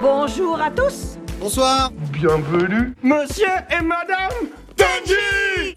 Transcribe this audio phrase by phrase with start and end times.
[0.00, 1.16] Bonjour à tous.
[1.40, 1.90] Bonsoir.
[2.12, 5.74] Bienvenue, monsieur et madame Tenji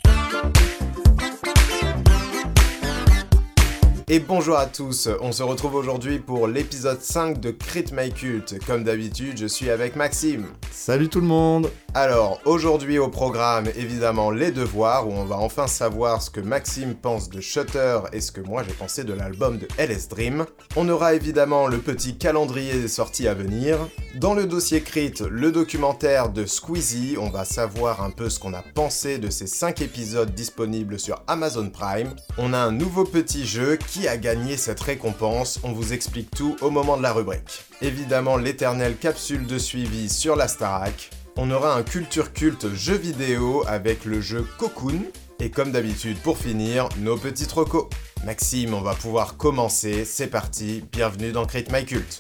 [4.10, 8.56] Et bonjour à tous, on se retrouve aujourd'hui pour l'épisode 5 de Crit My Cult.
[8.66, 10.48] Comme d'habitude, je suis avec Maxime.
[10.72, 15.66] Salut tout le monde Alors, aujourd'hui au programme, évidemment, les devoirs, où on va enfin
[15.66, 19.58] savoir ce que Maxime pense de Shutter et ce que moi j'ai pensé de l'album
[19.58, 20.46] de LS Dream.
[20.76, 23.80] On aura évidemment le petit calendrier des sorties à venir.
[24.16, 28.54] Dans le dossier Crit, le documentaire de Squeezie, on va savoir un peu ce qu'on
[28.54, 32.14] a pensé de ces 5 épisodes disponibles sur Amazon Prime.
[32.38, 36.56] On a un nouveau petit jeu qui a gagné cette récompense, on vous explique tout
[36.62, 37.66] au moment de la rubrique.
[37.82, 41.10] Évidemment, l'éternelle capsule de suivi sur la Starac.
[41.38, 45.04] On aura un culture culte jeu vidéo avec le jeu Cocoon.
[45.40, 47.90] Et comme d'habitude, pour finir, nos petits trocos.
[48.26, 52.20] Maxime, on va pouvoir commencer, c'est parti, bienvenue dans Crate My Cult.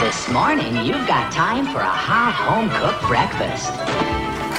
[0.00, 3.72] This morning, you've got time for a hot home cooked breakfast.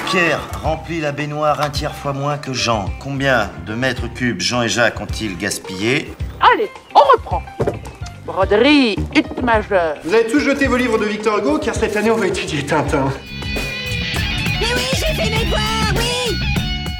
[0.06, 2.88] Pierre remplit la baignoire un tiers fois moins que Jean.
[3.00, 6.14] Combien de mètres cubes Jean et Jacques ont-ils gaspillé?
[6.40, 7.42] Allez, on reprend.
[8.36, 9.96] Broderie, hit majeur.
[10.04, 12.66] Vous avez tous jeté vos livres de Victor Hugo car cette année on va étudier
[12.66, 13.10] Tintin.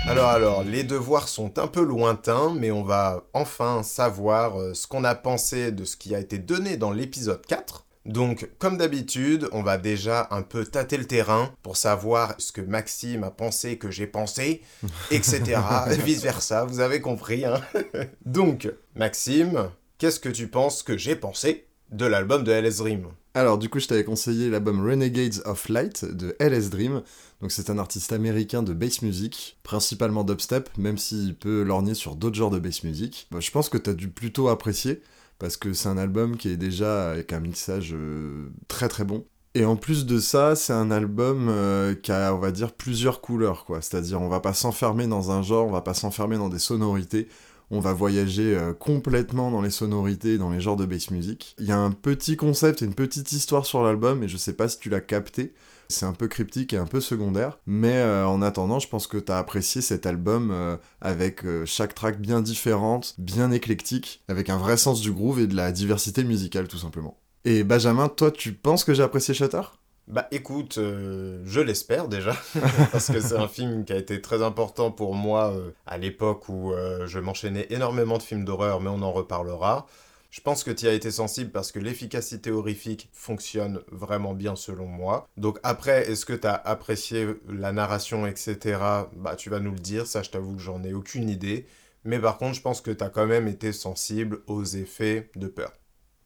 [0.08, 4.86] Alors alors, les devoirs sont un peu lointains, mais on va enfin savoir euh, ce
[4.86, 7.84] qu'on a pensé de ce qui a été donné dans l'épisode 4.
[8.06, 12.62] Donc, comme d'habitude, on va déjà un peu tâter le terrain pour savoir ce que
[12.62, 14.62] Maxime a pensé que j'ai pensé,
[15.10, 15.60] etc.
[16.02, 17.44] Vice versa, vous avez compris.
[17.44, 17.60] Hein
[18.24, 19.68] Donc, Maxime,
[19.98, 23.78] qu'est-ce que tu penses que j'ai pensé de l'album de LS Dream Alors du coup
[23.78, 27.02] je t'avais conseillé l'album Renegades of Light de LS Dream.
[27.40, 32.16] Donc c'est un artiste américain de bass music, principalement dubstep, même s'il peut lorgner sur
[32.16, 33.28] d'autres genres de bass music.
[33.30, 35.02] Bah, je pense que t'as dû plutôt apprécier,
[35.38, 39.26] parce que c'est un album qui est déjà avec un mixage euh, très très bon.
[39.54, 43.22] Et en plus de ça, c'est un album euh, qui a, on va dire, plusieurs
[43.22, 43.80] couleurs, quoi.
[43.80, 47.28] C'est-à-dire, on va pas s'enfermer dans un genre, on va pas s'enfermer dans des sonorités,
[47.70, 51.54] on va voyager euh, complètement dans les sonorités, dans les genres de bass music.
[51.58, 54.52] Il y a un petit concept et une petite histoire sur l'album, et je sais
[54.52, 55.54] pas si tu l'as capté.
[55.88, 59.18] C'est un peu cryptique et un peu secondaire, mais euh, en attendant, je pense que
[59.18, 64.76] t'as apprécié cet album euh, avec chaque track bien différente, bien éclectique, avec un vrai
[64.76, 67.20] sens du groove et de la diversité musicale tout simplement.
[67.44, 69.62] Et Benjamin, toi, tu penses que j'ai apprécié Shutter?
[70.08, 72.36] Bah écoute, euh, je l'espère déjà,
[72.92, 76.48] parce que c'est un film qui a été très important pour moi euh, à l'époque
[76.48, 79.86] où euh, je m'enchaînais énormément de films d'horreur, mais on en reparlera.
[80.30, 84.86] Je pense que tu as été sensible parce que l'efficacité horrifique fonctionne vraiment bien selon
[84.86, 85.26] moi.
[85.36, 88.78] Donc après, est-ce que tu as apprécié la narration, etc.
[89.16, 91.66] Bah tu vas nous le dire, ça je t'avoue que j'en ai aucune idée.
[92.04, 95.48] Mais par contre, je pense que tu as quand même été sensible aux effets de
[95.48, 95.72] peur.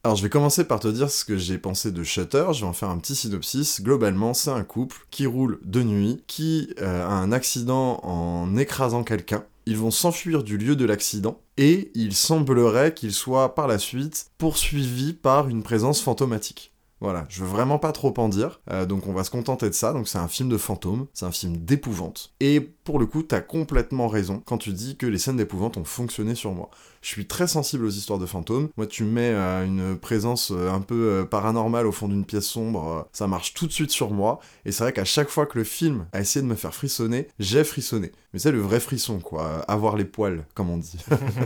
[0.02, 2.66] Alors je vais commencer par te dire ce que j'ai pensé de Shutter, je vais
[2.66, 3.82] en faire un petit synopsis.
[3.82, 9.04] Globalement, c'est un couple qui roule de nuit, qui euh, a un accident en écrasant
[9.04, 9.44] quelqu'un.
[9.66, 14.30] Ils vont s'enfuir du lieu de l'accident et il semblerait qu'ils soient par la suite
[14.38, 16.72] poursuivis par une présence fantomatique.
[17.02, 19.74] Voilà, je veux vraiment pas trop en dire, euh, donc on va se contenter de
[19.74, 19.92] ça.
[19.92, 22.32] Donc c'est un film de fantôme, c'est un film d'épouvante.
[22.40, 25.84] Et pour le coup, t'as complètement raison quand tu dis que les scènes d'épouvante ont
[25.84, 26.70] fonctionné sur moi.
[27.02, 28.68] Je suis très sensible aux histoires de fantômes.
[28.76, 32.24] Moi, tu me mets euh, une présence euh, un peu euh, paranormale au fond d'une
[32.24, 34.40] pièce sombre, ça marche tout de suite sur moi.
[34.64, 37.28] Et c'est vrai qu'à chaque fois que le film a essayé de me faire frissonner,
[37.38, 38.10] j'ai frissonné.
[38.32, 39.60] Mais c'est le vrai frisson, quoi.
[39.68, 40.98] Avoir les poils, comme on dit.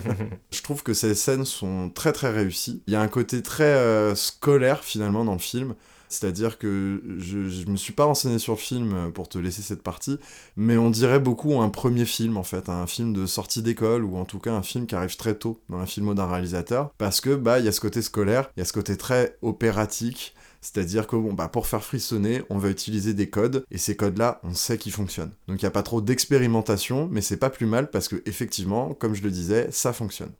[0.50, 2.82] je trouve que ces scènes sont très très réussies.
[2.86, 5.74] Il y a un côté très scolaire finalement dans le film.
[6.14, 9.82] C'est-à-dire que je, je me suis pas renseigné sur le film pour te laisser cette
[9.82, 10.18] partie,
[10.56, 14.16] mais on dirait beaucoup un premier film en fait, un film de sortie d'école ou
[14.16, 17.20] en tout cas un film qui arrive très tôt dans la filmo d'un réalisateur, parce
[17.20, 20.34] que bah il y a ce côté scolaire, il y a ce côté très opératique,
[20.60, 24.40] c'est-à-dire que bon bah pour faire frissonner, on va utiliser des codes et ces codes-là,
[24.44, 25.32] on sait qu'ils fonctionnent.
[25.48, 28.94] Donc il y a pas trop d'expérimentation, mais c'est pas plus mal parce que effectivement,
[28.94, 30.32] comme je le disais, ça fonctionne.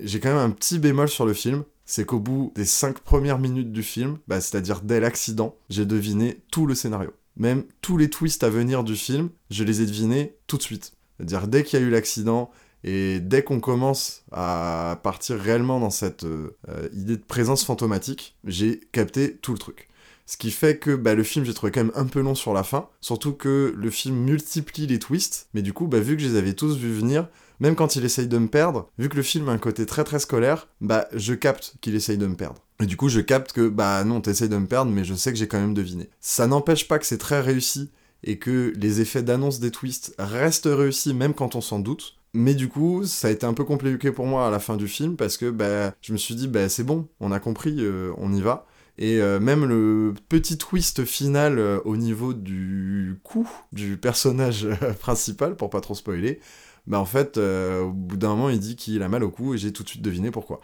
[0.00, 3.38] J'ai quand même un petit bémol sur le film, c'est qu'au bout des 5 premières
[3.38, 7.12] minutes du film, bah, c'est-à-dire dès l'accident, j'ai deviné tout le scénario.
[7.36, 10.92] Même tous les twists à venir du film, je les ai devinés tout de suite.
[11.16, 12.50] C'est-à-dire dès qu'il y a eu l'accident
[12.84, 16.50] et dès qu'on commence à partir réellement dans cette euh,
[16.92, 19.88] idée de présence fantomatique, j'ai capté tout le truc.
[20.26, 22.54] Ce qui fait que bah, le film, j'ai trouvé quand même un peu long sur
[22.54, 26.22] la fin, surtout que le film multiplie les twists, mais du coup, bah, vu que
[26.22, 27.28] je les avais tous vus venir,
[27.62, 30.02] même quand il essaye de me perdre, vu que le film a un côté très
[30.02, 32.60] très scolaire, bah je capte qu'il essaye de me perdre.
[32.80, 35.30] Et du coup, je capte que bah non, t'essayes de me perdre, mais je sais
[35.30, 36.10] que j'ai quand même deviné.
[36.20, 37.92] Ça n'empêche pas que c'est très réussi
[38.24, 42.16] et que les effets d'annonce des twists restent réussis même quand on s'en doute.
[42.34, 44.88] Mais du coup, ça a été un peu compliqué pour moi à la fin du
[44.88, 48.12] film parce que bah, je me suis dit, bah, c'est bon, on a compris, euh,
[48.18, 48.66] on y va.
[48.98, 54.66] Et euh, même le petit twist final euh, au niveau du cou du personnage
[55.00, 56.40] principal, pour pas trop spoiler,
[56.86, 59.54] bah en fait, euh, au bout d'un moment, il dit qu'il a mal au cou
[59.54, 60.60] et j'ai tout de suite deviné pourquoi.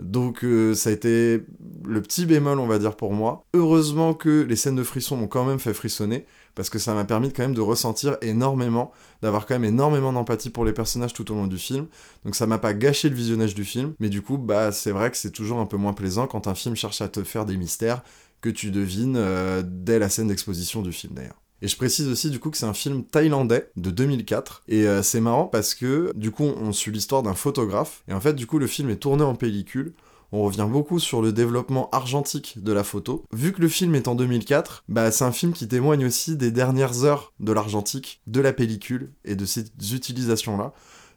[0.00, 1.44] Donc euh, ça a été
[1.84, 3.44] le petit bémol, on va dire, pour moi.
[3.54, 7.04] Heureusement que les scènes de frisson m'ont quand même fait frissonner, parce que ça m'a
[7.04, 11.30] permis quand même de ressentir énormément, d'avoir quand même énormément d'empathie pour les personnages tout
[11.30, 11.86] au long du film.
[12.24, 15.10] Donc ça m'a pas gâché le visionnage du film, mais du coup, bah c'est vrai
[15.10, 17.56] que c'est toujours un peu moins plaisant quand un film cherche à te faire des
[17.56, 18.02] mystères
[18.40, 21.43] que tu devines euh, dès la scène d'exposition du film d'ailleurs.
[21.62, 25.02] Et je précise aussi du coup que c'est un film thaïlandais de 2004 et euh,
[25.02, 28.46] c'est marrant parce que du coup on suit l'histoire d'un photographe et en fait du
[28.46, 29.94] coup le film est tourné en pellicule.
[30.32, 33.24] On revient beaucoup sur le développement argentique de la photo.
[33.32, 36.50] Vu que le film est en 2004, bah c'est un film qui témoigne aussi des
[36.50, 40.72] dernières heures de l'argentique, de la pellicule et de ces utilisations-là.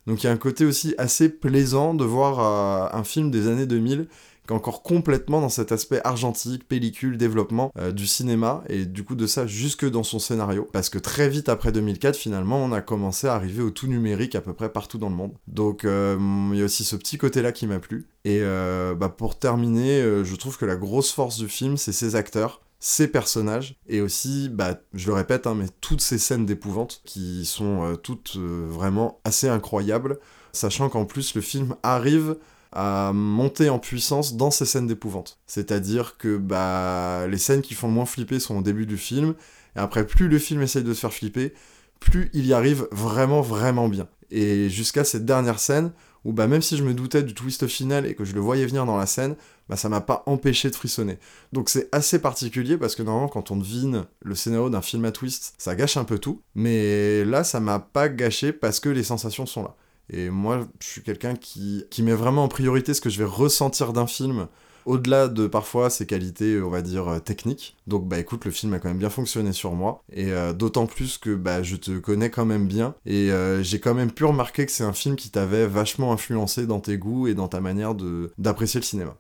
[0.06, 3.48] Donc il y a un côté aussi assez plaisant de voir euh, un film des
[3.48, 8.64] années 2000 qui est encore complètement dans cet aspect argentique, pellicule, développement euh, du cinéma,
[8.70, 10.68] et du coup de ça jusque dans son scénario.
[10.74, 14.36] Parce que très vite après 2004, finalement, on a commencé à arriver au tout numérique
[14.36, 15.34] à peu près partout dans le monde.
[15.48, 16.18] Donc euh,
[16.52, 18.08] il y a aussi ce petit côté-là qui m'a plu.
[18.26, 22.16] Et euh, bah, pour terminer, je trouve que la grosse force du film, c'est ses
[22.16, 27.02] acteurs ses personnages et aussi, bah, je le répète, hein, mais toutes ces scènes d'épouvante
[27.06, 30.20] qui sont toutes vraiment assez incroyables,
[30.52, 32.36] sachant qu'en plus le film arrive
[32.72, 35.40] à monter en puissance dans ces scènes d'épouvante.
[35.48, 39.36] C'est-à-dire que bah, les scènes qui font moins flipper sont au début du film,
[39.76, 41.54] et après plus le film essaye de se faire flipper,
[42.00, 44.08] plus il y arrive vraiment vraiment bien.
[44.30, 45.92] Et jusqu'à cette dernière scène,
[46.26, 48.66] où bah, même si je me doutais du twist final et que je le voyais
[48.66, 49.36] venir dans la scène,
[49.70, 51.20] bah, ça m'a pas empêché de frissonner.
[51.54, 55.12] Donc c'est assez particulier parce que normalement quand on devine le scénario d'un film à
[55.12, 59.04] twist, ça gâche un peu tout, mais là ça m'a pas gâché parce que les
[59.04, 59.76] sensations sont là.
[60.10, 63.30] Et moi, je suis quelqu'un qui, qui met vraiment en priorité ce que je vais
[63.30, 64.48] ressentir d'un film,
[64.86, 67.76] au-delà de parfois ses qualités, on va dire, euh, techniques.
[67.88, 70.86] Donc bah écoute, le film a quand même bien fonctionné sur moi, et euh, d'autant
[70.86, 74.24] plus que bah je te connais quand même bien, et euh, j'ai quand même pu
[74.24, 77.60] remarquer que c'est un film qui t'avait vachement influencé dans tes goûts et dans ta
[77.60, 77.96] manière
[78.38, 79.18] d'apprécier le cinéma.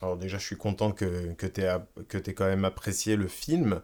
[0.00, 3.82] Alors déjà, je suis content que, que tu aies quand même apprécié le film.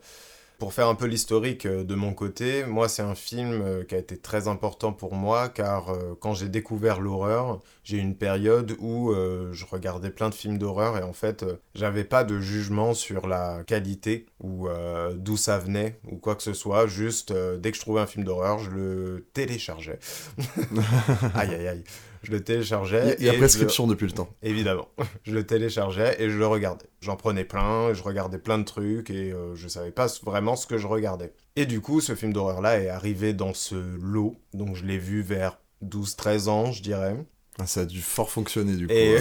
[0.59, 3.95] Pour faire un peu l'historique euh, de mon côté, moi c'est un film euh, qui
[3.95, 8.17] a été très important pour moi car euh, quand j'ai découvert l'horreur, j'ai eu une
[8.17, 9.13] période où
[9.53, 11.45] je regardais plein de films d'horreur et en fait
[11.75, 14.69] j'avais pas de jugement sur la qualité ou
[15.15, 18.25] d'où ça venait ou quoi que ce soit, juste dès que je trouvais un film
[18.25, 20.01] d'horreur, je le téléchargeais.
[21.35, 21.85] aïe aïe aïe.
[22.27, 23.15] Je le téléchargeais.
[23.21, 24.29] il y a et le- prescription depuis le temps.
[24.43, 24.89] Évidemment.
[25.23, 26.87] Je le téléchargeais et je le regardais.
[27.01, 30.67] J'en prenais plein, je regardais plein de trucs et euh, je savais pas vraiment ce
[30.67, 31.33] que je regardais.
[31.55, 34.35] Et du coup, ce film d'horreur-là est arrivé dans ce lot.
[34.55, 37.17] Donc je l'ai vu vers 12-13 ans, je dirais.
[37.61, 38.93] Ah, ça a dû fort fonctionner du coup.
[38.93, 39.21] Et, euh.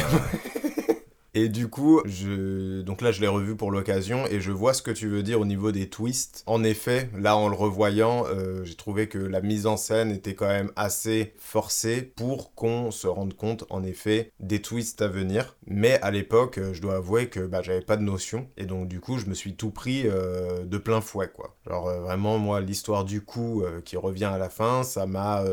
[1.36, 2.82] Et du coup, je...
[2.82, 5.42] donc là, je l'ai revu pour l'occasion et je vois ce que tu veux dire
[5.42, 6.44] au niveau des twists.
[6.48, 10.34] En effet, là, en le revoyant, euh, j'ai trouvé que la mise en scène était
[10.34, 15.58] quand même assez forcée pour qu'on se rende compte, en effet, des twists à venir.
[15.68, 19.02] Mais à l'époque, je dois avouer que bah, j'avais pas de notion et donc du
[19.02, 21.58] coup, je me suis tout pris euh, de plein fouet, quoi.
[21.68, 25.44] Genre euh, vraiment, moi, l'histoire du coup qui revient à la fin, ça m'a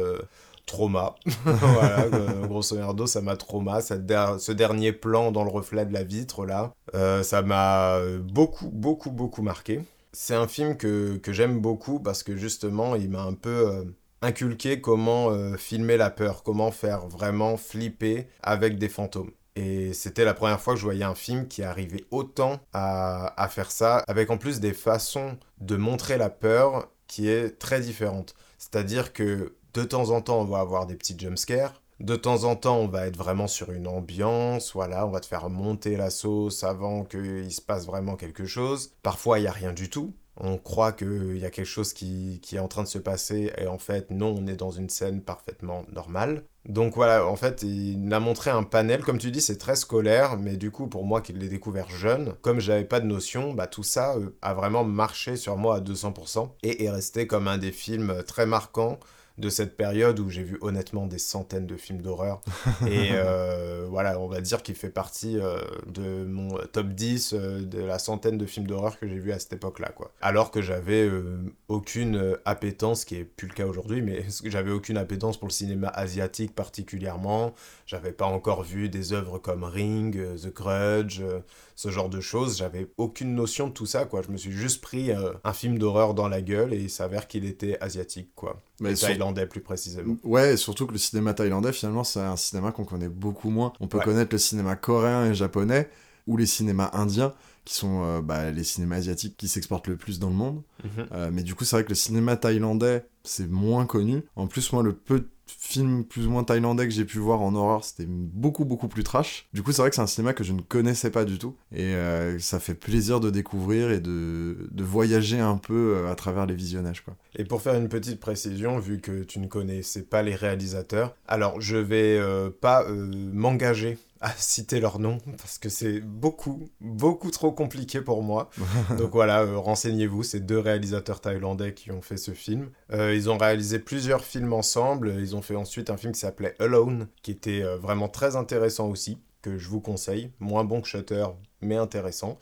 [0.72, 1.14] trauma.
[1.44, 2.76] voilà, euh, grosso
[3.06, 3.80] ça m'a trauma.
[3.90, 8.70] Der- ce dernier plan dans le reflet de la vitre, là, euh, ça m'a beaucoup,
[8.70, 9.80] beaucoup, beaucoup marqué.
[10.12, 13.84] C'est un film que, que j'aime beaucoup parce que justement, il m'a un peu euh,
[14.22, 19.30] inculqué comment filmer la peur, comment faire vraiment flipper avec des fantômes.
[19.54, 23.48] Et c'était la première fois que je voyais un film qui arrivait autant à, à
[23.48, 28.34] faire ça, avec en plus des façons de montrer la peur qui est très différente.
[28.58, 31.82] C'est-à-dire que de temps en temps, on va avoir des petits jumpscares.
[32.00, 35.26] De temps en temps, on va être vraiment sur une ambiance, voilà, on va te
[35.26, 38.92] faire monter la sauce avant qu'il se passe vraiment quelque chose.
[39.02, 40.12] Parfois, il n'y a rien du tout.
[40.36, 43.66] On croit qu'il y a quelque chose qui, est en train de se passer et
[43.66, 46.42] en fait, non, on est dans une scène parfaitement normale.
[46.66, 50.38] Donc voilà, en fait, il a montré un panel, comme tu dis, c'est très scolaire,
[50.38, 53.66] mais du coup, pour moi qui l'ai découvert jeune, comme j'avais pas de notion, bah
[53.66, 57.58] tout ça euh, a vraiment marché sur moi à 200% et est resté comme un
[57.58, 58.98] des films très marquants
[59.38, 62.40] de cette période où j'ai vu honnêtement des centaines de films d'horreur.
[62.86, 67.60] Et euh, voilà, on va dire qu'il fait partie euh, de mon top 10 euh,
[67.62, 70.12] de la centaine de films d'horreur que j'ai vu à cette époque-là, quoi.
[70.20, 74.24] Alors que j'avais euh, aucune euh, appétence, ce qui est plus le cas aujourd'hui, mais
[74.44, 77.54] j'avais aucune appétence pour le cinéma asiatique particulièrement.
[77.86, 81.40] J'avais pas encore vu des œuvres comme Ring, euh, The Grudge, euh,
[81.76, 82.58] ce genre de choses.
[82.58, 84.22] J'avais aucune notion de tout ça, quoi.
[84.22, 87.28] Je me suis juste pris euh, un film d'horreur dans la gueule et il s'avère
[87.28, 88.60] qu'il était asiatique, quoi.
[88.80, 90.16] Mais sur- Thaïlandais plus précisément.
[90.24, 93.72] Ouais, et surtout que le cinéma thaïlandais, finalement, c'est un cinéma qu'on connaît beaucoup moins.
[93.80, 94.04] On peut Ouais.
[94.04, 95.88] connaître le cinéma coréen et japonais,
[96.26, 97.32] ou les cinémas indiens,
[97.64, 100.62] qui sont euh, bah, les cinémas asiatiques qui s'exportent le plus dans le monde.
[100.82, 101.06] Mhm.
[101.12, 104.22] Euh, mais du coup, c'est vrai que le cinéma thaïlandais, c'est moins connu.
[104.34, 105.28] En plus, moi, le peu
[105.72, 109.02] films plus ou moins thaïlandais que j'ai pu voir en horreur, c'était beaucoup, beaucoup plus
[109.02, 109.48] trash.
[109.52, 111.54] Du coup, c'est vrai que c'est un cinéma que je ne connaissais pas du tout.
[111.74, 116.14] Et euh, ça fait plaisir de découvrir et de, de voyager un peu euh, à
[116.14, 117.16] travers les visionnages, quoi.
[117.36, 121.60] Et pour faire une petite précision, vu que tu ne connaissais pas les réalisateurs, alors
[121.60, 127.50] je vais euh, pas m'engager à citer leur nom parce que c'est beaucoup, beaucoup trop
[127.50, 128.50] compliqué pour moi.
[128.98, 132.70] Donc voilà, euh, renseignez-vous, c'est deux réalisateurs thaïlandais qui ont fait ce film.
[132.92, 135.16] Euh, ils ont réalisé plusieurs films ensemble.
[135.18, 138.88] Ils ont fait ensuite un film qui s'appelait Alone, qui était euh, vraiment très intéressant
[138.88, 140.30] aussi, que je vous conseille.
[140.38, 141.26] Moins bon que Shutter,
[141.60, 142.38] mais intéressant.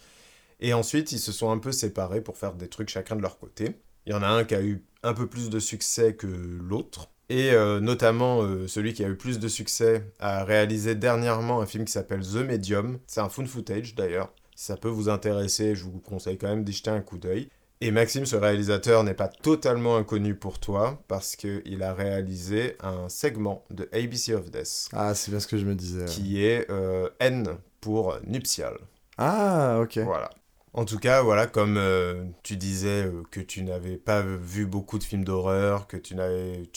[0.61, 3.39] Et ensuite, ils se sont un peu séparés pour faire des trucs chacun de leur
[3.39, 3.81] côté.
[4.05, 7.09] Il y en a un qui a eu un peu plus de succès que l'autre.
[7.31, 11.67] Et euh, notamment, euh, celui qui a eu plus de succès a réalisé dernièrement un
[11.67, 12.99] film qui s'appelle The Medium.
[13.07, 14.33] C'est un found footage d'ailleurs.
[14.57, 17.49] Si ça peut vous intéresser, je vous conseille quand même d'y jeter un coup d'œil.
[17.81, 23.09] Et Maxime, ce réalisateur, n'est pas totalement inconnu pour toi parce qu'il a réalisé un
[23.09, 26.07] segment de ABC of Death Ah, c'est bien ce que je me disais.
[26.07, 28.75] qui est euh, N pour nuptial.
[29.17, 29.99] Ah, ok.
[29.99, 30.31] Voilà.
[30.73, 35.01] En tout cas, voilà, comme euh, tu disais euh, que tu n'avais pas vu beaucoup
[35.01, 36.15] de films d'horreur, que tu,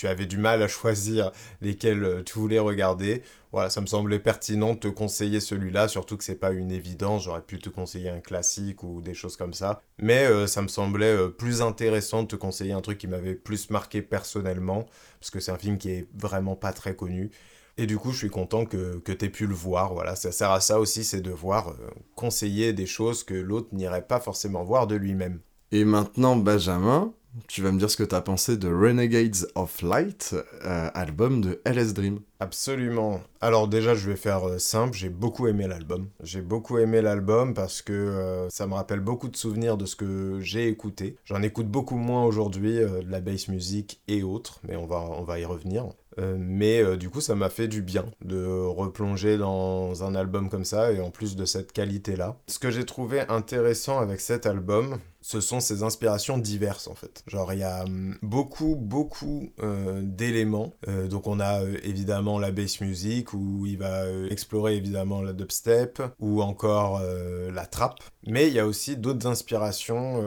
[0.08, 1.32] avais du mal à choisir
[1.62, 3.22] lesquels euh, tu voulais regarder,
[3.52, 7.26] voilà, ça me semblait pertinent de te conseiller celui-là, surtout que c'est pas une évidence,
[7.26, 9.84] j'aurais pu te conseiller un classique ou des choses comme ça.
[10.00, 14.02] Mais ça me semblait plus intéressant de te conseiller un truc qui m'avait plus marqué
[14.02, 14.88] personnellement,
[15.20, 17.30] parce que c'est un film qui est vraiment pas très connu.
[17.78, 19.94] Et du coup, je suis content que, que tu aies pu le voir.
[19.94, 23.70] Voilà, ça sert à ça aussi, c'est de voir, euh, conseiller des choses que l'autre
[23.72, 25.40] n'irait pas forcément voir de lui-même.
[25.72, 27.14] Et maintenant, Benjamin,
[27.48, 31.62] tu vas me dire ce que t'as pensé de Renegades of Light, euh, album de
[31.66, 32.20] LS Dream.
[32.40, 33.22] Absolument.
[33.42, 36.10] Alors déjà, je vais faire euh, simple, j'ai beaucoup aimé l'album.
[36.22, 39.96] J'ai beaucoup aimé l'album parce que euh, ça me rappelle beaucoup de souvenirs de ce
[39.96, 41.16] que j'ai écouté.
[41.26, 45.24] J'en écoute beaucoup moins aujourd'hui, de la bass music et autres, mais on va, on
[45.24, 45.90] va y revenir.
[46.20, 50.50] Euh, mais euh, du coup, ça m'a fait du bien de replonger dans un album
[50.50, 52.38] comme ça et en plus de cette qualité-là.
[52.48, 57.24] Ce que j'ai trouvé intéressant avec cet album, ce sont ses inspirations diverses en fait.
[57.28, 60.74] Genre il y a hum, beaucoup beaucoup euh, d'éléments.
[61.10, 66.42] Donc on a évidemment la bass music où il va explorer évidemment la dubstep ou
[66.42, 68.00] encore la trap.
[68.28, 70.22] Mais il y a aussi d'autres inspirations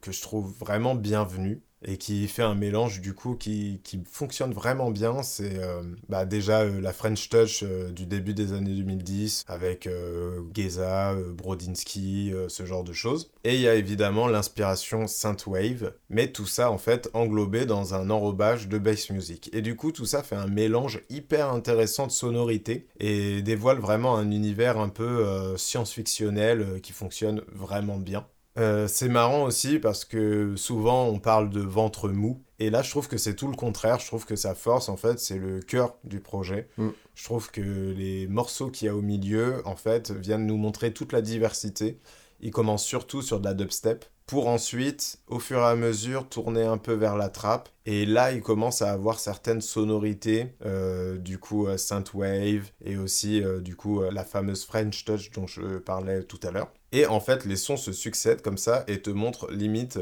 [0.00, 4.52] que je trouve vraiment bienvenues et qui fait un mélange du coup qui, qui fonctionne
[4.52, 5.22] vraiment bien.
[5.22, 9.88] C'est euh, bah, déjà euh, la French Touch euh, du début des années 2010 avec
[10.54, 13.30] Geza, Brodinski, ce genre de choses.
[13.44, 18.10] Et il y a évidemment l'inspiration synthwave, mais tout ça en fait englobé dans un
[18.10, 19.50] enrobage de bass music.
[19.52, 24.16] Et du coup tout ça fait un mélange hyper intéressant de sonorités et dévoile vraiment
[24.16, 28.26] un univers un peu science-fictionnel qui fonctionne vraiment bien.
[28.58, 32.90] Euh, c'est marrant aussi parce que souvent on parle de ventre mou et là je
[32.90, 35.60] trouve que c'est tout le contraire, je trouve que sa force en fait c'est le
[35.60, 36.68] cœur du projet.
[36.76, 36.88] Mm.
[37.14, 40.92] Je trouve que les morceaux qu'il y a au milieu en fait viennent nous montrer
[40.92, 41.98] toute la diversité.
[42.40, 46.62] Ils commencent surtout sur de la dubstep pour ensuite au fur et à mesure tourner
[46.62, 51.38] un peu vers la trappe et là il commence à avoir certaines sonorités euh, du
[51.38, 55.78] coup euh, synthwave et aussi euh, du coup euh, la fameuse French touch dont je
[55.78, 56.68] parlais tout à l'heure.
[56.92, 59.98] Et en fait, les sons se succèdent comme ça et te montrent limite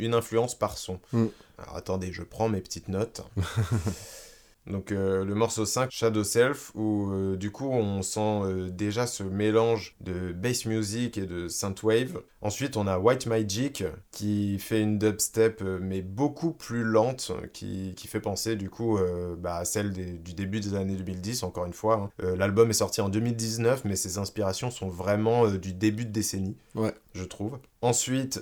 [0.00, 0.98] une influence par son.
[1.12, 1.26] Mm.
[1.58, 3.22] Alors attendez, je prends mes petites notes.
[4.68, 9.08] Donc euh, le morceau 5, Shadow Self, où euh, du coup on sent euh, déjà
[9.08, 12.22] ce mélange de bass music et de synthwave.
[12.42, 18.06] Ensuite on a White Magic qui fait une dubstep mais beaucoup plus lente, qui, qui
[18.06, 18.98] fait penser du coup
[19.38, 22.10] bah, à celle des- du début des années 2010 encore une fois.
[22.20, 22.34] hein.
[22.36, 26.94] L'album est sorti en 2019 mais ses inspirations sont vraiment du début de décennie Ouais.
[27.14, 27.58] je trouve.
[27.80, 28.40] Ensuite,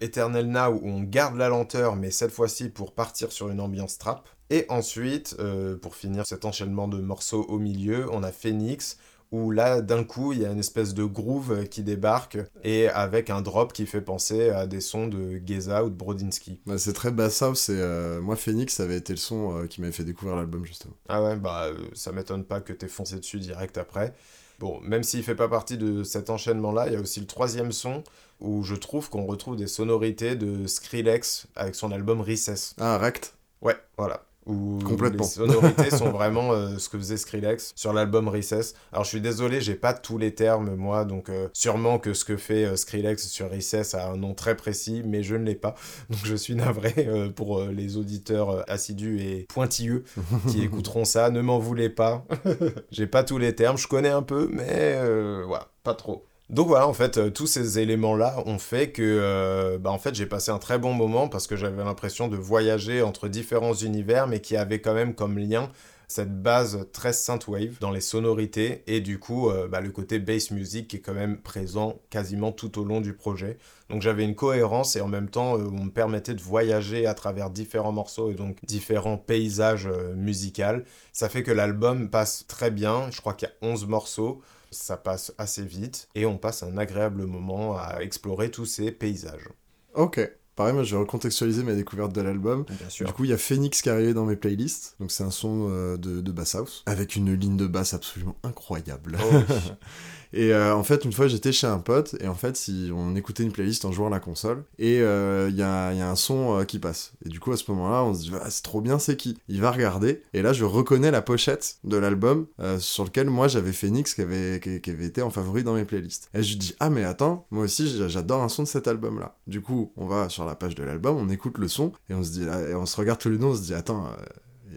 [0.00, 3.96] Eternal Now, où on garde la lenteur, mais cette fois-ci pour partir sur une ambiance
[3.98, 4.28] trap.
[4.50, 8.98] Et ensuite, euh, pour finir cet enchaînement de morceaux au milieu, on a Phoenix,
[9.32, 13.30] où là, d'un coup, il y a une espèce de groove qui débarque, et avec
[13.30, 16.60] un drop qui fait penser à des sons de Geza ou de Brodinski.
[16.66, 19.66] Bah, c'est très bass house et euh, moi, Phoenix, ça avait été le son euh,
[19.66, 20.94] qui m'avait fait découvrir l'album, justement.
[21.08, 24.14] Ah ouais, bah euh, ça m'étonne pas que t'aies foncé dessus direct après.
[24.58, 27.72] Bon, même s'il fait pas partie de cet enchaînement-là, il y a aussi le troisième
[27.72, 28.04] son
[28.38, 32.74] où je trouve qu'on retrouve des sonorités de Skrillex avec son album Recess.
[32.78, 34.24] Ah, Rect Ouais, voilà.
[34.46, 35.22] Où Complètement.
[35.22, 38.74] les sonorités sont vraiment euh, ce que faisait Skrillex sur l'album Recess.
[38.92, 42.24] Alors je suis désolé, j'ai pas tous les termes moi, donc euh, sûrement que ce
[42.24, 45.54] que fait euh, Skrillex sur Recess a un nom très précis, mais je ne l'ai
[45.54, 45.74] pas.
[46.10, 50.04] Donc je suis navré pour les auditeurs assidus et pointilleux
[50.48, 51.30] qui écouteront ça.
[51.30, 52.24] Ne m'en voulez pas.
[52.90, 54.98] j'ai pas tous les termes, je connais un peu, mais
[55.46, 56.24] voilà, pas trop.
[56.50, 60.14] Donc voilà, en fait, euh, tous ces éléments-là ont fait que, euh, bah, en fait,
[60.14, 64.26] j'ai passé un très bon moment parce que j'avais l'impression de voyager entre différents univers,
[64.26, 65.70] mais qui avaient quand même comme lien
[66.08, 70.50] cette base très synthwave dans les sonorités et du coup euh, bah, le côté bass
[70.50, 73.56] music qui est quand même présent quasiment tout au long du projet.
[73.88, 77.48] Donc j'avais une cohérence et en même temps on me permettait de voyager à travers
[77.48, 80.82] différents morceaux et donc différents paysages musicaux.
[81.14, 84.42] Ça fait que l'album passe très bien, je crois qu'il y a 11 morceaux,
[84.72, 89.48] ça passe assez vite et on passe un agréable moment à explorer tous ces paysages.
[89.94, 90.20] Ok.
[90.54, 92.66] Pareil, moi je vais recontextualiser ma découverte de l'album.
[92.98, 94.96] Du coup, il y a Phoenix qui est arrivé dans mes playlists.
[95.00, 96.82] Donc, c'est un son euh, de, de bass house.
[96.84, 99.16] Avec une ligne de basse absolument incroyable.
[99.18, 99.54] Oh oui.
[100.32, 103.14] Et euh, en fait, une fois, j'étais chez un pote, et en fait, si on
[103.14, 106.58] écoutait une playlist en jouant à la console, et euh, il y, a, un son
[106.58, 107.12] euh, qui passe.
[107.24, 109.38] Et du coup, à ce moment-là, on se dit, ah, c'est trop bien, c'est qui?
[109.48, 112.46] Il va regarder, et là, je reconnais la pochette de l'album
[112.78, 116.28] sur lequel moi, j'avais Phoenix qui avait, été en favori dans mes playlists.
[116.34, 118.88] Et je lui dis, ah, mais attends, moi aussi, j'a- j'adore un son de cet
[118.88, 119.36] album-là.
[119.46, 122.22] Du coup, on va sur la page de l'album, on écoute le son, et on
[122.22, 124.06] se dit, et on se regarde tous les deux, on se dit, attends,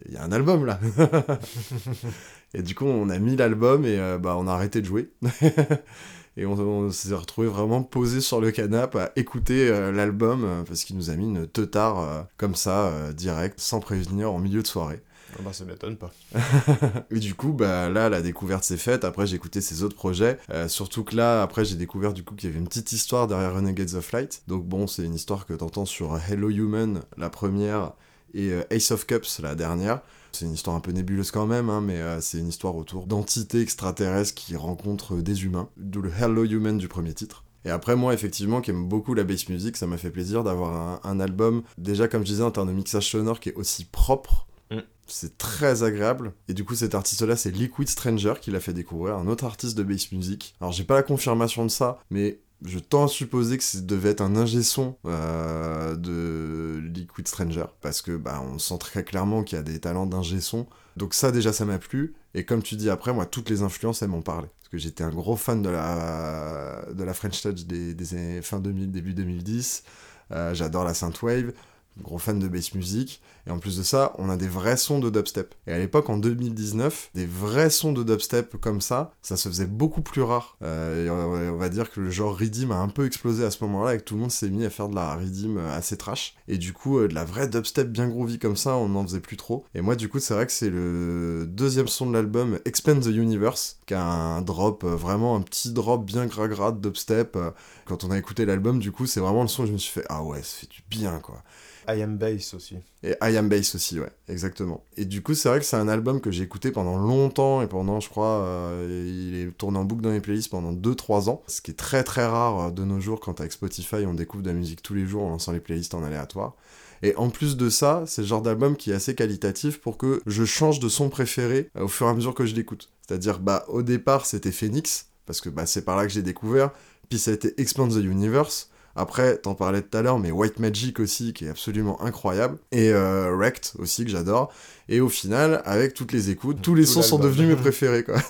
[0.07, 0.79] il y a un album là.
[2.57, 5.11] et du coup, on a mis l'album et euh, bah, on a arrêté de jouer.
[6.37, 10.63] et on, on s'est retrouvé vraiment posé sur le canapé à écouter euh, l'album euh,
[10.63, 14.61] parce qu'il nous a mis une teutard euh, comme ça, direct, sans prévenir, en milieu
[14.61, 15.01] de soirée.
[15.37, 16.11] Ah bah, ça m'étonne pas.
[17.11, 19.03] Et du coup, bah là, la découverte s'est faite.
[19.03, 20.37] Après, j'ai écouté ses autres projets.
[20.49, 23.27] Euh, surtout que là, après, j'ai découvert du coup qu'il y avait une petite histoire
[23.27, 24.43] derrière Renegades of Light.
[24.47, 27.93] Donc bon, c'est une histoire que t'entends sur Hello Human, la première,
[28.33, 30.01] et euh, Ace of Cups, la dernière.
[30.35, 33.07] C'est une histoire un peu nébuleuse quand même, hein, mais euh, c'est une histoire autour
[33.07, 35.69] d'entités extraterrestres qui rencontrent des humains.
[35.77, 37.45] D'où le Hello Human du premier titre.
[37.63, 40.75] Et après, moi, effectivement, qui aime beaucoup la bass music, ça m'a fait plaisir d'avoir
[40.75, 43.85] un, un album, déjà, comme je disais, en termes de mixage sonore, qui est aussi
[43.85, 44.45] propre.
[44.71, 44.79] Mm.
[45.07, 46.33] C'est très agréable.
[46.49, 49.77] Et du coup, cet artiste-là, c'est Liquid Stranger qui l'a fait découvrir, un autre artiste
[49.77, 50.53] de bass music.
[50.59, 54.09] Alors, j'ai pas la confirmation de ça, mais je tends à supposer que ça devait
[54.09, 59.43] être un ingé son euh, de Liquid Stranger, parce que bah, on sent très clairement
[59.43, 60.67] qu'il y a des talents d'ingé son.
[60.97, 64.01] Donc ça déjà ça m'a plu, et comme tu dis après, moi toutes les influences
[64.01, 64.47] elles m'ont parlé.
[64.59, 68.41] Parce que j'étais un gros fan de la, de la French Touch des, des années
[68.41, 69.83] fin 2000, début 2010,
[70.31, 71.53] Euh, j'adore la synthwave,
[72.01, 74.99] gros fan de bass music, et en plus de ça, on a des vrais sons
[74.99, 75.53] de dubstep.
[75.67, 79.67] Et à l'époque, en 2019, des vrais sons de dubstep comme ça, ça se faisait
[79.67, 80.57] beaucoup plus rare.
[80.63, 83.95] Euh, on, va dire que le genre Redeem a un peu explosé à ce moment-là,
[83.95, 86.35] et que tout le monde s'est mis à faire de la Redeem assez trash.
[86.47, 89.19] Et du coup, euh, de la vraie dubstep bien groovy comme ça, on n'en faisait
[89.19, 89.65] plus trop.
[89.75, 93.07] Et moi, du coup, c'est vrai que c'est le deuxième son de l'album, Expand the
[93.07, 97.37] Universe, qui a un drop, euh, vraiment un petit drop bien gras-gras de dubstep.
[97.85, 99.91] Quand on a écouté l'album, du coup, c'est vraiment le son où je me suis
[99.91, 101.43] fait, ah ouais, ça fait du bien, quoi.
[101.87, 102.75] I am bass aussi.
[103.05, 104.83] Et I Am Bass aussi, ouais, exactement.
[104.97, 107.67] Et du coup, c'est vrai que c'est un album que j'ai écouté pendant longtemps, et
[107.67, 111.43] pendant, je crois, euh, il est tourné en boucle dans mes playlists pendant 2-3 ans,
[111.45, 114.41] ce qui est très très rare euh, de nos jours quand avec Spotify on découvre
[114.41, 116.55] de la musique tous les jours en lançant les playlists en aléatoire.
[117.03, 120.21] Et en plus de ça, c'est le genre d'album qui est assez qualitatif pour que
[120.25, 122.89] je change de son préféré euh, au fur et à mesure que je l'écoute.
[123.07, 126.71] C'est-à-dire, bah, au départ, c'était Phoenix, parce que bah, c'est par là que j'ai découvert,
[127.07, 130.59] puis ça a été Expand the Universe, après, t'en parlais tout à l'heure, mais White
[130.59, 132.57] Magic aussi, qui est absolument incroyable.
[132.71, 134.51] Et euh, Wrecked aussi, que j'adore.
[134.89, 138.03] Et au final, avec toutes les écoutes, tous les Tout sons sont devenus mes préférés,
[138.03, 138.15] quoi.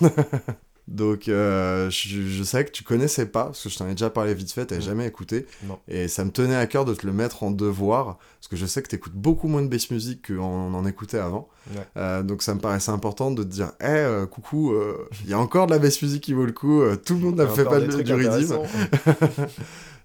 [0.88, 4.08] Donc, euh, je, je savais que tu connaissais pas, parce que je t'en ai déjà
[4.08, 4.84] parlé vite fait, t'avais Mm.
[4.84, 5.46] jamais écouté.
[5.64, 5.80] Non.
[5.88, 8.66] Et ça me tenait à cœur de te le mettre en devoir, parce que je
[8.66, 11.48] sais que t'écoutes beaucoup moins de bass music qu'on en écoutait avant.
[11.74, 11.82] Ouais.
[11.96, 14.74] Euh, donc ça me paraissait important de te dire, hé, euh, coucou,
[15.24, 17.34] il y a encore de la bass music qui vaut le coup, tout le monde
[17.36, 18.56] n'a fait pas de, du redeem.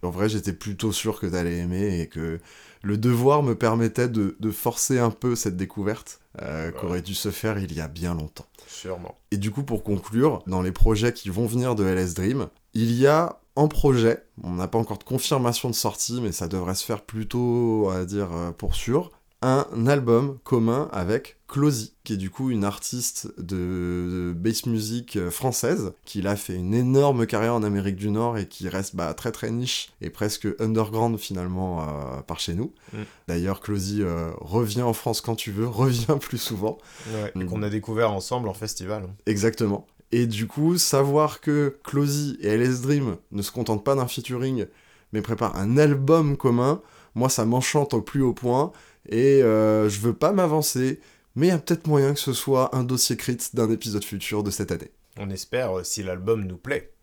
[0.04, 2.40] En vrai, j'étais plutôt sûr que t'allais aimer et que
[2.84, 7.30] le devoir me permettait de, de forcer un peu cette découverte euh, qu'aurait dû se
[7.30, 8.48] faire il y a bien longtemps.
[8.68, 9.18] Sûrement.
[9.32, 12.92] Et du coup, pour conclure, dans les projets qui vont venir de LS Dream, il
[12.92, 16.76] y a en projet, on n'a pas encore de confirmation de sortie, mais ça devrait
[16.76, 19.12] se faire plutôt, va dire, euh, pour sûr,
[19.42, 25.18] un album commun avec Closy, qui est du coup une artiste de, de bass music
[25.18, 28.96] euh, française, qui là fait une énorme carrière en Amérique du Nord et qui reste
[28.96, 32.72] bah, très très niche et presque underground finalement euh, par chez nous.
[32.94, 32.98] Mm.
[33.28, 36.78] D'ailleurs, Closy euh, revient en France quand tu veux, revient plus souvent.
[37.14, 37.32] Ouais.
[37.36, 37.48] Et Mm.
[37.48, 39.10] qu'on a découvert ensemble en festival.
[39.26, 39.88] Exactement.
[40.14, 44.66] Et du coup, savoir que Closy et LS Dream ne se contentent pas d'un featuring,
[45.14, 46.82] mais préparent un album commun,
[47.16, 48.72] moi ça m'enchante au plus haut point,
[49.10, 51.00] et euh, je veux pas m'avancer,
[51.36, 54.44] mais il y a peut-être moyen que ce soit un dossier crit d'un épisode futur
[54.44, 54.92] de cette année.
[55.18, 56.94] On espère euh, si l'album nous plaît.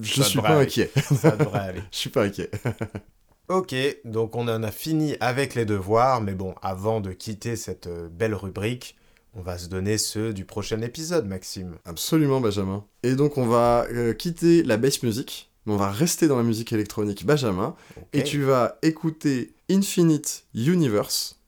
[0.00, 0.64] Je suis pas aller.
[0.64, 0.90] inquiet.
[0.96, 1.82] Ça devrait aller.
[1.90, 2.50] Je suis pas inquiet.
[3.48, 3.74] Ok,
[4.06, 8.08] donc on en a fini avec les devoirs, mais bon, avant de quitter cette euh,
[8.08, 8.96] belle rubrique,
[9.34, 11.74] on va se donner ceux du prochain épisode, Maxime.
[11.84, 12.86] Absolument, Benjamin.
[13.02, 16.42] Et donc, on va euh, quitter la bass music mais on va rester dans la
[16.42, 17.74] musique électronique Benjamin,
[18.12, 21.40] et tu vas écouter Infinite Universe,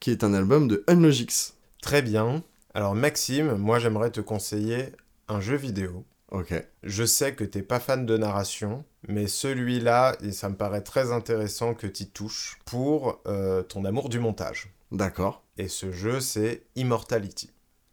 [0.00, 1.54] qui est un album de Unlogix.
[1.82, 2.44] Très bien.
[2.74, 4.92] Alors Maxime, moi j'aimerais te conseiller
[5.28, 6.04] un jeu vidéo.
[6.30, 6.54] Ok.
[6.82, 11.12] Je sais que t'es pas fan de narration, mais celui-là, et ça me paraît très
[11.12, 14.72] intéressant que tu touches pour euh, ton amour du montage.
[14.92, 15.42] D'accord.
[15.56, 17.50] Et ce jeu, c'est Immortality.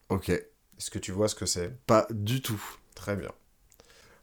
[0.10, 0.30] Ok.
[0.30, 1.74] Est-ce que tu vois ce que c'est?
[1.88, 2.62] Pas du tout.
[2.94, 3.32] Très bien.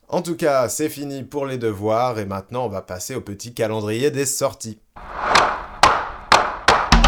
[0.09, 3.55] En tout cas, c'est fini pour les devoirs et maintenant on va passer au petit
[3.55, 4.79] calendrier des sorties.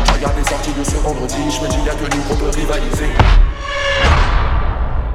[0.07, 2.49] Je regarde les sorties de ce vendredi, je me dis y'a que nous qu'on peut
[2.59, 3.11] rivaliser.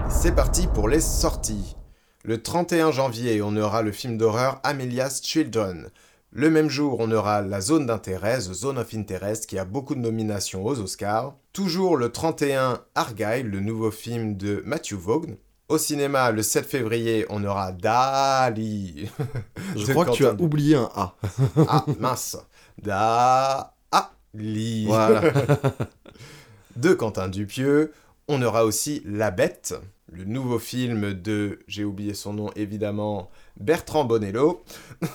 [0.09, 1.75] C'est parti pour les sorties.
[2.23, 5.89] Le 31 janvier, on aura le film d'horreur Amelia's Children.
[6.29, 9.95] Le même jour, on aura La Zone d'intérêt, The Zone of Interest, qui a beaucoup
[9.95, 11.33] de nominations aux Oscars.
[11.51, 15.35] Toujours le 31, Argyle, le nouveau film de Matthew Vaughn.
[15.71, 19.09] Au cinéma, le 7 février, on aura Dali.
[19.77, 21.15] Je crois que tu as oublié un A.
[21.65, 22.35] Ah, mince.
[22.77, 24.85] Dali.
[24.85, 25.21] Voilà.
[26.75, 27.93] de Quentin Dupieux.
[28.27, 29.73] On aura aussi La Bête,
[30.11, 34.65] le nouveau film de, j'ai oublié son nom évidemment, Bertrand Bonello.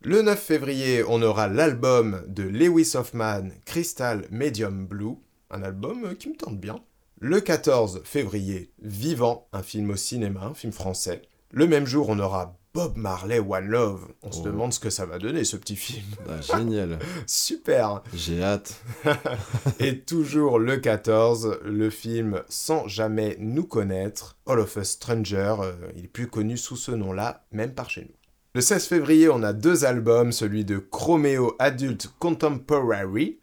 [0.00, 5.14] le 9 février, on aura l'album de Lewis Hoffman, Crystal Medium Blue,
[5.52, 6.80] un album euh, qui me tente bien.
[7.18, 11.22] Le 14 février, Vivant, un film au cinéma, un film français.
[11.50, 14.06] Le même jour, on aura Bob Marley One Love.
[14.22, 14.42] On se Oh.
[14.42, 16.04] demande ce que ça va donner ce petit film.
[16.28, 16.98] Ah, génial.
[17.26, 18.82] Super J'ai hâte.
[19.80, 25.72] Et toujours le 14, le film Sans jamais nous connaître, All of Us Stranger, euh,
[25.96, 28.14] il est plus connu sous ce nom-là, même par chez nous.
[28.54, 33.38] Le 16 février, on a deux albums, celui de Chromeo Adult Contemporary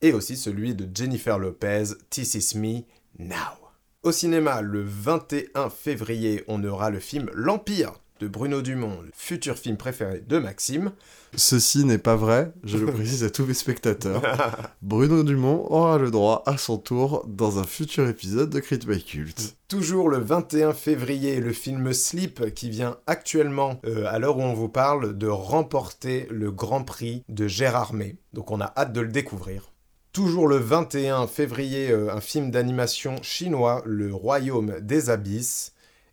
[0.00, 2.82] et aussi celui de Jennifer Lopez, This Is Me
[3.18, 3.58] Now.
[4.04, 9.56] Au cinéma, le 21 février, on aura le film L'Empire de Bruno Dumont, le futur
[9.56, 10.92] film préféré de Maxime.
[11.34, 14.22] Ceci n'est pas vrai, je le précise à tous mes spectateurs.
[14.82, 19.02] Bruno Dumont aura le droit à son tour dans un futur épisode de Crit by
[19.02, 19.56] Cult.
[19.66, 24.54] Toujours le 21 février, le film Sleep qui vient actuellement, euh, à l'heure où on
[24.54, 28.16] vous parle, de remporter le Grand Prix de Gérard May.
[28.32, 29.72] Donc on a hâte de le découvrir.
[30.12, 35.72] Toujours le 21 février, euh, un film d'animation chinois, Le Royaume des Abysses.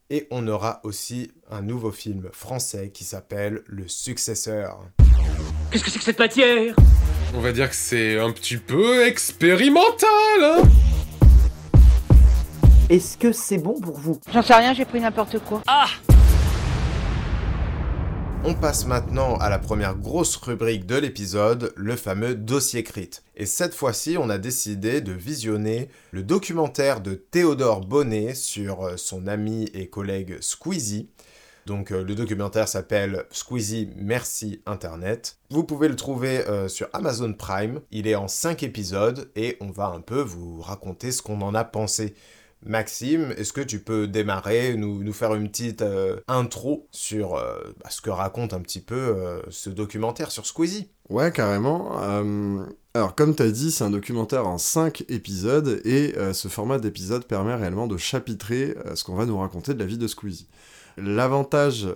[0.10, 4.80] Et on aura aussi un nouveau film français qui s'appelle Le Successeur.
[5.72, 6.76] Qu'est-ce que c'est que cette matière?
[7.34, 10.10] On va dire que c'est un petit peu expérimental,
[10.42, 10.62] hein
[12.90, 14.20] Est-ce que c'est bon pour vous?
[14.32, 15.64] J'en sais rien, j'ai pris n'importe quoi.
[18.48, 23.10] On passe maintenant à la première grosse rubrique de l'épisode, le fameux dossier crit.
[23.36, 28.98] Et cette fois-ci, on a décidé de visionner le documentaire de Théodore Bonnet sur euh,
[28.98, 31.10] son ami et collègue Squeezie.
[31.66, 35.40] Donc euh, le documentaire s'appelle Squeezie Merci Internet.
[35.50, 37.82] Vous pouvez le trouver euh, sur Amazon Prime.
[37.90, 41.56] Il est en 5 épisodes et on va un peu vous raconter ce qu'on en
[41.56, 42.14] a pensé.
[42.66, 47.60] Maxime, est-ce que tu peux démarrer, nous, nous faire une petite euh, intro sur euh,
[47.84, 50.90] bah, ce que raconte un petit peu euh, ce documentaire sur Squeezie?
[51.10, 51.92] Ouais, carrément.
[52.96, 57.54] Alors, comme t'as dit, c'est un documentaire en 5 épisodes, et ce format d'épisode permet
[57.54, 60.48] réellement de chapitrer ce qu'on va nous raconter de la vie de Squeezie.
[60.98, 61.88] L'avantage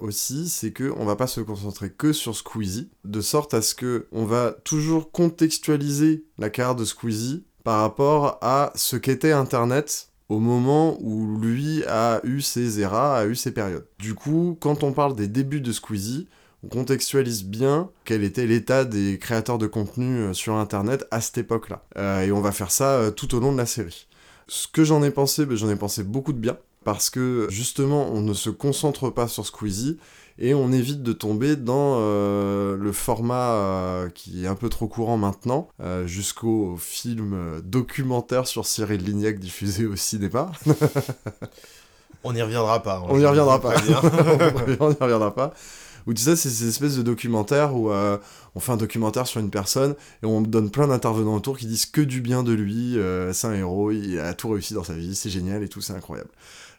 [0.00, 3.74] aussi, c'est que on va pas se concentrer que sur Squeezie, de sorte à ce
[3.74, 10.12] que on va toujours contextualiser la carrière de Squeezie par rapport à ce qu'était Internet
[10.28, 13.88] au moment où lui a eu ses eras, a eu ses périodes.
[13.98, 16.28] Du coup, quand on parle des débuts de Squeezie,
[16.62, 21.38] on contextualise bien quel était l'état des créateurs de contenu euh, sur Internet à cette
[21.38, 21.82] époque-là.
[21.98, 24.06] Euh, et on va faire ça euh, tout au long de la série.
[24.46, 28.12] Ce que j'en ai pensé, ben, j'en ai pensé beaucoup de bien, parce que justement,
[28.12, 29.98] on ne se concentre pas sur Squeezie,
[30.38, 34.86] et on évite de tomber dans euh, le format euh, qui est un peu trop
[34.86, 40.52] courant maintenant, euh, jusqu'au film documentaire sur Cyril Lignac diffusé au cinéma.
[42.24, 42.96] On n'y reviendra pas.
[42.96, 43.74] hein, On n'y reviendra pas.
[44.80, 45.54] on n'y reviendra pas.
[46.08, 49.50] Ou tu sais, c'est ces espèces de documentaires où on fait un documentaire sur une
[49.50, 52.96] personne et on donne plein d'intervenants autour qui disent que du bien de lui.
[53.32, 55.92] c'est un héros, il a tout réussi dans sa vie, c'est génial et tout, c'est
[55.92, 56.30] incroyable.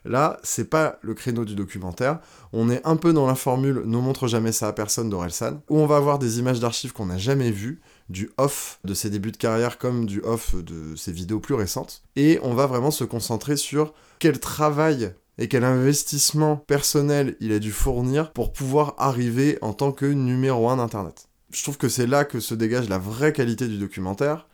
[0.08, 2.18] Là, c'est pas le créneau du documentaire.
[2.54, 5.78] On est un peu dans la formule Ne montre jamais ça à personne d'Orelsan, où
[5.78, 9.32] on va avoir des images d'archives qu'on n'a jamais vues, du off de ses débuts
[9.32, 12.02] de carrière comme du off de ses vidéos plus récentes.
[12.16, 17.58] Et on va vraiment se concentrer sur quel travail et quel investissement personnel il a
[17.58, 21.28] dû fournir pour pouvoir arriver en tant que numéro 1 d'Internet.
[21.52, 24.48] Je trouve que c'est là que se dégage la vraie qualité du documentaire,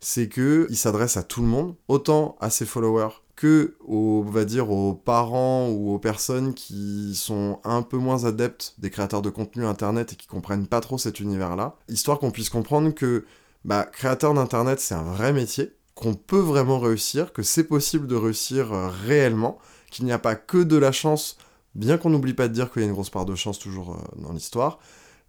[0.00, 4.30] c'est que il s'adresse à tout le monde, autant à ses followers que aux, on
[4.30, 9.22] va dire, aux parents ou aux personnes qui sont un peu moins adeptes des créateurs
[9.22, 13.24] de contenu internet et qui comprennent pas trop cet univers-là, histoire qu'on puisse comprendre que
[13.64, 18.16] bah, créateur d'internet c'est un vrai métier, qu'on peut vraiment réussir, que c'est possible de
[18.16, 21.38] réussir euh, réellement, qu'il n'y a pas que de la chance,
[21.76, 23.92] bien qu'on n'oublie pas de dire qu'il y a une grosse part de chance toujours
[23.92, 24.80] euh, dans l'histoire,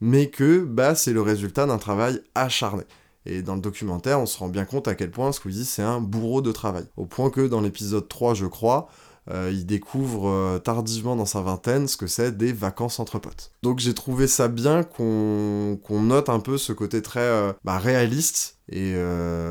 [0.02, 2.86] mais que bah, c'est le résultat d'un travail acharné.
[3.26, 6.00] Et dans le documentaire, on se rend bien compte à quel point Squeezie c'est un
[6.02, 6.86] bourreau de travail.
[6.98, 8.90] Au point que dans l'épisode 3, je crois,
[9.32, 13.52] euh, il découvre euh, tardivement dans sa vingtaine ce que c'est des vacances entre potes.
[13.62, 18.58] Donc j'ai trouvé ça bien qu'on note un peu ce côté très euh, bah, réaliste
[18.72, 18.94] et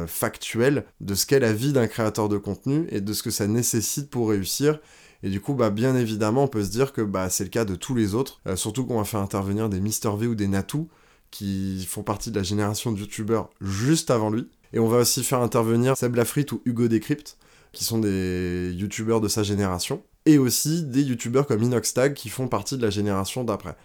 [0.07, 3.49] factuel de ce qu'est la vie d'un créateur de contenu et de ce que ça
[3.49, 4.79] nécessite pour réussir.
[5.25, 7.65] Et du coup, bah, bien évidemment, on peut se dire que bah, c'est le cas
[7.65, 10.89] de tous les autres, surtout qu'on va faire intervenir des Mister V ou des Natou,
[11.31, 14.49] qui font partie de la génération de youtubeurs juste avant lui.
[14.73, 17.39] Et on va aussi faire intervenir Seb Lafrite ou Hugo Decrypt,
[17.73, 22.49] qui sont des youtubeurs de sa génération, et aussi des youtubeurs comme Inoxtag qui font
[22.49, 23.77] partie de la génération d'après.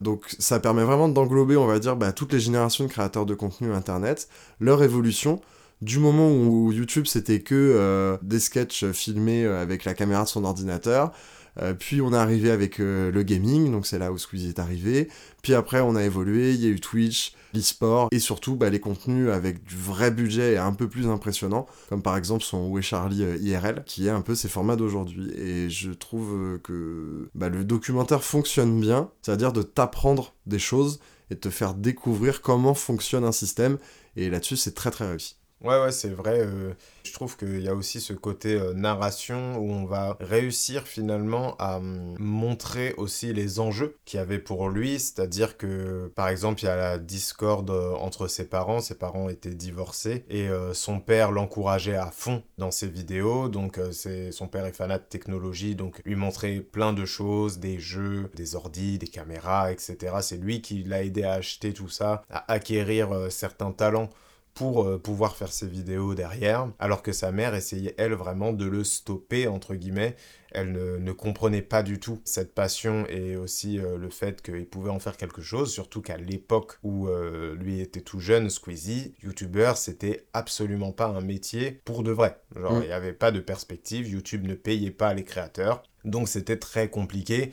[0.00, 3.34] Donc ça permet vraiment d'englober, on va dire, bah, toutes les générations de créateurs de
[3.34, 4.28] contenu internet,
[4.60, 5.40] leur évolution,
[5.82, 10.28] du moment où YouTube c'était que euh, des sketchs filmés euh, avec la caméra de
[10.28, 11.12] son ordinateur,
[11.60, 14.58] euh, puis on est arrivé avec euh, le gaming, donc c'est là où Squeezie est
[14.58, 15.08] arrivé.
[15.42, 18.80] Puis après on a évolué, il y a eu Twitch, l'e-sport, et surtout bah, les
[18.80, 22.80] contenus avec du vrai budget et un peu plus impressionnant, comme par exemple son Où
[22.82, 25.30] Charlie euh, IRL, qui est un peu ses formats d'aujourd'hui.
[25.32, 31.34] Et je trouve que bah, le documentaire fonctionne bien, c'est-à-dire de t'apprendre des choses et
[31.34, 33.78] de te faire découvrir comment fonctionne un système,
[34.16, 35.36] et là-dessus c'est très très réussi.
[35.66, 36.38] Ouais, ouais, c'est vrai.
[36.42, 40.86] Euh, je trouve qu'il y a aussi ce côté euh, narration où on va réussir
[40.86, 45.00] finalement à hum, montrer aussi les enjeux qu'il y avait pour lui.
[45.00, 48.80] C'est-à-dire que, par exemple, il y a la discorde euh, entre ses parents.
[48.80, 53.48] Ses parents étaient divorcés et son père l'encourageait à fond dans ses vidéos.
[53.48, 57.80] Donc, c'est son père est fanat de technologie, donc lui montrer plein de choses, des
[57.80, 60.16] jeux, des ordis, des caméras, etc.
[60.20, 64.10] C'est lui qui l'a aidé à acheter tout ça, à acquérir certains talents
[64.56, 68.64] pour euh, pouvoir faire ses vidéos derrière, alors que sa mère essayait, elle, vraiment de
[68.64, 70.16] le stopper, entre guillemets.
[70.50, 74.90] Elle ne, comprenait pas du tout cette passion et aussi euh, le fait qu'il pouvait
[74.90, 79.76] en faire quelque chose, surtout qu'à l'époque où euh, lui était tout jeune, Squeezie, youtubeur,
[79.76, 82.40] c'était absolument pas un métier pour de vrai.
[82.58, 82.82] Genre, mm.
[82.82, 85.82] il n'y avait pas de perspective, YouTube ne payait pas les créateurs.
[86.04, 87.50] Donc c'était très compliqué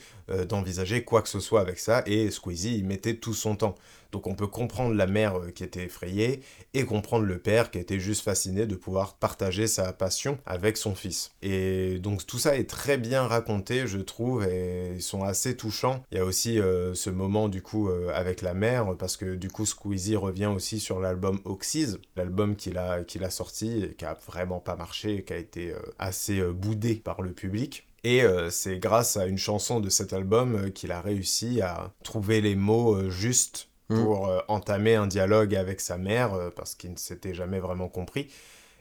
[0.47, 3.73] d'envisager quoi que ce soit avec ça et Squeezie y mettait tout son temps.
[4.13, 6.41] Donc on peut comprendre la mère euh, qui était effrayée
[6.75, 10.93] et comprendre le père qui était juste fasciné de pouvoir partager sa passion avec son
[10.93, 11.31] fils.
[11.41, 16.03] Et donc tout ça est très bien raconté, je trouve, et ils sont assez touchants.
[16.11, 19.33] Il y a aussi euh, ce moment du coup euh, avec la mère, parce que
[19.33, 24.15] du coup Squeezie revient aussi sur l'album Oxys, l'album qu'il a, a sorti qui a
[24.27, 27.87] vraiment pas marché, qui a été assez boudé par le public.
[28.03, 32.55] Et c'est grâce à une chanson de cet album qu'il a réussi à trouver les
[32.55, 33.69] mots justes.
[33.87, 37.89] Pour euh, entamer un dialogue avec sa mère, euh, parce qu'il ne s'était jamais vraiment
[37.89, 38.29] compris.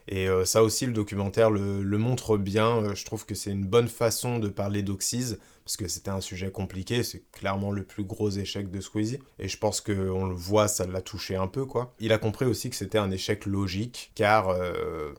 [0.07, 2.93] Et euh, ça aussi, le documentaire le, montre bien.
[2.93, 6.51] je trouve que c'est une bonne façon de parler d'Oxys, parce que c'était un sujet
[6.51, 7.03] compliqué.
[7.03, 9.19] C'est clairement le plus gros échec de Squeezie.
[9.39, 11.93] Et je pense qu'on le voit, ça l'a touché un peu, quoi.
[11.99, 14.53] Il a compris aussi que c'était un échec logique, car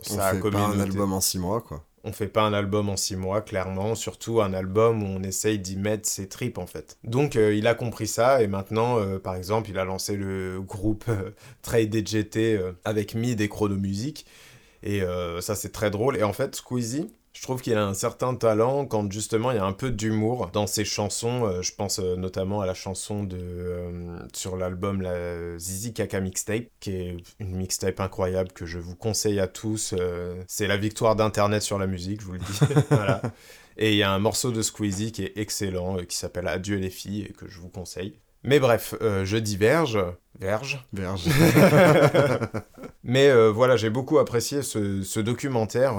[0.03, 2.97] ça a pas un album en six mois, quoi on fait pas un album en
[2.97, 6.99] six mois, clairement, surtout un album où on essaye d'y mettre ses tripes en fait.
[7.03, 10.61] Donc euh, il a compris ça et maintenant, euh, par exemple, il a lancé le
[10.61, 11.31] groupe euh,
[11.63, 14.27] Trade DGT avec Mid et Chrono Music
[14.83, 15.03] et
[15.41, 16.19] ça c'est très drôle.
[16.19, 19.61] Et en fait, Squeezie, je trouve qu'il a un certain talent quand justement il y
[19.61, 21.45] a un peu d'humour dans ses chansons.
[21.45, 26.21] Euh, je pense euh, notamment à la chanson de euh, sur l'album la Zizi Kaka
[26.21, 29.95] mixtape, qui est une mixtape incroyable que je vous conseille à tous.
[30.47, 32.59] c'est la victoire d'internet sur la musique, je vous le dis.
[32.91, 33.21] voilà.
[33.77, 36.91] Et il y a un morceau de Squeezie qui est excellent, qui s'appelle Adieu les
[36.91, 38.15] filles, et que je vous conseille.
[38.45, 39.99] Mais bref, je diverge.
[40.39, 40.87] Verge.
[40.93, 41.25] Verge.
[43.03, 45.99] Mais voilà, j'ai beaucoup apprécié ce, ce documentaire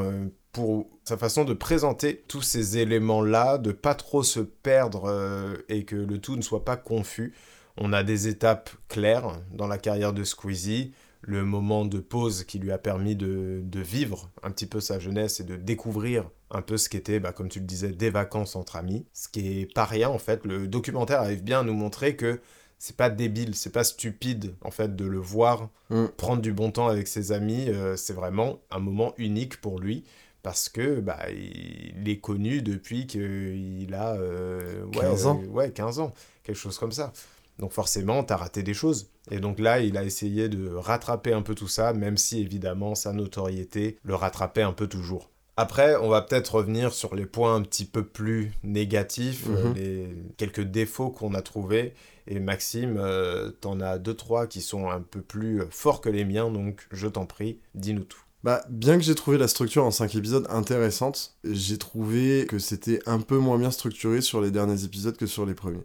[0.56, 5.84] pour sa façon de présenter tous ces éléments-là, de pas trop se perdre euh, et
[5.84, 7.34] que le tout ne soit pas confus.
[7.76, 12.60] On a des étapes claires dans la carrière de Squeezie, le moment de pause qui
[12.60, 16.78] lui a permis de, vivre un petit peu sa jeunesse et de découvrir un peu
[16.78, 19.06] ce qu'était, bah, comme tu le disais, des vacances entre amis.
[19.12, 20.46] Ce qui est pas rien en fait.
[20.46, 22.40] Le documentaire arrive bien à nous montrer que
[22.80, 26.06] c'est pas débile, c'est pas stupide en fait de le voir mm.
[26.16, 27.66] prendre du bon temps avec ses amis.
[27.68, 30.06] Euh, c'est vraiment un moment unique pour lui
[30.46, 35.42] parce que bah, il est connu depuis qu'il a euh, 15 ans.
[35.50, 37.12] ouais, 15 ans, quelque chose comme ça.
[37.58, 39.10] Donc forcément, tu as raté des choses.
[39.32, 42.94] Et donc là, il a essayé de rattraper un peu tout ça, même si évidemment
[42.94, 45.32] sa notoriété le rattrapait un peu toujours.
[45.58, 49.74] Après, on va peut-être revenir sur les points un petit peu plus négatifs, euh, Mhm.
[49.74, 51.96] les quelques défauts qu'on a trouvés.
[52.28, 56.10] Et Maxime, euh, t'en as deux, trois qui sont un peu plus euh, forts que
[56.10, 58.20] les miens, donc je t'en prie, dis-nous tout.
[58.46, 63.00] Bah, bien que j'ai trouvé la structure en 5 épisodes intéressante, j'ai trouvé que c'était
[63.08, 65.84] un peu moins bien structuré sur les derniers épisodes que sur les premiers.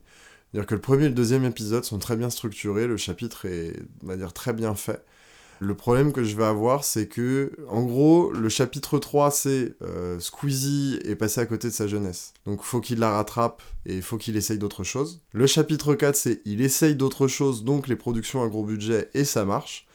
[0.53, 3.73] C'est-à-dire que le premier et le deuxième épisode sont très bien structurés, le chapitre est,
[4.05, 5.03] on va dire, très bien fait.
[5.59, 10.21] Le problème que je vais avoir, c'est que, en gros, le chapitre 3, c'est euh,
[10.21, 12.35] Squeezie est passé à côté de sa jeunesse.
[12.45, 15.23] Donc, faut qu'il la rattrape et faut qu'il essaye d'autre chose.
[15.33, 19.25] Le chapitre 4, c'est il essaye d'autre chose, donc les productions à gros budget et
[19.25, 19.87] ça marche.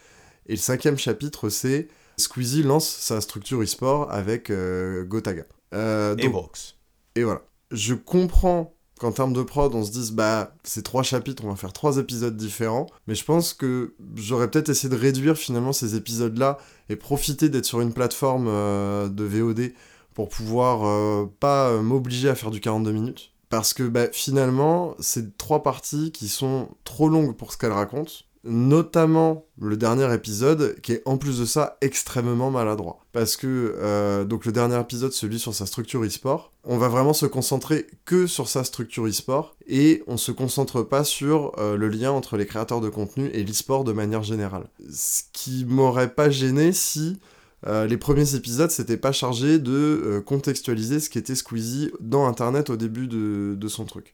[0.47, 5.43] Et le cinquième chapitre, c'est Squeezie lance sa structure e-sport avec euh, Gotaga.
[5.73, 6.75] Euh, Et Brooks.
[7.15, 7.41] et voilà.
[7.71, 11.55] Je comprends qu'en termes de prod, on se dise, bah, ces trois chapitres, on va
[11.55, 12.85] faire trois épisodes différents.
[13.07, 16.57] Mais je pense que j'aurais peut-être essayé de réduire finalement ces épisodes-là
[16.89, 19.73] et profiter d'être sur une plateforme euh, de VOD
[20.13, 23.31] pour pouvoir euh, pas euh, m'obliger à faire du 42 minutes.
[23.49, 28.11] Parce que bah, finalement, c'est trois parties qui sont trop longues pour ce qu'elles racontent.
[28.47, 32.99] Notamment le dernier épisode, qui est en plus de ça extrêmement maladroit.
[33.11, 37.13] Parce que, euh, donc le dernier épisode, celui sur sa structure e-sport, on va vraiment
[37.13, 41.89] se concentrer que sur sa structure e-sport, et on se concentre pas sur euh, le
[41.89, 44.67] lien entre les créateurs de contenu et l'e-sport de manière générale.
[44.91, 47.17] Ce qui m'aurait pas gêné si
[47.65, 52.75] euh, les premiers épisodes s'étaient pas chargés de contextualiser ce qu'était Squeezie dans Internet au
[52.75, 54.13] début de son truc.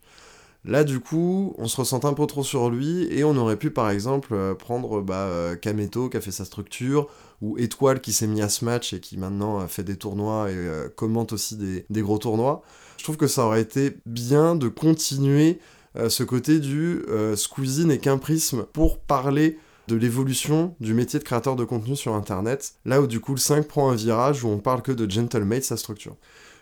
[0.64, 3.72] Là, du coup, on se ressent un peu trop sur lui et on aurait pu,
[3.72, 7.08] par exemple, euh, prendre bah, euh, Kameto qui a fait sa structure
[7.42, 10.52] ou Étoile qui s'est mis à ce match et qui maintenant euh, fait des tournois
[10.52, 12.62] et commente aussi des, gros tournois.
[12.98, 15.60] Je trouve que ça aurait été bien de continuer
[16.08, 21.24] ce côté du euh, Squeezie n'est qu'un prisme pour parler de l'évolution du métier de
[21.24, 24.48] créateur de contenu sur Internet, là où du coup le 5 prend un virage où
[24.48, 26.16] on parle que de Gentlemate, sa structure.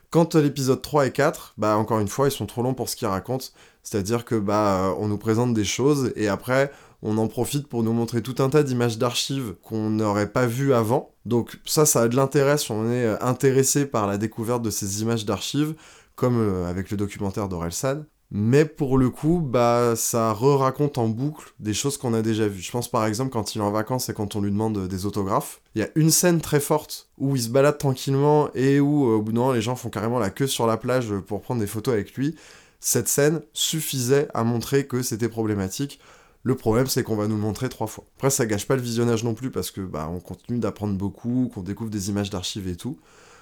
[0.09, 2.89] Quant à l'épisode 3 et 4, bah encore une fois, ils sont trop longs pour
[2.89, 3.45] ce qu'ils racontent,
[3.89, 6.71] c'est-à-dire que bah euh, on nous présente des choses et après
[7.01, 10.73] on en profite pour nous montrer tout un tas d'images d'archives qu'on n'aurait pas vues
[10.73, 11.15] avant.
[11.25, 14.69] Donc ça, ça a de l'intérêt si on est euh, intéressé par la découverte de
[14.69, 15.73] ces images d'archives,
[16.15, 18.03] comme euh, avec le documentaire d'Orelsan.
[18.31, 22.61] Mais pour le coup, bah, ça re-raconte en boucle des choses qu'on a déjà vues.
[22.61, 25.05] Je pense par exemple quand il est en vacances et quand on lui demande des
[25.07, 25.61] autographes.
[25.73, 29.21] Il y a une scène très forte où il se balade tranquillement et où, au
[29.23, 31.65] bout d'un moment, les gens font carrément la queue sur la plage pour prendre des
[31.65, 32.35] photos avec lui.
[32.79, 35.99] Cette scène suffisait à montrer que c'était problématique.
[36.43, 38.05] Le problème, c'est qu'on va nous le montrer trois fois.
[38.17, 41.51] Après, ça gâche pas le visionnage non plus parce que bah, on continue d'apprendre beaucoup,
[41.53, 42.97] qu'on découvre des images d'archives et tout.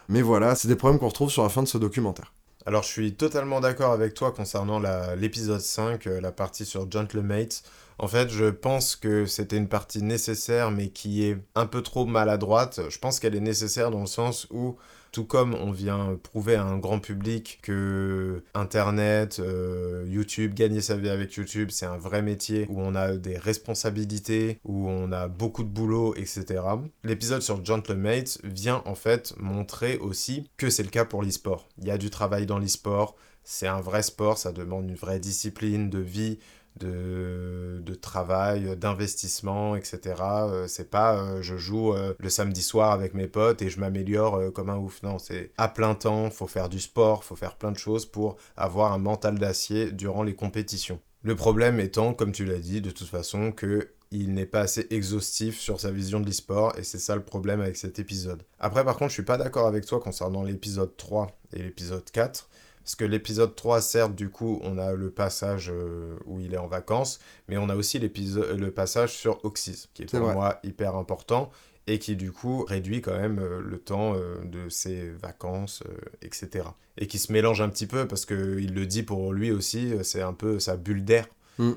[0.09, 2.33] Mais voilà, c'est des problèmes qu'on retrouve sur la fin de ce documentaire.
[2.65, 4.81] Alors je suis totalement d'accord avec toi concernant
[5.15, 7.63] l'épisode 5, euh, la partie sur Gentlemate.
[7.97, 12.05] En fait, je pense que c'était une partie nécessaire mais qui est un peu trop
[12.05, 12.81] maladroite.
[12.89, 14.75] Je pense qu'elle est nécessaire dans le sens où,
[15.11, 20.95] tout comme on vient prouver à un grand public que Internet, euh, YouTube, gagner sa
[20.95, 25.27] vie avec YouTube, c'est un vrai métier où on a des responsabilités, où on a
[25.27, 26.61] beaucoup de boulot, etc.
[27.03, 31.67] L'épisode sur Gentlemate vient en fait montrer aussi que c'est le cas pour l'e-sport.
[31.79, 33.15] Il y a du travail dans l'e-sport,
[33.49, 36.37] c'est un vrai sport, ça demande une vraie discipline de vie,
[36.77, 40.15] de, travail, d'investissement, etc.
[40.21, 43.79] Euh, c'est pas euh, je joue euh, le samedi soir avec mes potes et je
[43.79, 45.01] m'améliore comme un ouf.
[45.03, 48.37] Non, c'est à plein temps, faut faire du sport, faut faire plein de choses pour
[48.55, 50.99] avoir un mental d'acier durant les compétitions.
[51.23, 54.87] Le problème étant, comme tu l'as dit, de toute façon, que il n'est pas assez
[54.89, 58.43] exhaustif sur sa vision de l'e-sport et c'est ça le problème avec cet épisode.
[58.59, 62.49] Après par contre je suis pas d'accord avec toi concernant l'épisode 3 et l'épisode 4
[62.87, 66.57] parce que l'épisode 3 certes du coup on a le passage euh, où il est
[66.57, 67.19] en vacances
[67.49, 70.33] mais on a aussi le passage sur Oxys qui est pour vrai.
[70.33, 71.51] moi hyper important
[71.87, 75.97] et qui du coup réduit quand même euh, le temps euh, de ses vacances, euh,
[76.21, 76.65] etc.
[76.97, 79.93] Et qui se mélange un petit peu parce que il le dit pour lui aussi,
[80.03, 81.27] c'est un peu sa bulle d'air.
[81.57, 81.71] Mm.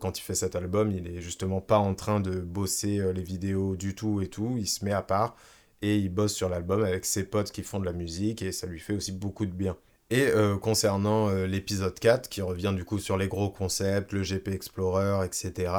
[0.00, 3.76] Quand il fait cet album, il est justement pas en train de bosser les vidéos
[3.76, 5.36] du tout et tout, il se met à part
[5.82, 8.66] et il bosse sur l'album avec ses potes qui font de la musique et ça
[8.66, 9.76] lui fait aussi beaucoup de bien.
[10.12, 14.20] Et euh, concernant euh, l'épisode 4, qui revient du coup sur les gros concepts, le
[14.20, 15.72] GP Explorer, etc.,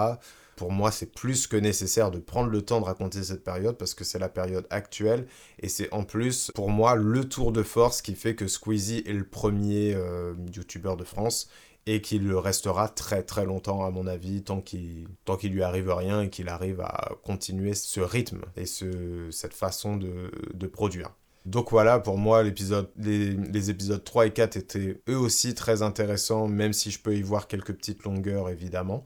[0.56, 3.94] pour moi, c'est plus que nécessaire de prendre le temps de raconter cette période parce
[3.94, 5.28] que c'est la période actuelle
[5.60, 9.14] et c'est en plus, pour moi, le tour de force qui fait que Squeezie est
[9.14, 11.48] le premier euh, youtubeur de France
[11.86, 15.92] et qu'il le restera très très longtemps à mon avis tant qu'il tant lui arrive
[15.92, 21.12] rien et qu'il arrive à continuer ce rythme et ce, cette façon de, de produire.
[21.46, 26.72] Donc voilà, pour moi, les, épisodes 3 et 4 étaient eux aussi très intéressants, même
[26.72, 29.04] si je peux y voir quelques petites longueurs, évidemment.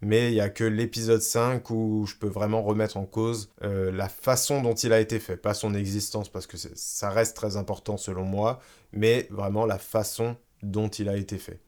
[0.00, 3.92] mais il y a que l'épisode 5 où je peux vraiment remettre en cause euh,
[3.92, 7.56] la façon dont il a été fait, pas son existence parce que ça reste très
[7.56, 8.60] important selon moi,
[8.92, 11.60] mais vraiment la façon dont il a été fait.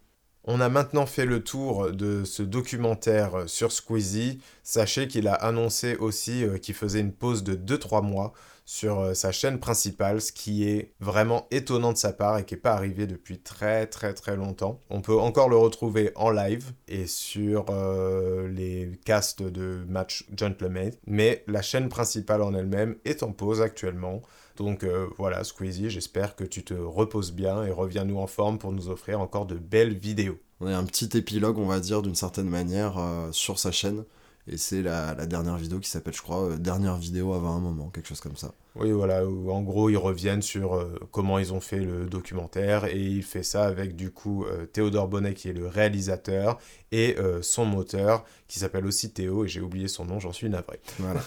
[0.44, 4.38] On a maintenant fait le tour de ce documentaire sur Squeezie.
[4.62, 8.32] Sachez qu'il a annoncé aussi euh, qu'il faisait une pause de 2-3 mois
[8.66, 12.54] sur euh, sa chaîne principale, ce qui est vraiment étonnant de sa part et qui
[12.54, 14.80] n'est pas arrivé depuis très très très longtemps.
[14.90, 20.90] On peut encore le retrouver en live et sur euh, les casts de match Gentleman,
[21.06, 24.20] mais la chaîne principale en elle-même est en pause actuellement.
[24.56, 28.72] Donc euh, voilà, Squeezie, j'espère que tu te reposes bien et reviens-nous en forme pour
[28.72, 30.38] nous offrir encore de belles vidéos.
[30.58, 32.98] On a un petit épilogue, on va dire, d'une certaine manière,
[33.30, 34.04] sur sa chaîne.
[34.48, 37.60] Et c'est la, la dernière vidéo qui s'appelle, je crois, euh, Dernière vidéo avant un
[37.60, 38.52] moment, quelque chose comme ça.
[38.78, 42.84] Oui, voilà, où en gros, ils reviennent sur euh, comment ils ont fait le documentaire
[42.84, 46.58] et il fait ça avec du coup euh, Théodore Bonnet qui est le réalisateur
[46.92, 50.50] et euh, son moteur qui s'appelle aussi Théo et j'ai oublié son nom, j'en suis
[50.50, 50.78] navré.
[50.98, 51.20] Voilà.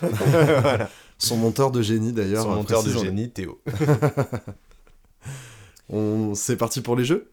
[0.62, 0.90] Voilà.
[1.18, 2.44] Son monteur de génie, d'ailleurs.
[2.44, 3.60] Son monteur de génie, Théo.
[5.90, 6.34] On...
[6.34, 7.30] C'est parti pour les jeux?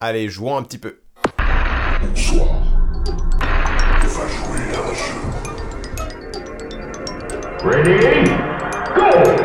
[0.00, 0.98] Allez, jouons un petit peu.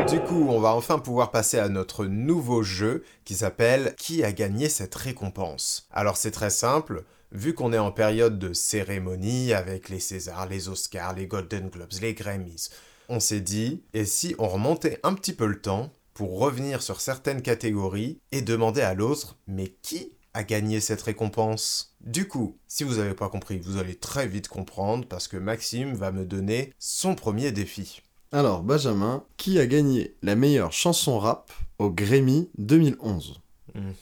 [0.08, 4.32] Du coup, on va enfin pouvoir passer à notre nouveau jeu qui s'appelle Qui a
[4.32, 5.90] gagné cette récompense?
[5.92, 7.04] Alors c'est très simple,
[7.34, 11.92] vu qu'on est en période de cérémonie avec les Césars, les Oscars, les Golden Globes,
[12.02, 12.70] les Grammys,
[13.10, 17.02] on s'est dit, et si on remontait un petit peu le temps pour revenir sur
[17.02, 21.98] certaines catégories et demander à l'autre, mais qui a gagné cette récompense?
[22.00, 25.96] Du coup, si vous n'avez pas compris, vous allez très vite comprendre parce que Maxime
[25.96, 28.02] va me donner son premier défi.
[28.36, 33.40] Alors, Benjamin, qui a gagné la meilleure chanson rap au Grammy 2011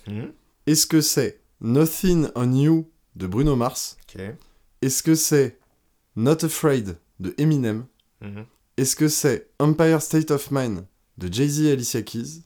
[0.07, 0.31] Mhm.
[0.65, 3.95] Est-ce que c'est Nothing on You de Bruno Mars.
[4.81, 5.59] Est-ce que c'est
[6.15, 7.85] Not Afraid de Eminem
[8.21, 8.45] Mhm.
[8.77, 10.85] Est-ce que c'est Empire State of Mind
[11.19, 12.41] de Jay-Z et Alicia Keys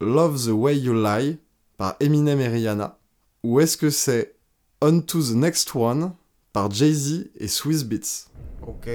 [0.00, 1.38] Love the Way You Lie
[1.78, 2.98] par Eminem et Rihanna
[3.44, 4.36] Ou est-ce que c'est
[4.82, 6.12] On to the Next One
[6.52, 8.28] par Jay-Z et Swiss Beats
[8.70, 8.88] Ok,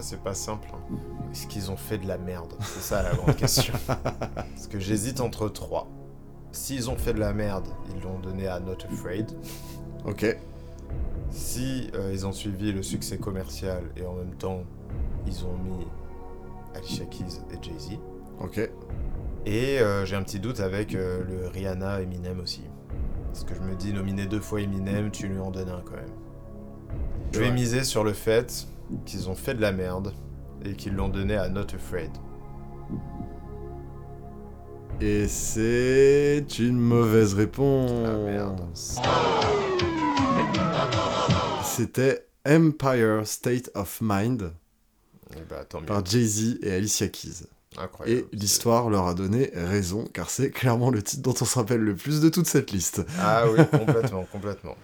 [0.00, 0.68] c'est pas simple.
[0.72, 0.96] hein.
[1.32, 2.52] Est-ce qu'ils ont fait de la merde?
[2.60, 3.74] C'est ça la grande question.
[3.86, 5.88] Parce que j'hésite entre trois.
[6.52, 9.30] S'ils ont fait de la merde, ils l'ont donné à Not Afraid.
[10.06, 10.36] Ok.
[11.30, 14.62] Si euh, ils ont suivi le succès commercial et en même temps
[15.26, 15.86] ils ont mis
[16.74, 17.98] Alicia Keys et Jay-Z.
[18.40, 18.58] Ok.
[19.44, 22.62] Et euh, j'ai un petit doute avec euh, le Rihanna Eminem aussi.
[23.32, 25.96] Parce que je me dis, nominer deux fois Eminem, tu lui en donnes un quand
[25.96, 26.04] même.
[27.32, 27.52] Je vais Ouais.
[27.52, 28.66] miser sur le fait
[29.04, 30.12] qu'ils ont fait de la merde
[30.64, 32.10] et qu'ils l'ont donné à Not Afraid.
[35.00, 38.96] Et c'est une mauvaise réponse.
[39.04, 39.40] Ah.
[41.64, 44.52] C'était Empire State of Mind
[45.36, 45.86] Et bah tant mieux.
[45.86, 47.44] par Jay-Z et Alicia Keys.
[47.76, 48.26] Incroyable.
[48.32, 51.80] Et l'histoire leur a donné raison, car c'est clairement le titre dont on se rappelle
[51.82, 53.04] le plus de toute cette liste.
[53.20, 54.76] Ah oui, complètement, complètement.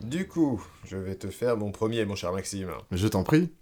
[0.00, 2.70] Du coup, je vais te faire mon premier, mon cher Maxime.
[2.92, 3.52] Je t'en prie.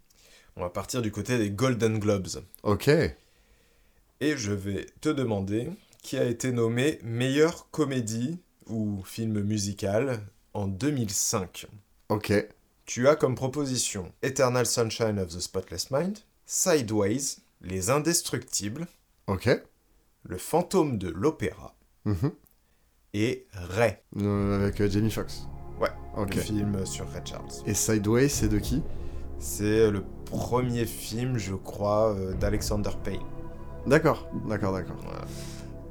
[0.56, 2.28] On va partir du côté des Golden Globes.
[2.62, 2.88] Ok.
[2.88, 5.70] Et je vais te demander
[6.02, 10.20] qui a été nommé meilleure comédie ou film musical
[10.52, 11.66] en 2005.
[12.10, 12.32] Ok.
[12.86, 18.86] Tu as comme proposition Eternal Sunshine of the Spotless Mind, Sideways, Les Indestructibles,
[19.26, 19.48] Ok.
[20.24, 22.32] Le Fantôme de l'Opéra Mhm.
[23.14, 25.46] et Ray, Euh, avec euh, Jamie Foxx.
[25.80, 26.34] Ouais, Ok.
[26.34, 27.44] le film sur Ray Charles.
[27.66, 28.82] Et Sideways, c'est de qui?
[29.38, 33.20] C'est le premier film, je crois, euh, d'Alexander Payne.
[33.86, 34.96] D'accord, d'accord, d'accord.
[35.02, 35.20] Voilà.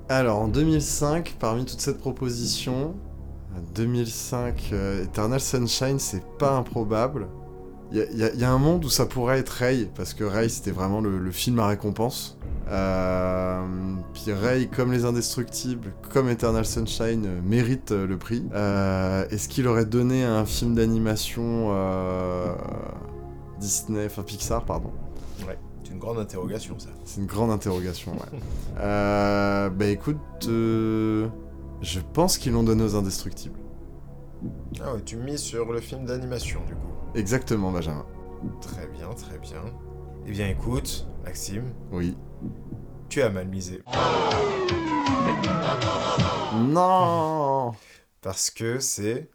[0.10, 2.96] Alors, en 2005, parmi toute cette proposition,
[3.76, 7.28] 2005, euh, Eternal Sunshine, c'est pas improbable.
[7.92, 10.14] Il y, a- y a- y a un monde où ça pourrait être Ray, parce
[10.14, 12.38] que Ray, c'était vraiment le, le film à récompense.
[12.70, 13.61] Euh,
[14.14, 18.47] puis Ray, comme Les Indestructibles, comme Eternal Sunshine, euh, mérite euh, le prix.
[18.53, 21.72] Euh, Est-ce qu'il aurait donné un film d'animation
[23.59, 24.91] Disney, enfin Pixar, pardon?
[25.47, 26.89] Ouais, c'est une grande interrogation ça.
[27.05, 28.39] c'est une grande interrogation, ouais.
[28.78, 33.59] bah écoute, je pense qu'ils l'ont donné aux Indestructibles.
[34.82, 36.80] Ah ouais, tu mises sur le film d'animation du coup.
[37.16, 38.05] Exactement, Benjamin.
[38.61, 39.61] Très bien, très bien.
[40.26, 42.18] Eh bien écoute, Maxime, Oui.
[43.14, 43.84] Tu as mal misé.
[46.55, 47.76] Non
[48.22, 49.30] Parce que c'est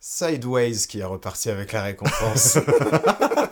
[0.00, 2.58] Sideways qui a reparti avec la récompense.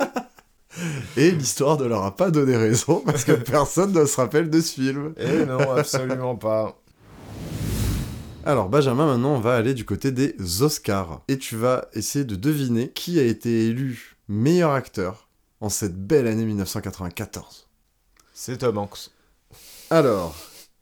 [1.16, 4.60] Et l'histoire ne leur a pas donné raison, parce que personne ne se rappelle de
[4.60, 5.14] ce film.
[5.16, 6.76] Et non, absolument pas.
[8.44, 11.22] Alors Benjamin, maintenant on va aller du côté des Oscars.
[11.28, 15.28] Et tu vas essayer de deviner qui a été élu meilleur acteur
[15.60, 17.68] en cette belle année 1994.
[18.34, 19.12] C'est Tom Hanks.
[19.93, 20.36] Alors,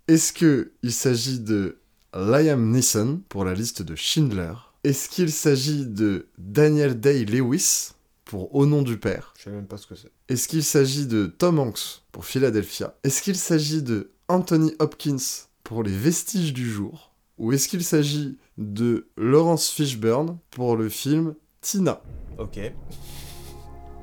[0.07, 1.79] est-ce que il s'agit de
[2.13, 4.53] Liam Neeson pour la liste de Schindler?
[4.85, 7.93] Est-ce qu'il s'agit de Daniel Day-Lewis
[8.27, 9.33] pour Au nom du père?
[9.39, 10.11] Je sais même pas ce que c'est.
[10.29, 12.99] Est-ce qu'il s'agit de Tom Hanks pour Philadelphia?
[13.03, 15.17] Est-ce qu'il s'agit de Anthony Hopkins
[15.65, 17.15] pour Les Vestiges du jour?
[17.39, 22.03] Ou est-ce qu'il s'agit de Lawrence Fishburne pour le film Tina?
[22.37, 22.61] Ok.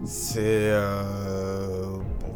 [0.03, 0.71] C'est...
[0.71, 1.91] Euh...
[1.91, 2.33] bon,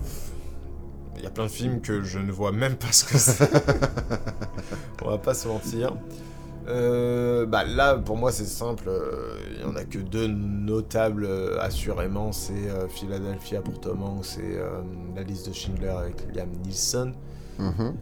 [1.19, 3.49] Il y a plein de films que je ne vois même pas ce que c'est.
[5.03, 5.95] On va pas se mentir.
[6.67, 8.85] Euh, bah là, pour moi, c'est simple.
[8.87, 12.31] euh, Il y en a que deux notables, euh, assurément.
[12.31, 14.81] C'est euh, Philadelphia pour Tom Hanks et euh,
[15.15, 17.13] la liste de Schindler avec Liam Neeson.
[17.57, 17.95] Mhm.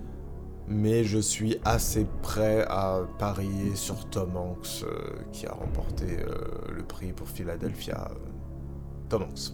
[0.69, 4.83] Mais je suis assez prêt à parier sur Tom Hanks,
[5.31, 6.05] qui a remporté
[6.75, 8.11] le prix pour Philadelphia.
[9.07, 9.53] Tom Hanks.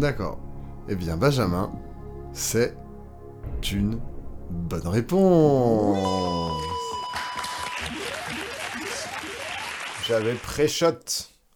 [0.00, 0.38] D'accord.
[0.88, 1.70] Eh bien, Benjamin,
[2.32, 2.74] c'est
[3.72, 3.98] une
[4.50, 5.98] bonne réponse.
[10.06, 10.94] J'avais pré-shot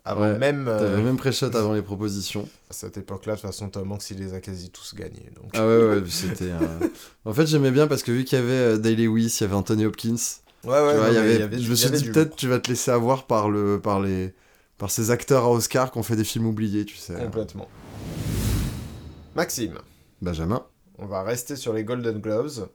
[0.04, 0.66] avant Ouais, même.
[0.68, 2.48] euh, T'avais même pré-shot avant les propositions.
[2.70, 5.30] À cette époque-là, de toute façon, Tom Hanks, il les a quasi tous gagnés.
[5.36, 5.50] Donc...
[5.54, 6.50] Ah ouais, ouais, c'était...
[6.50, 6.88] euh,
[7.24, 9.44] En fait, j'aimais bien parce que vu qu'il y avait euh, Daily Lewis, il y
[9.44, 10.16] avait Anthony Hopkins,
[10.64, 11.34] ouais, ouais, tu vois, non, il y mais avait...
[11.34, 13.48] il y avait du- je me suis dit peut-être tu vas te laisser avoir par,
[13.48, 13.80] le...
[13.80, 14.34] par, les...
[14.76, 17.14] par ces acteurs à Oscar qui ont fait des films oubliés, tu sais.
[17.14, 17.68] Complètement.
[19.34, 19.78] Maxime,
[20.20, 20.62] Benjamin.
[21.02, 22.68] On va rester sur les Golden Globes.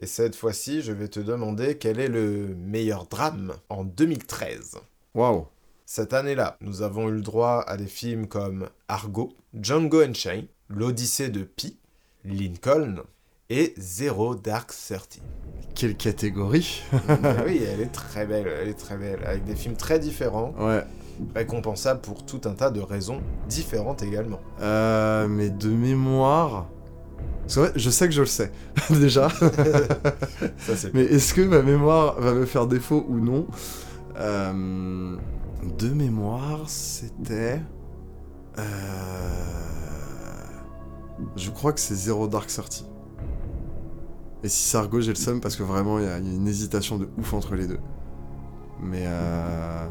[0.00, 4.76] Et cette fois-ci, je vais te demander quel est le meilleur drame en 2013.
[5.14, 5.46] Waouh.
[5.86, 11.30] Cette année-là, nous avons eu le droit à des films comme Argo, Django Unchained, L'Odyssée
[11.30, 11.78] de Pi,
[12.24, 13.02] Lincoln
[13.50, 15.20] et Zero Dark Thirty.
[15.74, 16.82] Quelle catégorie
[17.46, 20.84] oui, elle est très belle, elle est très belle, avec des films très différents, Ouais.
[21.34, 24.40] récompensables pour tout un tas de raisons différentes également.
[24.60, 26.68] Euh, mais de mémoire...
[27.42, 28.52] Parce qu'en fait, je sais que je le sais,
[28.90, 29.28] déjà.
[29.30, 33.46] Ça, c'est Mais est-ce que ma mémoire va me faire défaut ou non?
[34.16, 35.16] Euh,
[35.78, 37.60] De mémoire, c'était...
[38.58, 38.62] Euh,
[41.36, 42.84] Je crois que c'est Zero Dark Thirty.
[44.44, 46.30] Et si c'est Argo, j'ai le seum parce que vraiment, il y, a il y
[46.30, 47.80] a une hésitation de ouf entre les deux.
[48.80, 49.86] Mais euh...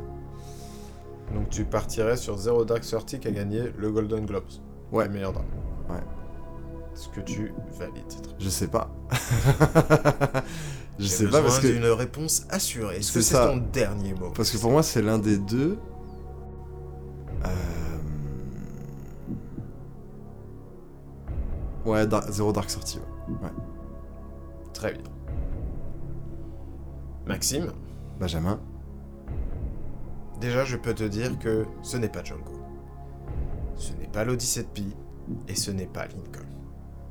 [1.34, 4.43] Donc tu partirais sur Zero Dark Thirty qui a gagné le Golden Globes.
[4.91, 5.05] Ouais.
[5.07, 5.45] Le meilleur drame.
[5.89, 5.97] Ouais.
[6.97, 8.03] Est-ce que tu valides
[8.39, 8.89] je sais pas.
[10.99, 11.75] je sais pas parce besoin que...
[11.75, 12.97] d'une réponse assurée.
[12.97, 14.31] Est-ce que c'est ton dernier mot?
[14.31, 15.77] Parce que pour moi, c'est l'un des deux.
[17.45, 17.49] Euh...
[21.85, 23.33] Ouais, Dar- Zero Dark ouais.
[23.43, 23.53] ouais.
[24.73, 25.03] Très bien.
[27.27, 27.73] Maxime,
[28.19, 28.59] Benjamin.
[30.41, 32.59] déjà je peux te dire que ce n'est pas Django.
[33.75, 34.95] Ce n'est pas l'Odyssée de Pi
[35.47, 36.46] et ce n'est pas Lincoln.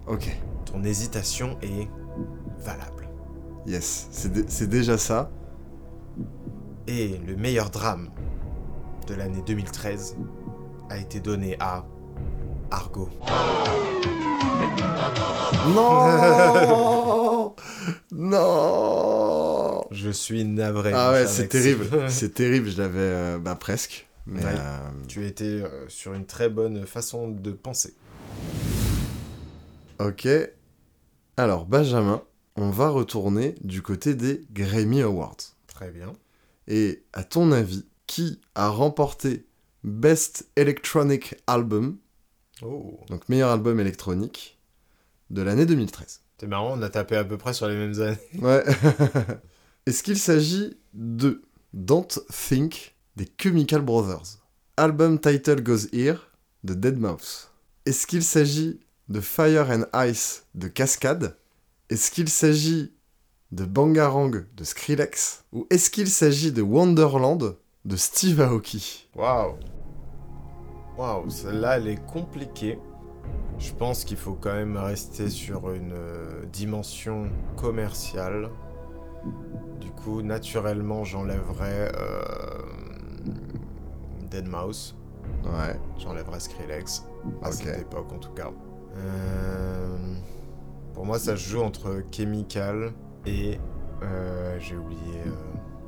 [0.06, 0.28] Ok.
[0.64, 1.88] Ton hésitation est
[2.60, 3.08] valable.
[3.66, 4.08] Yes.
[4.10, 5.30] C'est dé- c'est déjà ça.
[6.86, 8.10] Et le meilleur drame
[9.08, 10.16] de l'année 2013
[10.90, 11.84] a été donné à
[12.70, 13.08] Argo.
[15.74, 17.54] Non
[18.12, 20.92] Non Je suis navré.
[20.94, 21.86] Ah ouais, c'est terrible.
[22.08, 24.06] C'est terrible, je l'avais euh, bah, presque.
[24.26, 24.50] Mais Ouais.
[24.54, 24.78] euh,
[25.08, 27.94] Tu étais euh, sur une très bonne façon de penser.
[29.98, 30.28] Ok.
[31.36, 32.22] Alors, Benjamin,
[32.56, 35.36] on va retourner du côté des Grammy Awards.
[35.66, 36.12] Très bien.
[36.68, 39.46] Et à ton avis, qui a remporté
[39.84, 41.98] Best Electronic Album,
[42.62, 42.98] Oh.
[43.10, 44.58] donc meilleur album électronique,
[45.28, 48.16] de l'année 2013 C'est marrant, on a tapé à peu près sur les mêmes années.
[48.40, 48.64] Ouais.
[49.86, 51.42] Est-ce qu'il s'agit de
[51.74, 54.38] Don't Think des Chemical Brothers?
[54.78, 56.16] Album title goes here
[56.64, 57.48] de Deadmau5.
[57.84, 61.36] Est-ce qu'il s'agit de Fire and Ice de Cascade?
[61.90, 62.92] Est-ce qu'il s'agit
[63.52, 65.44] de Bangarang de Skrillex?
[65.52, 69.08] Ou est-ce qu'il s'agit de Wonderland de Steve Aoki?
[69.14, 69.54] Waouh.
[70.98, 72.78] Waouh, celle-là, elle est compliquée.
[73.58, 78.50] Je pense qu'il faut quand même rester sur une euh, dimension commerciale.
[79.80, 82.62] Du coup, naturellement, j'enlèverais euh,
[84.30, 84.94] Deadmau5.
[85.44, 85.78] Ouais.
[85.98, 87.04] J'enlèverais Skrillex.
[87.42, 87.54] À Ok.
[87.54, 88.50] cette époque, en tout cas.
[88.96, 89.96] Euh,
[90.94, 92.92] Pour moi, ça se joue entre Chemical
[93.26, 93.58] et...
[94.02, 95.00] euh, J'ai oublié...
[95.26, 95.30] euh,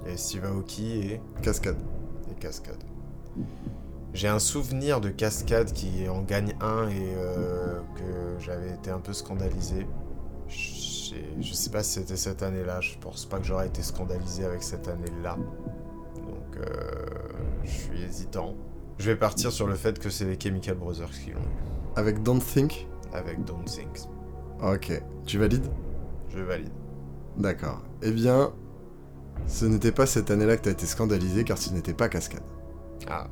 [0.00, 1.20] Il y avait Steve Aoki et...
[1.42, 1.78] Cascade.
[2.30, 2.82] et Cascade.
[4.14, 7.14] J'ai un souvenir de Cascade qui en gagne un et
[7.94, 9.86] que j'avais été un peu scandalisé.
[10.48, 14.62] Je sais pas si c'était cette année-là, je pense pas que j'aurais été scandalisé avec
[14.62, 15.36] cette année-là.
[16.16, 16.58] Donc,
[17.64, 18.54] je suis hésitant.
[18.98, 22.22] Je vais partir sur le fait que c'est les Chemical Brothers qui l'ont eu, Avec
[22.22, 22.88] Don't Think?
[23.12, 23.88] Avec Don't Think.
[24.62, 25.02] Ok.
[25.26, 25.66] Tu valides?
[26.34, 26.72] Je valide.
[27.36, 27.82] D'accord.
[28.02, 28.52] Eh bien,
[29.46, 32.42] ce n'était pas cette année-là que t'as été scandalisé, car ce n'était pas Cascade.
[33.08, 33.28] Ah,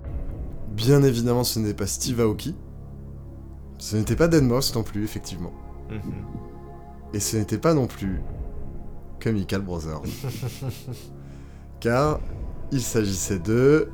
[0.70, 2.54] Bien évidemment, ce n'est pas Steve Aoki.
[3.78, 5.52] Ce n'était pas Deadmau5 non plus, effectivement.
[5.90, 6.00] mhm.
[7.14, 8.20] Et ce n'était pas non plus
[9.22, 10.02] Chemical Brothers.
[11.80, 12.20] car
[12.72, 13.88] il s'agissait de...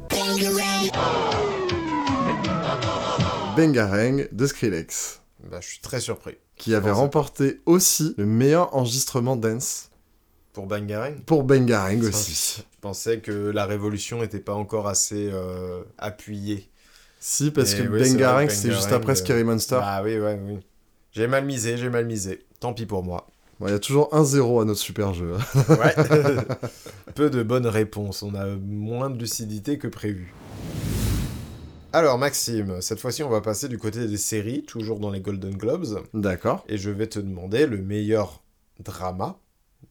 [3.56, 6.36] Bangarang de Skrillex, bah, je suis très surpris.
[6.57, 9.90] qui avait remporté aussi le meilleur enregistrement dance
[10.53, 12.59] Pour Bangarang pour Bangarang aussi.
[12.59, 16.68] Je pensais que la révolution n'était pas encore assez euh, appuyée.
[17.20, 19.78] Si, parce Et que oui, Bangarang, c'est juste après euh, Scary Monster.
[19.80, 20.59] Ah oui, ouais, oui.
[21.12, 22.40] J'ai mal misé, j'ai mal misé.
[22.59, 23.28] Tant pis pour moi.
[23.61, 25.36] Bon, il y a toujours 1-0 à notre super jeu.
[25.68, 25.95] Ouais.
[27.14, 28.22] Peu de bonnes réponses.
[28.22, 30.34] On a moins de lucidité que prévu.
[31.95, 35.55] Alors, Maxime, cette fois-ci, on va passer du côté des séries, toujours dans les Golden
[35.55, 36.03] Globes.
[36.14, 38.43] D'accord, Et je vais te demander le meilleur
[38.80, 39.38] drama,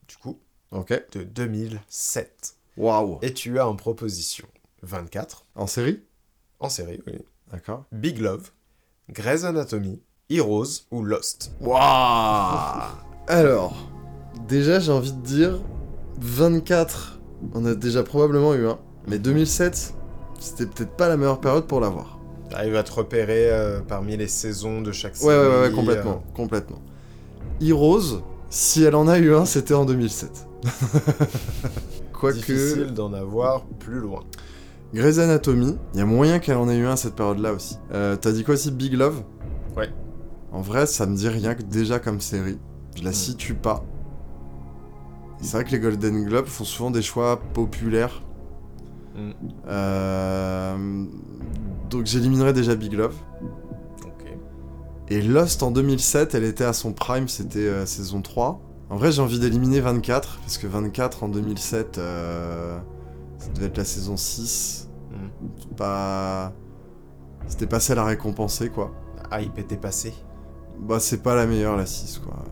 [0.08, 0.38] du coup,
[0.72, 1.00] ok.
[1.12, 2.56] de 2007.
[2.76, 3.18] Waouh.
[3.22, 4.46] Et tu as en proposition
[4.82, 6.00] 24, En série?
[6.58, 7.18] En série, oui.
[7.52, 7.84] D'accord.
[7.92, 8.50] Big Love,
[9.10, 11.52] Grey's Anatomy, Heroes ou Lost.
[11.60, 12.82] Waouh
[13.28, 13.76] Alors,
[14.48, 15.60] déjà, j'ai envie de dire
[16.18, 17.20] 24,
[17.54, 18.80] on a déjà probablement eu un.
[19.06, 19.94] Mais 2007,
[20.42, 22.18] c'était peut-être pas la meilleure période pour l'avoir.
[22.50, 25.28] T'arrives à te repérer euh, parmi les saisons de chaque série.
[25.28, 26.82] Ouais, ouais, ouais, ouais, euh, complètement, complètement.
[27.60, 28.20] Heroes,
[28.50, 30.46] si elle en a eu un, c'était en 2007.
[32.12, 34.20] Quoique, Difficile d'en avoir plus loin.
[34.94, 37.78] Grey's Anatomy, il y a moyen qu'elle en ait eu un à cette période-là aussi.
[37.92, 39.22] Euh, T'as dit quoi aussi Big Love?
[39.76, 39.88] Ouais.
[40.52, 42.58] En vrai, ça me dit rien que déjà comme série.
[42.94, 43.14] Je la Mm.
[43.14, 43.84] situe pas.
[45.40, 48.22] C'est vrai que les Golden Globes font souvent des choix populaires.
[49.14, 49.30] Mm.
[49.68, 51.04] Euh,
[51.90, 53.14] Donc j'éliminerai déjà Big Love.
[54.04, 54.26] Ok.
[55.08, 58.60] Et Lost en 2007, elle était à son prime, c'était euh, saison 3.
[58.90, 62.78] En vrai, j'ai envie d'éliminer 24, parce que 24 en 2007, euh,
[63.38, 64.88] ça devait être la saison 6.
[65.10, 65.74] Mm.
[65.76, 66.52] Pas...
[67.48, 68.92] C'était pas celle à récompenser, quoi.
[69.30, 70.14] Ah, il était passé.
[70.80, 72.44] Bah, c'est pas la meilleure, la 6, quoi.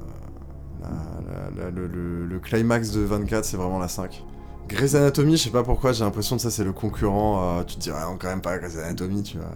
[0.83, 4.25] La- la- la- le, le- le climax de 24, c'est vraiment la 5.
[4.71, 7.59] Grey's Anatomy, je sais pas pourquoi, j'ai l'impression que ça, c'est le concurrent.
[7.59, 9.51] euh, tu te dirais, quand même pas Grey's Anatomy, tu vois.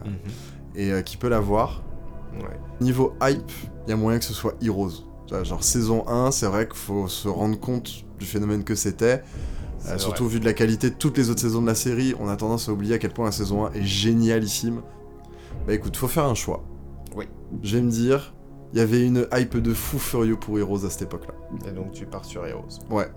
[0.74, 1.82] Et euh, qui peut l'avoir.
[2.36, 2.58] Ouais.
[2.80, 3.50] Niveau hype,
[3.86, 5.04] il y a moyen que ce soit Heroes.
[5.42, 9.22] Genre saison 1, c'est vrai qu'il faut se rendre compte du phénomène que c'était.
[9.86, 12.28] Euh, surtout vu de la qualité de toutes les autres saisons de la série, on
[12.28, 14.82] a tendance à oublier à quel point la saison 1 est génialissime.
[15.66, 16.64] Bah écoute, faut faire un choix.
[17.16, 17.26] Oui.
[17.62, 18.34] Je vais me dire,
[18.72, 21.34] il y avait une hype de fou furieux pour Heroes à cette époque-là.
[21.68, 22.78] Et donc tu pars sur Heroes.
[22.90, 23.08] Ouais.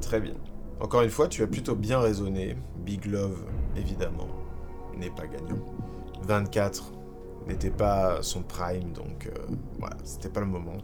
[0.00, 0.34] Très bien.
[0.82, 2.56] Encore une fois, tu as plutôt bien raisonné.
[2.84, 3.44] Big Love,
[3.76, 4.26] évidemment,
[4.98, 5.58] n'est pas gagnant.
[6.22, 6.92] 24
[7.46, 9.46] n'était pas son prime, donc euh,
[9.78, 10.78] voilà, c'était pas le moment.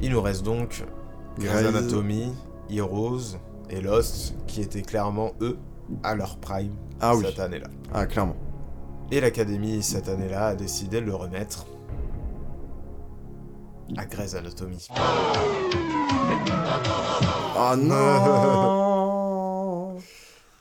[0.00, 0.84] Il nous reste donc
[1.38, 2.32] Grey's Anatomy,
[2.68, 3.36] Heroes
[3.70, 5.56] et Lost, qui étaient clairement, eux,
[6.02, 7.24] à leur prime Ah oui.
[7.24, 7.68] cette année-là.
[7.94, 8.36] Ah, clairement.
[9.12, 11.66] Et l'Académie, cette année-là, a décidé de le remettre
[13.96, 14.88] à Grey's Anatomy.
[17.56, 18.78] Ah non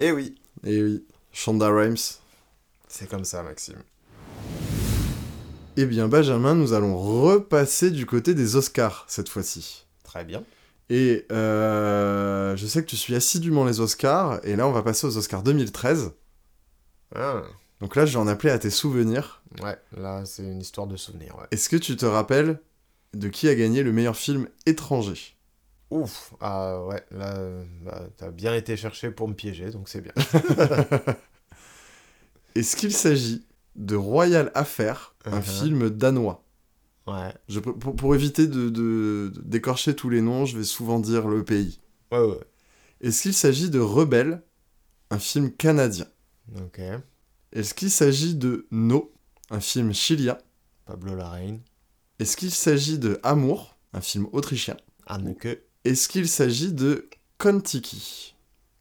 [0.01, 0.35] Et oui,
[0.65, 1.95] Et oui, Shonda Rhimes.
[2.87, 3.81] c'est comme ça, Maxime.
[5.77, 9.85] Eh bien, Benjamin, nous allons repasser du côté des Oscars cette fois-ci.
[10.03, 10.43] Très bien.
[10.89, 15.07] Et euh, je sais que tu suis assidûment les Oscars, et là on va passer
[15.07, 16.11] aux Oscars 2013.
[17.15, 17.43] Ah,
[17.79, 19.41] Donc là je vais en appeler à tes souvenirs.
[19.61, 21.45] ouais, là, c'est une histoire de souvenir, ouais.
[21.51, 22.59] Est-ce que tu te rappelles
[23.13, 25.37] de qui a gagné le meilleur film étranger?
[25.91, 27.37] Ouf, ah ouais, là,
[27.81, 30.13] bah, t'as bien été cherché pour me piéger, donc c'est bien.
[32.55, 35.41] Est-ce qu'il s'agit de Royal Affair, un Mhm.
[35.41, 36.45] film danois?
[37.05, 41.45] Ouais, Je pour, pour éviter de, d'écorcher tous les noms, je vais souvent dire le
[41.45, 41.79] pays.
[42.11, 42.45] ouais, ouais.
[43.01, 44.43] Est-ce qu'il s'agit de Rebelle,
[45.11, 46.07] un film canadien?
[46.55, 46.79] Ok,
[47.53, 49.13] Est-ce qu'il s'agit de No,
[49.51, 50.37] un film chilien?
[50.85, 51.63] Pablo Larraine,
[52.19, 54.77] Est-ce qu'il s'agit de Amour, un film autrichien?
[55.05, 58.35] Anneke, Est-ce qu'il s'agit de Kontiki,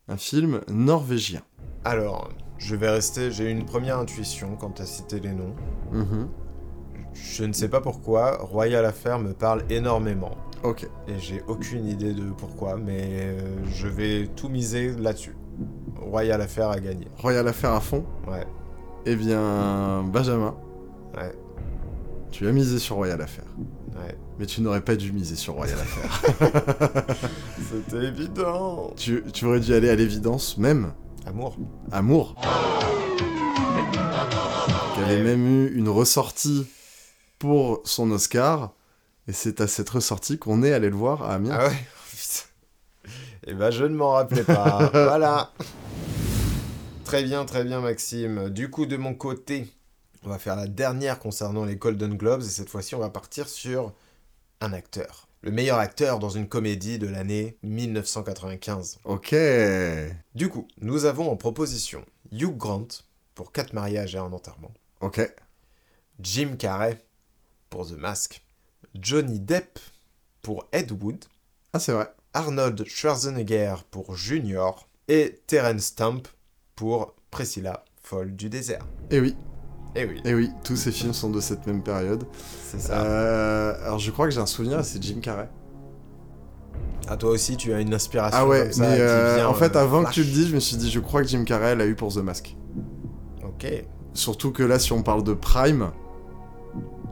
[0.09, 1.40] un film norvégien?
[1.84, 2.28] Alors,
[2.59, 5.55] je vais rester, j'ai eu une première intuition quand t'as cité les noms.
[5.92, 6.28] Mhm.
[7.14, 10.36] Je ne sais pas pourquoi, Royal Affair me parle énormément.
[10.62, 10.86] Ok.
[11.09, 15.34] Et j'ai aucune idée de pourquoi, mais euh, je vais tout miser là-dessus.
[15.96, 17.09] Royal Affair a gagné.
[17.18, 18.05] Royal Affair à fond?
[18.28, 18.46] Ouais,
[19.07, 20.55] Eh bien, Benjamin,
[21.16, 21.32] ouais.
[22.30, 23.44] tu as misé sur Royal Affair.
[23.97, 24.16] Ouais.
[24.38, 26.22] Mais tu n'aurais pas dû miser sur Royal Affair.
[27.70, 28.93] C'était évident.
[28.97, 30.93] tu, tu aurais dû aller à l'évidence même.
[31.26, 31.57] Amour.
[31.93, 32.34] Amour.
[34.95, 36.66] Qui avait même eu une ressortie
[37.38, 38.72] pour son Oscar.
[39.28, 41.57] Et c'est à cette ressortie qu'on est allé le voir à Amiens.
[41.59, 41.74] Ah ouais.
[43.47, 44.91] Eh ben, je ne m'en rappelais pas.
[44.93, 45.51] voilà.
[47.05, 48.51] Très bien, très bien, Maxime.
[48.51, 49.66] Du coup, de mon côté,
[50.24, 52.42] on va faire la dernière concernant les Golden Globes.
[52.42, 53.92] Et cette fois-ci, on va partir sur
[54.60, 55.28] un acteur.
[55.42, 58.98] Le meilleur acteur dans une comédie de l'année 1995.
[59.04, 59.34] Ok.
[60.34, 62.88] Du coup, nous avons en proposition Hugh Grant
[63.34, 64.72] pour Quatre mariages et un enterrement.
[65.00, 65.20] Ok.
[66.20, 67.02] Jim Carrey
[67.70, 68.42] pour The Mask.
[68.94, 69.78] Johnny Depp
[70.42, 71.24] pour Ed Wood.
[71.72, 72.12] Ah, c'est vrai.
[72.34, 76.22] Arnold Schwarzenegger pour Junior et Terence Stamp
[76.76, 78.86] pour Priscilla, folle du désert.
[79.10, 79.36] Et oui.
[79.97, 82.24] Eh oui, Et oui, tous ces films sont de cette même période.
[82.70, 82.95] c'est ça.
[83.03, 85.49] Euh, alors je crois que j'ai un souvenir, c'est Jim Carrey.
[87.09, 89.55] À toi aussi, tu as une inspiration Ah ouais, comme ça mais euh, vient, en
[89.55, 90.14] fait, euh, avant flash.
[90.14, 91.97] que tu le dises, je me suis dit, je crois que Jim Carrey l'a eu
[91.97, 92.55] pour The Mask.
[93.43, 93.66] Ok.
[94.14, 95.91] Surtout que là, si on parle de Prime,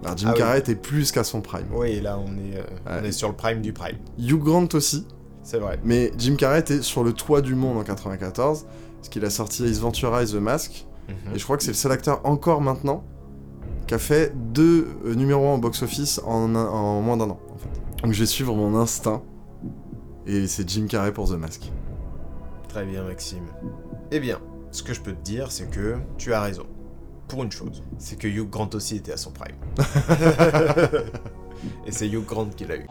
[0.05, 0.35] alors Jim Ah.
[0.37, 1.67] Carrey était plus qu'à son Prime.
[1.73, 3.09] Oui, là, on est, on Ouais.
[3.09, 3.97] est sur le prime du prime.
[4.19, 5.05] Hugh Grant aussi,
[5.43, 5.81] C'est vrai.
[5.83, 8.67] mais Jim Carrey était sur le toit du monde en 94,
[8.99, 11.35] parce qu'il a sorti Ace Ventura et The Mask, Mhm.
[11.35, 13.05] et je crois que c'est le seul acteur encore maintenant
[13.87, 17.41] qui a fait deux euh, numéros 1 au box-office en, en moins d'un an.
[17.55, 18.03] En fait.
[18.03, 19.23] Donc je vais suivre mon instinct,
[20.27, 21.73] et c'est Jim Carrey pour The Mask.
[22.69, 23.45] Très bien, Maxime.
[24.11, 24.39] Eh bien,
[24.71, 26.67] ce que je peux te dire, c'est que tu as raison.
[27.29, 29.57] Pour une chose, c'est que Hugh Grant aussi était à son prime.
[31.87, 32.87] Et c'est Hugh Grant qui l'a eu.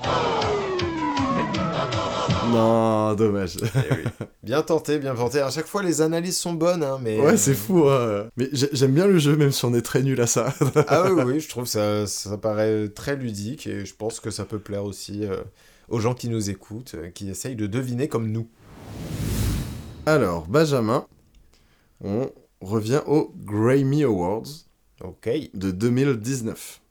[2.51, 3.57] Non, dommage.
[3.61, 4.03] Eh oui.
[4.43, 5.41] Bien tenté, bien tenté.
[5.41, 7.19] À chaque fois, les analyses sont bonnes, hein, mais...
[7.19, 7.87] Ouais, c'est fou.
[7.89, 8.29] hein.
[8.37, 10.53] Mais j'ai- j'aime bien le jeu, même si on est très nul à ça.
[10.87, 14.45] Ah oui, oui, je trouve ça, ça paraît très ludique et je pense que ça
[14.45, 15.37] peut plaire aussi euh,
[15.89, 18.47] aux gens qui nous écoutent, euh, qui essayent de deviner comme nous.
[20.05, 21.05] Alors, Benjamin,
[22.01, 22.29] on
[22.61, 24.43] revient aux Grammy Awards
[25.03, 25.29] Ok.
[25.53, 26.81] de 2019.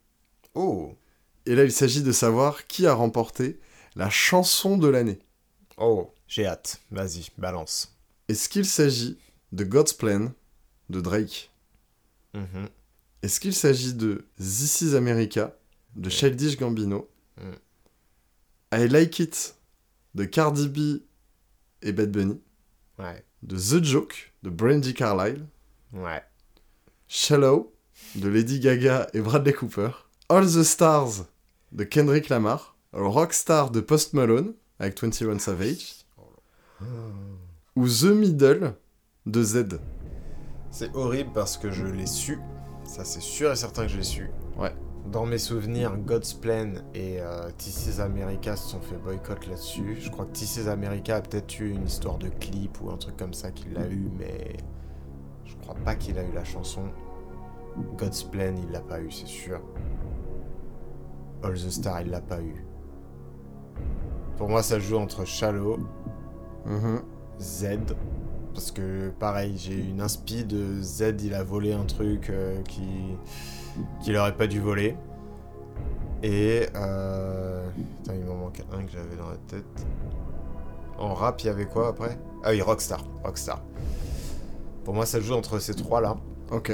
[0.54, 0.92] Oh,
[1.46, 3.58] Et là, il s'agit de savoir qui a remporté
[3.96, 5.18] la chanson de l'année.
[5.78, 6.80] oh, j'ai hâte.
[6.90, 7.96] Vas-y, balance.
[8.28, 9.18] Est-ce qu'il s'agit
[9.52, 10.32] de God's Plan
[10.90, 11.50] de Drake?
[12.34, 12.68] Mhm.
[13.22, 15.56] Est-ce qu'il s'agit de This is America
[15.94, 17.08] de Childish Gambino?
[17.40, 17.52] Mm.
[18.74, 19.54] I Like It
[20.14, 21.02] de Cardi B
[21.82, 22.40] et Bad Bunny?
[22.98, 25.46] Ouais, de The Joke de Brandy Carlile
[25.92, 26.22] ouais.
[27.08, 27.72] Shallow
[28.14, 29.90] de Lady Gaga et Bradley Cooper,
[30.28, 31.26] All the Stars
[31.72, 36.06] de Kendrick Lamar, Rockstar de Post Malone avec 21 Savage,
[37.76, 38.74] ou The Middle
[39.26, 39.78] de Z.
[40.70, 42.38] C'est horrible parce que je l'ai su.
[42.84, 44.30] Ça, c'est sûr et certain que je l'ai su.
[44.58, 44.74] Ouais.
[45.12, 49.98] Dans mes souvenirs, God's Plan et euh, This is America se sont fait boycott là-dessus.
[50.00, 52.96] Je crois que This is America a peut-être eu une histoire de clip ou un
[52.96, 54.56] truc comme ça qu'il a eu, mais
[55.44, 56.84] je crois pas qu'il a eu la chanson.
[57.96, 59.60] God's Plan, il l'a pas eu, c'est sûr.
[61.42, 62.65] All the Star, il l'a pas eu.
[64.36, 65.78] Pour moi, ça joue entre Shallow,
[66.66, 67.00] Mhm.
[67.40, 67.64] Z.
[68.54, 73.16] Parce que pareil, j'ai une inspi de Z, il a volé un truc euh, qui
[74.00, 74.96] qu'il aurait pas dû voler.
[76.22, 77.68] Et euh...
[77.98, 79.86] Putain, il m'en manque un que j'avais dans la tête.
[80.98, 82.18] En rap, il y avait quoi après?
[82.42, 83.04] Ah oui, Rockstar.
[83.22, 83.62] Rockstar.
[84.84, 86.16] Pour moi, ça joue entre ces trois là.
[86.50, 86.70] Ok.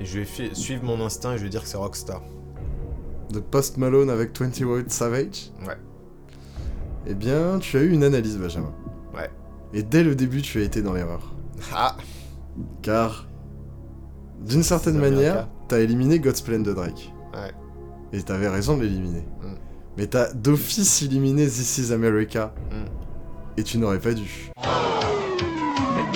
[0.00, 2.22] Et je vais suivre mon instinct et je vais dire que c'est Rockstar.
[3.30, 5.76] De Post Malone avec 21 Savage Ouais.
[7.06, 8.72] Eh bien, tu as eu une analyse, Benjamin.
[9.14, 9.30] Ouais.
[9.72, 11.34] Et dès le début, tu as été dans l'erreur.
[11.74, 11.96] Ah
[12.82, 13.26] Car,
[14.40, 17.12] d'une certaine manière, t'as éliminé God's Plan de Drake.
[17.34, 17.52] Ouais.
[18.12, 19.26] Et t'avais raison de l'éliminer.
[19.42, 19.54] Mm.
[19.98, 22.54] Mais t'as d'office éliminé This is America.
[22.70, 22.84] Mm.
[23.58, 24.52] Et tu n'aurais pas dû.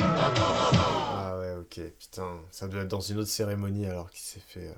[0.03, 1.81] Ah ouais, ok.
[1.99, 4.75] Putain, ça doit être dans une autre cérémonie alors qu'il s'est fait.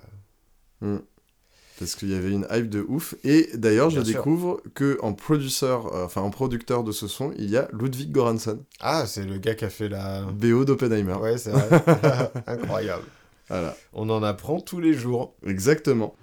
[0.82, 0.98] euh,
[1.78, 3.14] Parce qu'il y avait une hype de ouf.
[3.24, 4.14] Et d'ailleurs, je sûr.
[4.14, 8.12] découvre que en producteur, euh, enfin en producteur de ce son, il y a Ludwig
[8.12, 10.22] Göransson, Ah, c'est le gars qui a fait la.
[10.22, 11.14] BO d'Oppenheimer.
[11.14, 11.68] Ouais, c'est vrai.
[12.46, 13.04] Incroyable.
[13.48, 15.34] Voilà, On en apprend tous les jours.
[15.46, 16.14] exactement.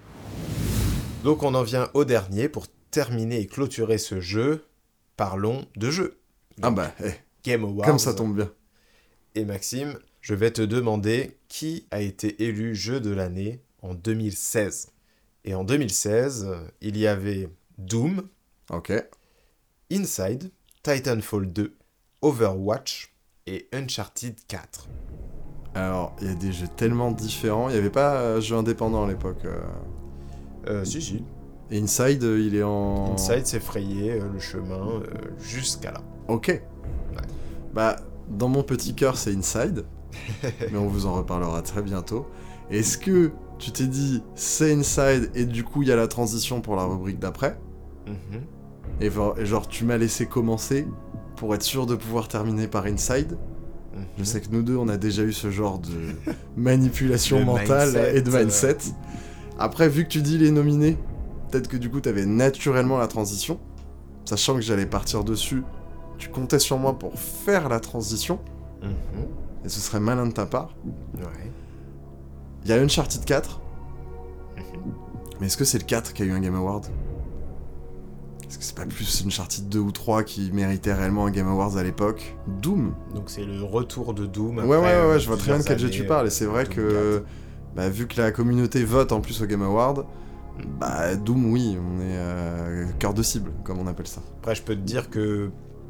[1.23, 4.63] Donc on en vient au dernier pour terminer et clôturer ce jeu.
[5.17, 6.17] Parlons de jeu.
[6.61, 7.11] Ah bah, eh,
[7.43, 7.85] Game Awards.
[7.85, 8.49] comme ça tombe bien.
[9.35, 14.87] Et Maxime, je vais te demander qui a été élu jeu de l'année en 2016.
[15.45, 18.23] Et en 2016, euh, il y avait Doom,
[18.71, 18.93] Ok.
[19.91, 20.51] Inside,
[20.83, 21.75] Titanfall 2,
[22.21, 23.11] Overwatch
[23.47, 24.87] et Uncharted 4.
[25.73, 27.69] Alors, il y a des jeux tellement différents.
[27.69, 29.45] Il n'y avait pas euh, jeu indépendant à l'époque.
[29.45, 29.59] euh.
[30.67, 31.23] Euh, si, si.
[31.71, 33.13] Et Inside, euh, il est en...
[33.13, 35.01] Inside s'est frayé le chemin
[35.39, 36.01] jusqu'à là.
[36.27, 36.61] Ok.
[37.73, 37.95] Bah,
[38.27, 39.85] dans mon petit cœur, c'est Inside.
[40.43, 42.27] mais on vous en reparlera très bientôt.
[42.69, 46.61] Est-ce que tu t'es dit, c'est Inside, et du coup, il y a la transition
[46.61, 47.59] pour la rubrique d'après
[48.07, 48.41] Mhm.
[49.01, 50.87] et, genre, tu m'as laissé commencer
[51.35, 53.37] pour être sûr de pouvoir terminer par Inside
[53.93, 54.05] Mhm.
[54.19, 55.89] Je sais que nous deux, on a déjà eu ce genre de
[56.57, 58.39] manipulation Le mentale mindset, et de euh.
[58.39, 58.77] mindset.
[59.57, 60.97] Après, vu que tu dis les nominés,
[61.51, 63.59] peut-être que du coup, t'avais naturellement la transition.
[64.25, 65.63] Sachant que j'allais partir dessus,
[66.17, 68.39] tu comptais sur moi pour faire la transition,
[68.83, 69.25] Mhm.
[69.65, 70.75] et ce serait malin de ta part.
[71.17, 71.51] Ouais.
[72.69, 73.59] Il y a Uncharted 4,
[74.55, 74.63] Mhm.
[75.41, 76.85] mais est-ce que c'est le 4 qui a eu un Game Award?
[78.47, 81.77] Est-ce que c'est pas plus Uncharted 2 ou 3 qui méritait réellement un Game Awards
[81.77, 82.35] à l'époque?
[82.61, 84.57] Doom Donc c'est le retour de Doom.
[84.57, 86.19] Ouais, après, ouais, ouais, euh, ouais, je vois très bien de quel jeu tu parles,
[86.19, 87.25] et années, c'est euh, vrai Doom que, 4.
[87.75, 90.05] bah, vu que la communauté vote en plus au Game Award,
[90.79, 94.21] bah, Doom, oui, on est euh, cœur de cible, comme on appelle ça.
[94.41, 95.49] Après, je peux te dire que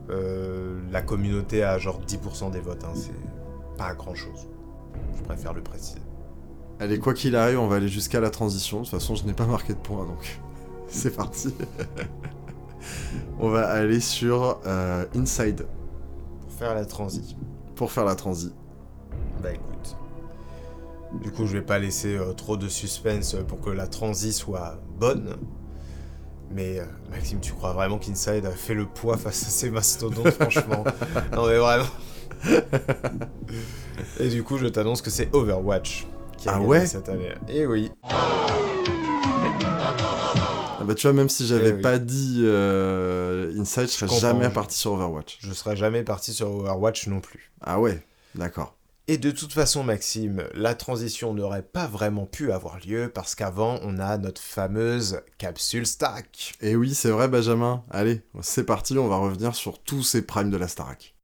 [0.10, 2.86] euh, la communauté a genre 10% des votes.
[2.86, 3.12] hein, c'est
[3.78, 4.48] pas grand chose.
[5.18, 6.00] Je préfère le préciser.
[6.80, 8.80] Allez, quoi qu'il arrive, on va aller jusqu'à la transition.
[8.80, 10.40] De toute façon, je n'ai pas marqué de points, donc
[10.88, 11.54] c'est parti.
[13.40, 15.66] on va aller sur euh, Inside
[16.42, 17.36] Pour faire la transi.
[17.76, 18.54] pour faire la transi.
[19.44, 19.98] Bah écoute.
[21.22, 24.80] Du coup, je vais pas laisser euh, trop de suspense pour que la transi soit
[24.98, 25.36] bonne.
[26.52, 30.30] Mais euh, Maxime, tu crois vraiment qu'Inside a fait le poids face à ces mastodontes,
[30.40, 30.84] franchement?
[31.34, 31.86] Non mais vraiment.
[34.20, 36.08] Et du coup, je t'annonce que c'est Overwatch
[36.40, 37.34] qui a Ah ouais cette année.
[37.48, 37.92] Et oui.
[40.82, 41.82] Ah bah, tu vois, même si j'avais Eh oui.
[41.82, 45.38] pas dit euh, Inside, je serais jamais parti sur Overwatch.
[45.42, 47.52] Je serais jamais parti sur Overwatch non plus.
[47.62, 48.02] Ah ouais,
[48.36, 48.76] d'accord.
[49.08, 53.80] Et de toute façon, Maxime, la transition n'aurait pas vraiment pu avoir lieu parce qu'avant,
[53.82, 56.54] on a notre fameuse capsule stack.
[56.62, 57.84] Et oui, c'est vrai, Benjamin.
[57.90, 61.16] Allez, c'est parti, on va revenir sur tous ces primes de la Starac.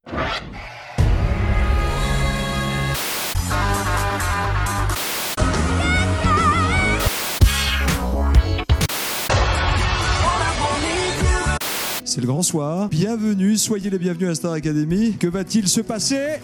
[12.16, 12.88] C'est le grand soir.
[12.88, 15.18] Bienvenue, soyez les bienvenus à Star Academy.
[15.20, 16.39] Que va-t-il se passer?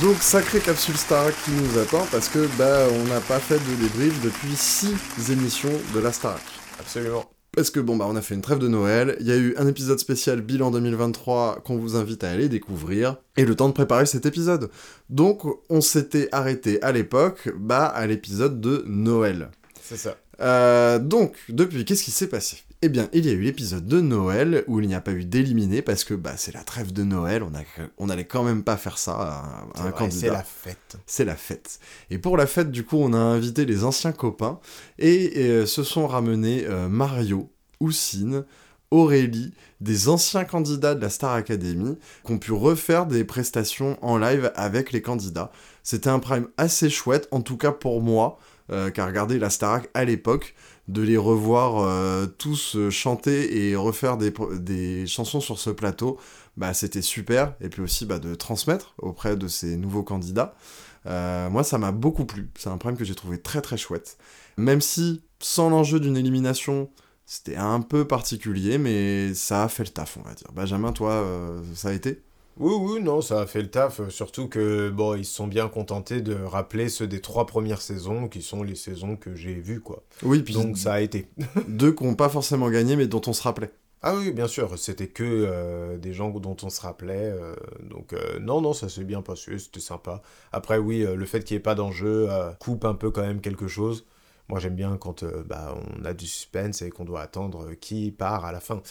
[0.00, 3.82] Donc, sacré capsule Starac qui nous attend parce que, bah, on n'a pas fait de
[3.82, 4.88] débrief depuis 6
[5.32, 6.40] émissions de la Starac.
[6.80, 7.26] Absolument.
[7.54, 9.54] Parce que bon bah on a fait une trêve de Noël, il y a eu
[9.58, 13.74] un épisode spécial bilan 2023 qu'on vous invite à aller découvrir, et le temps de
[13.74, 14.70] préparer cet épisode.
[15.10, 19.50] Donc on s'était arrêté à l'époque, bah à l'épisode de Noël.
[19.80, 20.16] C'est ça.
[20.40, 22.64] Euh, donc depuis qu'est-ce qui s'est passé?
[22.84, 25.24] Eh bien il y a eu l'épisode de Noël où il n'y a pas eu
[25.24, 27.62] d'éliminé parce que bah c'est la trêve de Noël, on, a,
[27.96, 29.14] on allait quand même pas faire ça
[29.74, 30.96] à, un vrai, candidat C'est la fête.
[31.06, 31.80] c'est la fête.
[32.10, 34.60] Et pour la fête, du coup, on a invité les anciens copains
[34.98, 38.44] et, euh, se sont ramenés euh, Mario, Houssine,
[38.90, 44.18] Aurélie, des anciens candidats de la Star Academy qui ont pu refaire des prestations en
[44.18, 45.52] live avec les candidats.
[45.82, 48.38] C'était un prime assez chouette, en tout cas pour moi,
[48.72, 50.54] euh, qui a regardé la Starac à l'époque,
[50.88, 56.18] de les revoir euh, tous euh, chanter et refaire des, chansons sur ce plateau,
[56.56, 60.54] bah c'était super, et puis aussi bah, de transmettre auprès de ces nouveaux candidats.
[61.06, 62.50] Euh, moi, ça m'a beaucoup plu.
[62.58, 64.18] C'est un prime que j'ai trouvé très très chouette.
[64.56, 66.90] Même si, sans l'enjeu d'une élimination,
[67.26, 70.48] c'était un peu particulier, mais ça a fait le taf, on va dire.
[70.52, 71.24] Benjamin, toi,
[71.74, 72.22] ça a été?
[72.56, 74.00] Oui, oui, non, ça a fait le taf.
[74.00, 77.82] euh, Surtout que, bon, ils se sont bien contentés de rappeler ceux des trois premières
[77.82, 80.04] saisons, qui sont les saisons que j'ai vues, quoi.
[80.22, 81.26] Oui, puis Donc ça a été.
[81.68, 83.72] deux qui n'ont pas forcément gagné, mais dont on se rappelait.
[84.02, 87.32] Ah oui, bien sûr, c'était que euh, des gens dont on se rappelait.
[87.32, 87.54] euh,
[87.90, 90.20] donc euh, non, non, ça s'est bien passé, c'était sympa.
[90.52, 92.28] Après, oui, le fait qu'il n'y ait pas d'enjeu
[92.60, 94.04] coupe un peu quand même quelque chose.
[94.50, 98.44] Moi, j'aime bien quand bah, on a du suspense et qu'on doit attendre qui part
[98.44, 98.82] à la fin.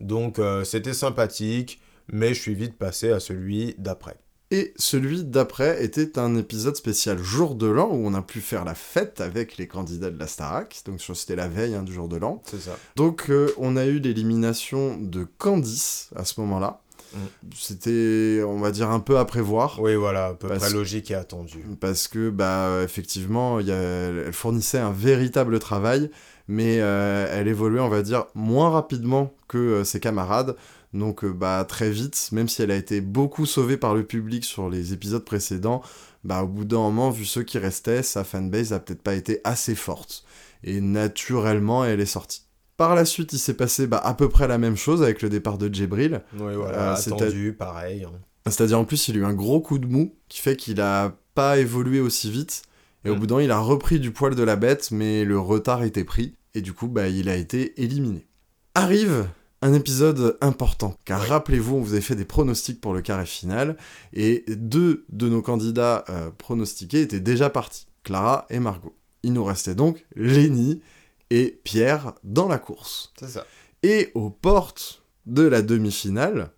[0.00, 4.16] Donc c'était sympathique, mais je suis vite passé à celui d'après.
[4.50, 8.66] Et celui d'après était un épisode spécial jour de l'an où on a pu faire
[8.66, 10.82] la fête avec les candidats de la Starac.
[10.84, 12.42] Donc je- c'était la veille hein, du jour de l'an.
[12.50, 12.76] C'est ça.
[12.96, 16.82] Donc euh, on a eu l'élimination de Candice à ce moment-là.
[17.14, 17.18] Mm.
[17.56, 19.78] C'était, on va dire, un peu à prévoir.
[19.80, 21.64] Oui, voilà, à peu près logique et attendu.
[21.80, 26.10] Parce que, bah, effectivement, y a- elle fournissait un véritable travail,
[26.48, 30.56] mais euh, elle évoluait, on va dire, moins rapidement que euh, ses camarades.
[30.92, 34.44] Donc, euh, bah, très vite, même si elle a été beaucoup sauvée par le public
[34.44, 35.82] sur les épisodes précédents,
[36.24, 39.40] bah, au bout d'un moment, vu ceux qui restaient, sa fanbase a peut-être pas été
[39.44, 40.24] assez forte.
[40.64, 42.42] Et naturellement, elle est sortie.
[42.76, 45.28] Par la suite, il s'est passé bah, à peu près la même chose avec le
[45.28, 46.22] départ de Djibril.
[46.38, 48.04] Oui, voilà, Euh, attendu, pareil.
[48.04, 48.12] hein.
[48.46, 51.16] C'est-à-dire en plus, il a eu un gros coup de mou qui fait qu'il a
[51.34, 52.62] pas évolué aussi vite.
[53.04, 53.18] Et au Mm.
[53.18, 56.04] bout d'un moment, il a repris du poil de la bête, mais le retard était
[56.04, 56.34] pris.
[56.54, 58.26] Et du coup, bah, il a été éliminé.
[58.74, 59.26] Arrive
[59.62, 63.76] un épisode important, car rappelez-vous, on vous avait fait des pronostics pour le carré final,
[64.12, 68.94] et deux de nos candidats euh, pronostiqués étaient déjà partis, Clara et Margot.
[69.22, 70.82] Il nous restait donc Lenny
[71.30, 73.12] et Pierre dans la course.
[73.20, 73.46] C'est ça.
[73.84, 76.50] Et aux portes de la demi-finale,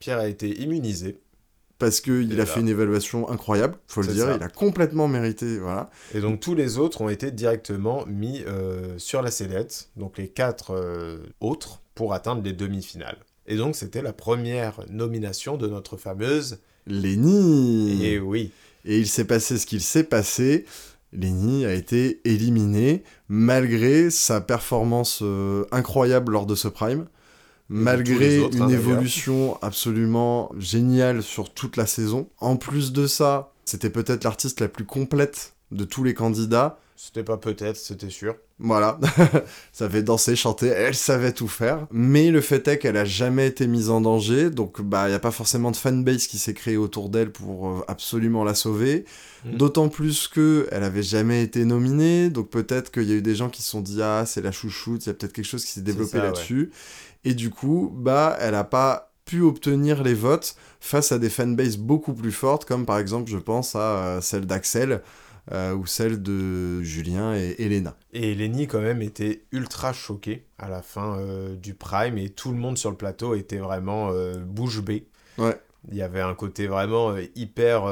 [0.00, 1.20] Pierre a été immunisé.
[1.78, 4.36] parce qu'il a fait une évaluation incroyable, faut le dire, ça.
[4.36, 5.88] il a complètement mérité, voilà.
[6.14, 10.28] Et donc tous les autres ont été directement mis euh, sur la sellette, donc les
[10.28, 13.18] quatre euh, autres, pour atteindre les demi-finales.
[13.46, 16.60] Et donc c'était la première nomination de notre fameuse...
[16.86, 18.52] Lenny Et oui,
[18.86, 20.64] Et il s'est passé ce qu'il s'est passé.
[21.12, 27.04] Lenny a été éliminé malgré sa performance euh, incroyable lors de ce prime,
[27.68, 28.80] malgré autres, une hein, d'ailleurs.
[28.80, 32.30] évolution absolument géniale sur toute la saison.
[32.38, 36.78] En plus de ça, c'était peut-être l'artiste la plus complète de tous les candidats.
[36.96, 38.36] c'était pas peut-être, c'était sûr.
[38.62, 38.98] Voilà,
[39.72, 41.86] ça fait danser, chanter, elle savait tout faire.
[41.90, 45.14] Mais le fait est qu'elle a jamais été mise en danger, donc bah il y
[45.14, 49.06] a pas forcément de fanbase qui s'est créé autour d'elle pour euh, absolument la sauver.
[49.46, 49.56] Mhm.
[49.56, 53.34] D'autant plus que elle avait jamais été nominée, donc peut-être qu'il y a eu des
[53.34, 55.64] gens qui se sont dit ah c'est la chouchoute, il y a peut-être quelque chose
[55.64, 56.24] qui s'est développé ouais.
[56.24, 56.70] là-dessus.
[57.24, 61.78] Et du coup bah elle a pas pu obtenir les votes face à des fanbases
[61.78, 65.00] beaucoup plus fortes, comme par exemple je pense à euh, celle d'Axel.
[65.52, 67.96] Euh, ou celle de Julien et Elena.
[68.12, 72.52] Et Lenny quand même était ultra choqué à la fin euh, du prime et tout
[72.52, 75.06] le monde sur le plateau était vraiment euh, bouche bée.
[75.38, 75.58] Ouais.
[75.90, 77.84] Il y avait un côté vraiment hyper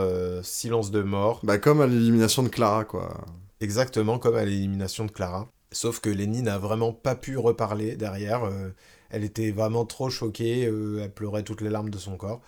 [0.42, 3.24] silence de mort, Bah comme à l'élimination de Clara, quoi.
[3.60, 5.48] exactement comme à l'élimination de Clara.
[5.72, 8.44] Sauf que Lenny n'a vraiment pas pu reparler derrière.
[8.44, 8.70] euh,
[9.10, 12.42] elle était vraiment trop choquée, euh, elle pleurait toutes les larmes de son corps.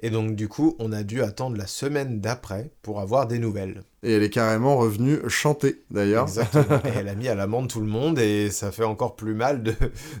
[0.00, 3.82] Et donc du coup, on a dû attendre la semaine d'après pour avoir des nouvelles.
[4.02, 6.24] Et elle est carrément revenue chanter, d'ailleurs.
[6.24, 6.78] Exactement.
[6.84, 9.62] et elle a mis à l'amende tout le monde et ça fait encore plus mal
[9.64, 9.74] de,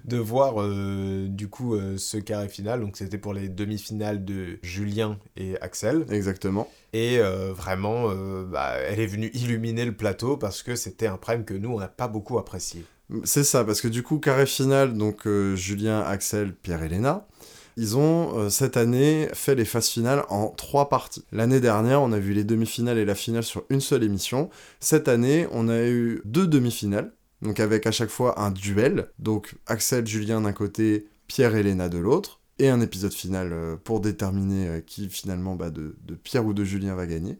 [0.04, 2.80] de voir euh, du coup euh, ce carré final.
[2.80, 6.04] Donc c'était pour les demi-finales de Julien et Axel.
[6.10, 6.68] Exactement.
[6.92, 8.08] Et euh, vraiment,
[8.50, 11.78] bah, elle est venue illuminer le plateau parce que c'était un prime que nous, on
[11.78, 12.84] n'a pas beaucoup apprécié.
[13.22, 17.28] C'est ça, parce que du coup, carré final, donc Julien, Axel, Pierre et Léna,
[17.76, 21.24] ils ont euh, cette année fait les phases finales en trois parties.
[21.30, 24.48] L'année dernière, on a vu les demi-finales et la finale sur une seule émission.
[24.80, 27.12] Cette année, on a eu deux demi-finales,
[27.42, 29.08] donc avec à chaque fois un duel.
[29.18, 32.40] Donc Axel, Julien d'un côté, Pierre et Léna de l'autre.
[32.58, 36.64] Et un épisode final euh, pour déterminer euh, qui finalement bah, de, Pierre ou de
[36.64, 37.38] Julien va gagner.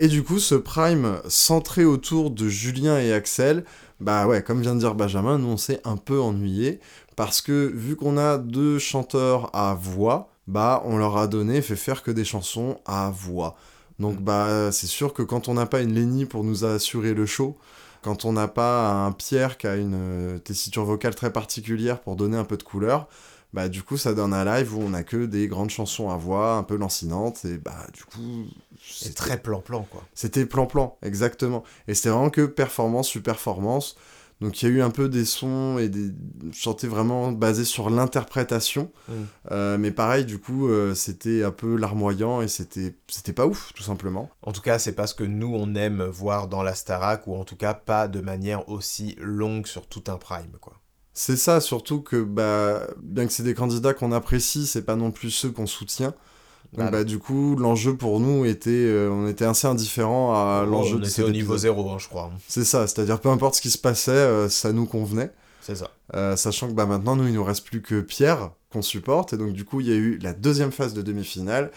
[0.00, 3.64] Et du coup, ce prime centré autour de Julien et Axel,
[4.00, 6.80] bah ouais, comme vient de dire Benjamin, nous on s'est un peu ennuyé
[7.24, 11.76] parce que vu qu'on a deux chanteurs à voix, bah on leur a donné, fait
[11.76, 13.56] faire que des chansons à voix.
[14.00, 17.24] Donc bah c'est sûr que quand on n'a pas une Lenny pour nous assurer le
[17.24, 17.56] show,
[18.02, 22.16] quand on n'a pas un Pierre qui a une euh, tessiture vocale très particulière pour
[22.16, 23.06] donner un peu de couleur,
[23.52, 26.16] bah du coup ça donne un live où on a que des grandes chansons à
[26.16, 28.46] voix, un peu lancinantes, et bah du coup...
[28.84, 30.02] C'est très plan-plan, quoi.
[30.12, 31.62] c'était plan-plan, exactement.
[31.86, 33.96] Et c'était vraiment que performance sur performance.
[34.42, 36.10] Donc il y a eu un peu des sons et des
[36.52, 38.90] chantés vraiment basés sur l'interprétation.
[39.52, 43.72] Euh, mais pareil, du coup, euh, c'était un peu larmoyant et c'était c'était pas ouf,
[43.72, 44.30] tout simplement.
[44.42, 47.36] En tout cas, c'est pas ce que nous, on aime voir dans la Starac, ou
[47.36, 50.74] en tout cas pas de manière aussi longue sur tout un prime, quoi.
[51.14, 55.12] C'est ça, surtout que bah, bien que c'est des candidats qu'on apprécie, c'est pas non
[55.12, 56.14] plus ceux qu'on soutient.
[56.72, 60.64] Donc Ah bah, du coup, l'enjeu pour nous était, euh, on était assez indifférent à
[60.64, 62.30] l'enjeu on de était cet au niveau zéro, hein, je crois.
[62.48, 65.30] C'est ça, c'est-à-dire peu importe ce qui se passait, euh, ça nous convenait.
[65.60, 65.90] C'est ça.
[66.14, 69.34] Euh, sachant que bah, maintenant, nous, il nous reste plus que Pierre qu'on supporte.
[69.34, 71.70] Et donc, du coup, il y a eu la deuxième phase de demi-finale.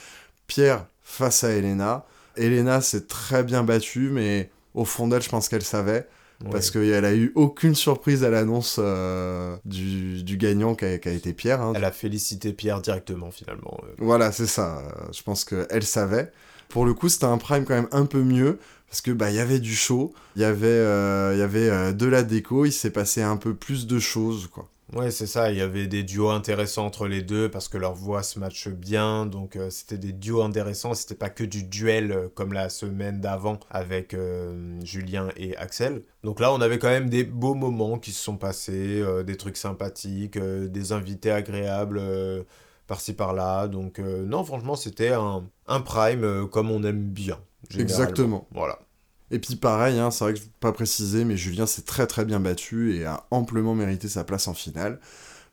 [0.48, 2.06] Pierre face à Elena.
[2.38, 6.08] Elena s'est très bien battue, mais au fond d'elle, je pense qu'elle savait.
[6.52, 11.34] Parce qu'elle a eu aucune surprise à l'annonce euh, du, du gagnant qui a, été
[11.34, 11.62] Pierre.
[11.62, 11.74] hein.
[11.76, 13.80] Elle a félicité Pierre directement, finalement.
[13.84, 13.94] euh.
[13.98, 14.84] Voilà, c'est ça.
[15.12, 16.32] Je pense qu'elle savait.
[16.70, 18.60] Pour le coup, c'était un prime quand même un peu mieux.
[18.88, 21.92] Parce que bah il y avait du show, il y avait, euh, y avait euh,
[21.92, 24.70] de la déco, il s'est passé un peu plus de choses, quoi.
[24.96, 27.94] Ouais, c'est ça, il y avait des duos intéressants entre les deux parce que leurs
[27.96, 32.14] voix se matchent bien, donc euh, c'était des duos intéressants, c'était pas que du duel
[32.14, 36.04] euh, comme la semaine d'avant avec euh, Julien et Axel.
[36.24, 39.58] Donc là, on avait quand même des beaux moments qui se sont passés, des trucs
[39.58, 42.02] sympathiques, des invités agréables
[42.88, 47.38] par-ci par-là, donc non, franchement, c'était un, un prime comme on aime bien.
[47.78, 48.48] Exactement.
[48.52, 48.80] Voilà.
[49.32, 52.08] Et puis pareil, hein, c'est vrai que je ne pas préciser, mais Julien s'est très
[52.08, 55.00] très bien battu et a amplement mérité sa place en finale.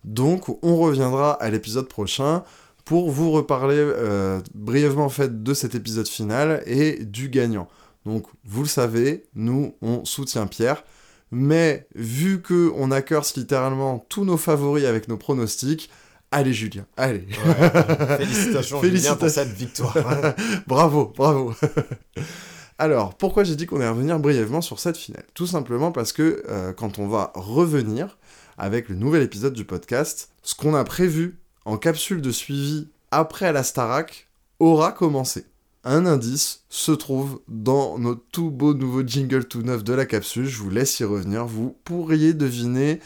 [0.05, 2.45] Donc on reviendra à l'épisode prochain
[2.85, 7.69] pour vous reparler euh, brièvement en fait de cet épisode final et du gagnant.
[8.05, 10.83] Donc, vous le savez, nous, on soutient Pierre.
[11.31, 15.89] Mais vu que on accurse littéralement tous nos favoris avec nos pronostics,
[16.31, 17.27] allez Julien, allez.
[17.47, 19.17] Ouais, félicitations, Julien Félicitations.
[19.17, 19.97] pour cette victoire.
[20.67, 21.55] bravo, bravo.
[22.83, 25.23] Alors, pourquoi j'ai dit qu'on allait revenir brièvement sur cette finale?
[25.35, 28.19] Tout simplement parce que euh, quand on va revenir
[28.59, 33.53] avec le nouvel épisode du podcast, ce qu'on a prévu en capsule de suivi après
[33.53, 34.27] la Starac
[34.59, 35.45] aura commencé.
[35.85, 40.47] Un indice se trouve dans notre tout beau nouveau jingle tout neuf de la capsule,
[40.47, 42.99] je vous laisse y revenir, vous pourriez deviner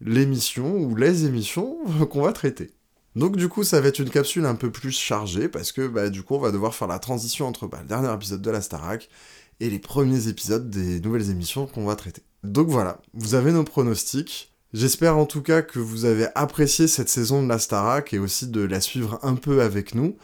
[0.00, 1.78] l'émission ou les émissions
[2.08, 2.70] qu'on va traiter.
[3.16, 6.10] Donc du coup, ça va être une capsule un peu plus chargée, parce que bah,
[6.10, 8.60] du coup, on va devoir faire la transition entre bah, le dernier épisode de la
[8.60, 9.08] Starac
[9.60, 12.22] et les premiers épisodes des nouvelles émissions qu'on va traiter.
[12.42, 14.52] Donc voilà, vous avez nos pronostics.
[14.72, 18.48] J'espère en tout cas que vous avez apprécié cette saison de la Starac et aussi
[18.48, 20.16] de la suivre un peu avec nous.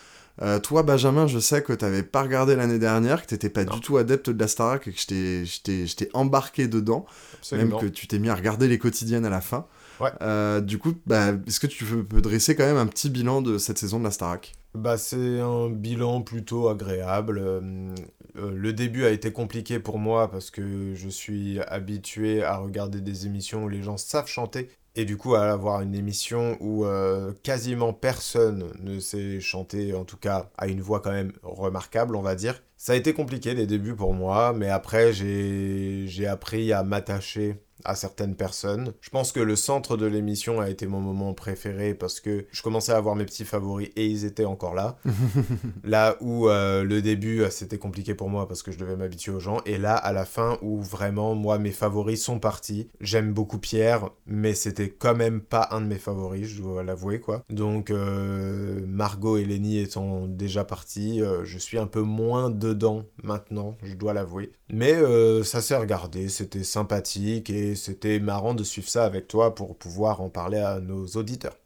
[0.43, 3.74] Euh, toi, Benjamin, je sais que t'avais pas regardé l'année dernière, que t'étais pas Non.
[3.74, 5.62] du tout adepte de la Starac et que je
[5.95, 7.07] t'ai- embarqué dedans.
[7.38, 7.76] Absolument.
[7.78, 9.66] Même que tu t'es mis à regarder les quotidiennes à la fin.
[10.01, 10.11] Ouais.
[10.22, 13.59] Euh, du coup, bah, est-ce que tu peux, dresser quand même un petit bilan de
[13.59, 14.53] cette saison de la Starac?
[14.74, 17.38] Bah, c'est un bilan plutôt agréable.
[17.38, 17.94] Euh,
[18.36, 23.01] euh, le début a été compliqué pour moi parce que je suis habitué à regarder
[23.01, 24.70] des émissions où les gens savent chanter.
[24.96, 30.05] Et du coup, à avoir une émission où euh, quasiment personne ne sait chanter, en
[30.05, 32.61] tout cas à une voix quand même remarquable, on va dire.
[32.76, 37.94] Ça a été compliqué les débuts pour moi, mais après j'ai appris à m'attacher à
[37.94, 38.92] certaines personnes.
[39.00, 42.62] Je pense que le centre de l'émission a été mon moment préféré parce que je
[42.62, 44.98] commençais à avoir mes petits favoris et ils étaient encore là.
[45.84, 49.32] là où euh, le début euh, c'était compliqué pour moi parce que je devais m'habituer
[49.32, 52.88] aux gens et là à la fin où vraiment moi mes favoris sont partis.
[53.00, 57.20] J'aime beaucoup Pierre mais c'était quand même pas un de mes favoris, je dois l'avouer
[57.20, 57.44] quoi.
[57.50, 63.04] Donc euh, Margot et Lenny étant déjà partis, euh, je suis un peu moins dedans
[63.22, 64.52] maintenant, je dois l'avouer.
[64.72, 64.94] Mais
[65.42, 70.20] ça s'est regardé, c'était sympathique et c'était marrant de suivre ça avec toi pour pouvoir
[70.20, 71.56] en parler à nos auditeurs.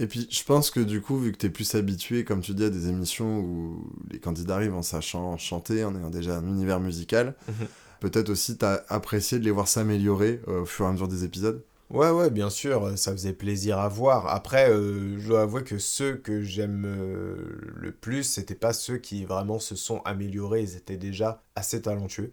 [0.00, 2.64] Et puis, je pense que du coup, vu que t'es plus habitué, comme tu dis,
[2.64, 6.80] à des émissions où les candidats arrivent en sachant chanter, en ayant déjà un univers
[6.80, 7.68] musical, Mhm.
[8.00, 11.24] peut-être aussi t'as apprécié de les voir s'améliorer euh, au fur et à mesure des
[11.24, 11.62] épisodes?
[11.90, 14.26] Ouais, ouais, bien sûr, ça faisait plaisir à voir.
[14.26, 17.36] Après, euh, je dois avouer que ceux que j'aime euh,
[17.76, 22.32] le plus, c'était pas ceux qui vraiment se sont améliorés, ils étaient déjà assez talentueux.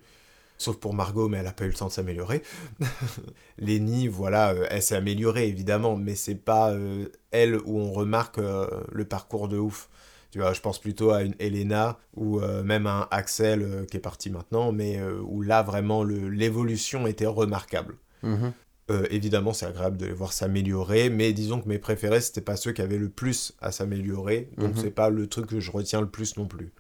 [0.62, 2.44] Sauf pour Margot, mais elle a pas eu le temps de s'améliorer.
[3.58, 8.38] Lenny, voilà, euh, elle s'est améliorée évidemment, mais c'est pas euh, elle où on remarque
[8.38, 9.90] euh, le parcours de ouf.
[10.32, 14.02] Tu vois, je pense plutôt à une Elena ou euh, même un Axel qui est
[14.02, 17.96] parti maintenant, mais où là vraiment l'évolution était remarquable.
[18.24, 22.56] Euh, évidemment, c'est agréable de les voir s'améliorer, mais disons que mes préférés, c'était pas
[22.56, 24.82] ceux qui avaient le plus à s'améliorer, donc Mhm.
[24.82, 26.72] c'est pas le truc que je retiens le plus non plus.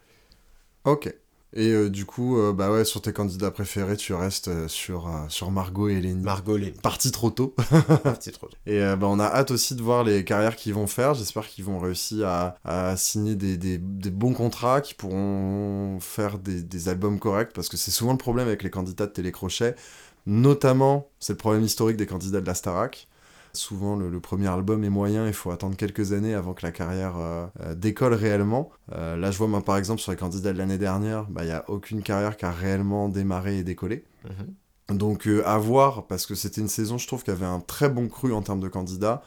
[0.85, 1.13] Ok.
[1.53, 5.09] Et euh, du coup, euh, bah ouais, sur tes candidats préférés, tu restes euh, sur,
[5.27, 6.23] sur Margot et Lenny.
[6.23, 6.77] Margot Lenny.
[6.81, 7.53] Parti trop tôt.
[8.03, 8.55] Parti trop tôt.
[8.65, 11.13] Et bah, on a hâte aussi de voir les carrières qu'ils vont faire.
[11.13, 16.39] J'espère qu'ils vont réussir à, à signer des, des- des bons contrats, qui pourront faire
[16.39, 19.75] des, des albums corrects, parce que c'est souvent le problème avec les candidats de télécrochet.
[20.27, 23.07] Notamment, c'est le problème historique des candidats de la Starac.
[23.53, 26.71] Souvent, le, le premier album est moyen, il faut attendre quelques années avant que la
[26.71, 28.69] carrière euh, euh, décolle réellement.
[28.93, 31.47] Euh, là, je vois, moi, par exemple, sur les candidats de l'année dernière, bah, il
[31.47, 34.05] n'y a aucune carrière qui a réellement démarré et décollé.
[34.25, 34.97] Mhm.
[34.97, 38.09] Donc à voir, parce que c'était une saison, je trouve, qui avait un très bon
[38.09, 39.21] cru en termes de candidats.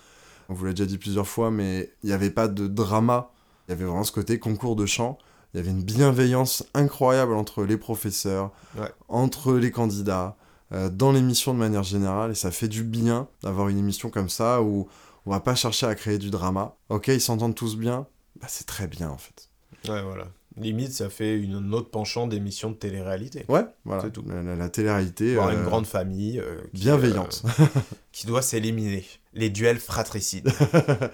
[0.50, 3.30] On vous l'a déjà dit plusieurs fois, mais il n'y avait pas de drama.
[3.66, 5.16] Il y avait vraiment ce côté concours de chant.
[5.52, 8.90] Il y avait une bienveillance incroyable entre les professeurs, Ouais.
[9.08, 10.36] entre les candidats,
[10.90, 12.32] dans l'émission de manière générale.
[12.32, 14.88] Et ça fait du bien d'avoir une émission comme ça où
[15.26, 16.74] on va pas chercher à créer du drama.
[16.88, 18.06] Ok, ils s'entendent tous bien.
[18.40, 19.48] Bah, c'est très bien en fait.
[19.88, 20.26] Ouais, voilà.
[20.56, 23.44] Limite, ça fait une, un autre penchant d'émission de télé-réalité.
[23.48, 24.02] Ouais, voilà.
[24.02, 24.24] C'est tout.
[24.28, 25.34] La, la- la télé-réalité.
[25.34, 27.42] Voir euh, une grande famille euh, qui, bienveillante.
[27.60, 27.64] euh,
[28.12, 29.04] qui doit s'éliminer.
[29.32, 30.52] Les duels fratricides.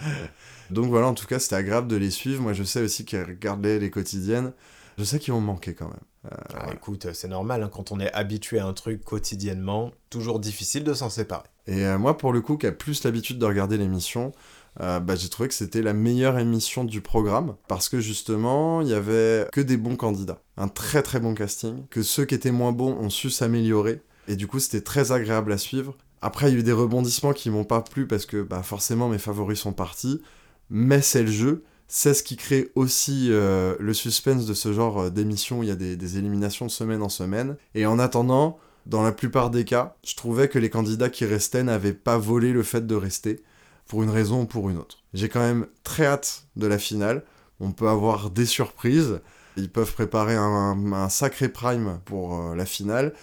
[0.71, 2.43] Donc voilà, en tout cas, c'était agréable de les suivre.
[2.43, 4.53] Moi, je sais aussi qu'ils regardaient les quotidiennes.
[5.01, 6.31] Je sais qu'ils manqué quand même.
[6.31, 10.85] Ah, Écoute, c'est normal, hein, quand on est habitué à un truc quotidiennement, toujours difficile
[10.85, 11.49] de s'en séparer.
[11.67, 14.33] Et euh, moi, pour le coup, qui a plus l'habitude de regarder l'émission,
[14.81, 18.89] euh, bah, j'ai trouvé que c'était la meilleure émission du programme parce que justement, il
[18.89, 20.43] y avait que des bons candidats.
[20.59, 21.87] Un très très bon casting.
[21.89, 24.03] Que ceux qui étaient moins bons ont su s'améliorer.
[24.29, 25.97] Et du coup, c'était très agréable à suivre.
[26.21, 29.09] Après, il y a eu des rebondissements qui m'ont pas plu parce que bah, forcément,
[29.09, 30.21] mes favoris sont partis.
[30.69, 31.65] Mais c'est le jeu.
[31.93, 35.73] C'est ce qui crée aussi euh, le suspense de ce genre euh, d'émission il y
[35.73, 37.57] a des, éliminations de semaine en semaine.
[37.75, 41.65] Et en attendant, dans la plupart des cas, je trouvais que les candidats qui restaient
[41.65, 43.43] n'avaient pas volé le fait de rester,
[43.89, 44.99] pour une raison ou pour une autre.
[45.15, 47.25] J'ai quand même très hâte de la finale.
[47.59, 49.19] On peut avoir des surprises.
[49.57, 53.15] Ils peuvent préparer un, sacré prime pour euh, la finale.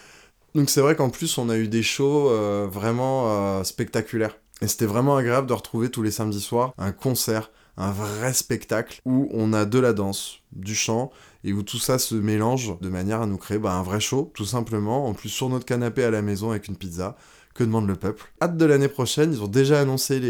[0.54, 2.30] Donc c'est vrai qu'en plus, on a eu des shows
[2.68, 4.36] vraiment spectaculaires.
[4.60, 9.00] Et c'était vraiment agréable de retrouver tous les samedis soirs un concert, un vrai spectacle
[9.04, 11.10] où on a de la danse, du chant,
[11.44, 14.30] et où tout ça se mélange de manière à nous créer bah, un vrai show,
[14.34, 15.06] tout simplement.
[15.06, 17.16] En plus, sur notre canapé à la maison avec une pizza.
[17.54, 18.32] Que demande le peuple?
[18.42, 20.20] Hâte de l'année prochaine, ils ont déjà annoncé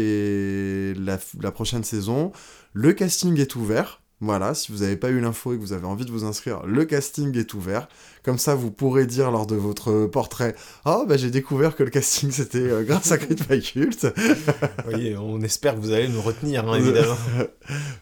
[0.95, 2.31] la prochaine saison.
[2.73, 4.01] Le casting est ouvert.
[4.21, 6.65] Voilà, si vous n'avez pas eu l'info et que vous avez envie de vous inscrire,
[6.65, 7.87] le casting est ouvert.
[8.21, 10.55] Comme ça, vous pourrez dire lors de votre portrait
[10.85, 14.07] Oh, bah j'ai découvert que le casting c'était euh, grâce à Crit Cult.
[14.93, 17.15] oui, on espère que vous allez nous retenir, hein, évidemment.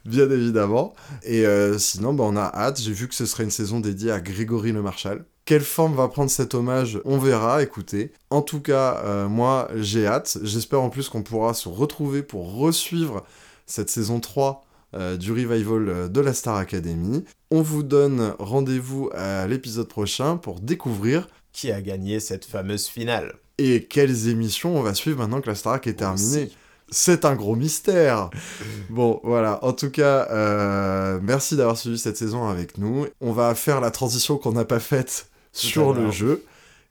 [0.05, 0.95] Bien évidemment.
[1.21, 2.81] Et euh, sinon, bah, on a hâte.
[2.81, 5.23] J'ai vu que ce serait une saison dédiée à Grégory Le Marchal.
[5.45, 6.99] Quelle forme va prendre cet hommage?
[7.05, 8.11] On verra, écoutez.
[8.31, 10.39] En tout cas, euh, moi, j'ai hâte.
[10.41, 13.23] J'espère en plus qu'on pourra se retrouver pour resuivre
[13.67, 17.25] cette saison 3 euh, du revival euh, de la Star Academy.
[17.51, 23.33] On vous donne rendez-vous à l'épisode prochain pour découvrir qui a gagné cette fameuse finale.
[23.57, 26.51] Et quelles émissions on va suivre maintenant que la Star est terminée.
[26.89, 28.29] C'est un gros mystère.
[28.89, 29.61] bon, voilà.
[29.63, 33.07] En tout cas, euh, merci d'avoir suivi cette saison avec nous.
[33.19, 36.45] On va faire la transition qu'on n'a pas faite sur le jeu.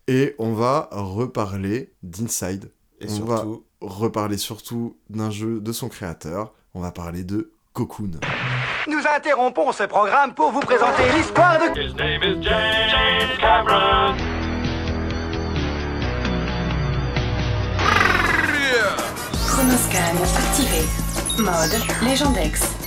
[0.09, 2.71] Et on va reparler d'Inside.
[3.01, 3.31] Et on surtout...
[3.31, 3.47] va
[3.81, 6.53] reparler surtout d'un jeu de son créateur.
[6.75, 8.13] On va parler de Cocoon.
[8.89, 11.79] Nous interrompons ce programme pour vous présenter l'histoire de...
[11.79, 14.15] His name is James, James Cameron.
[19.47, 20.87] Chronoscan activé.
[21.39, 22.86] Mode Légendex.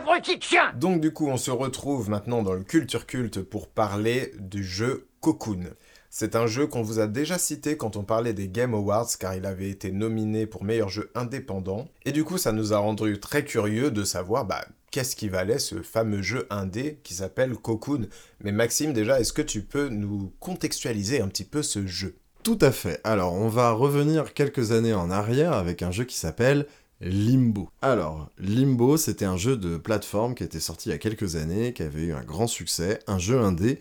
[0.00, 3.68] Abruti de chien Donc du coup, on se retrouve maintenant dans le Culture Culte pour
[3.68, 5.74] parler du jeu Cocoon.
[6.08, 9.34] C'est un jeu qu'on vous a déjà cité quand on parlait des Game Awards car
[9.34, 11.86] il avait été nominé pour meilleur jeu indépendant.
[12.06, 15.58] Et du coup, ça nous a rendu très curieux de savoir bah, qu'est-ce qui valait
[15.58, 18.06] ce fameux jeu indé qui s'appelle Cocoon.
[18.42, 22.16] Mais Maxime, déjà, est-ce que tu peux nous contextualiser un petit peu ce jeu?
[22.42, 23.00] Tout à fait.
[23.04, 26.66] Alors, on va revenir quelques années en arrière avec un jeu qui s'appelle
[27.00, 27.70] Limbo.
[27.82, 31.72] Alors, Limbo, c'était un jeu de plateforme qui était sorti il y a quelques années,
[31.72, 33.78] qui avait eu un grand succès, un jeu indé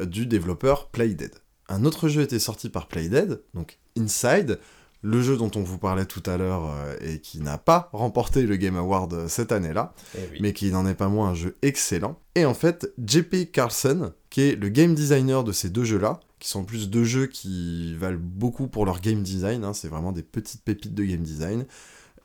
[0.00, 1.32] euh, du développeur Playdead.
[1.68, 4.58] Un autre jeu était sorti par Playdead, donc Inside,
[5.04, 8.42] le jeu dont on vous parlait tout à l'heure euh, et qui n'a pas remporté
[8.42, 10.38] le Game Award euh, cette année-là, Eh oui.
[10.40, 12.18] mais qui n'en est pas moins un jeu excellent.
[12.36, 16.48] Et en fait, JP Carlson, qui est le game designer de ces deux jeux-là, qui
[16.48, 20.22] sont plus deux jeux qui valent beaucoup pour leur game design, hein, c'est vraiment des
[20.22, 21.66] petites pépites de game design,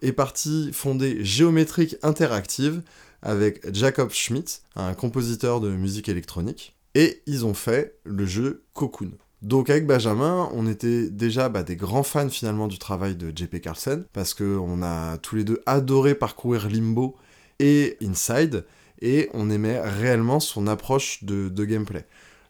[0.02, 2.82] est parti fonder Géométrique Interactive
[3.22, 9.12] avec Jacob Schmidt, un compositeur de musique électronique, et ils ont fait le jeu Cocoon.
[9.42, 13.62] Donc avec Benjamin, on était déjà bah, des grands fans finalement du travail de JP
[13.62, 17.16] Carlsen, parce qu'on a tous les deux adoré parcourir Limbo
[17.60, 18.66] et Inside,
[19.02, 22.06] et on aimait réellement son approche de, gameplay.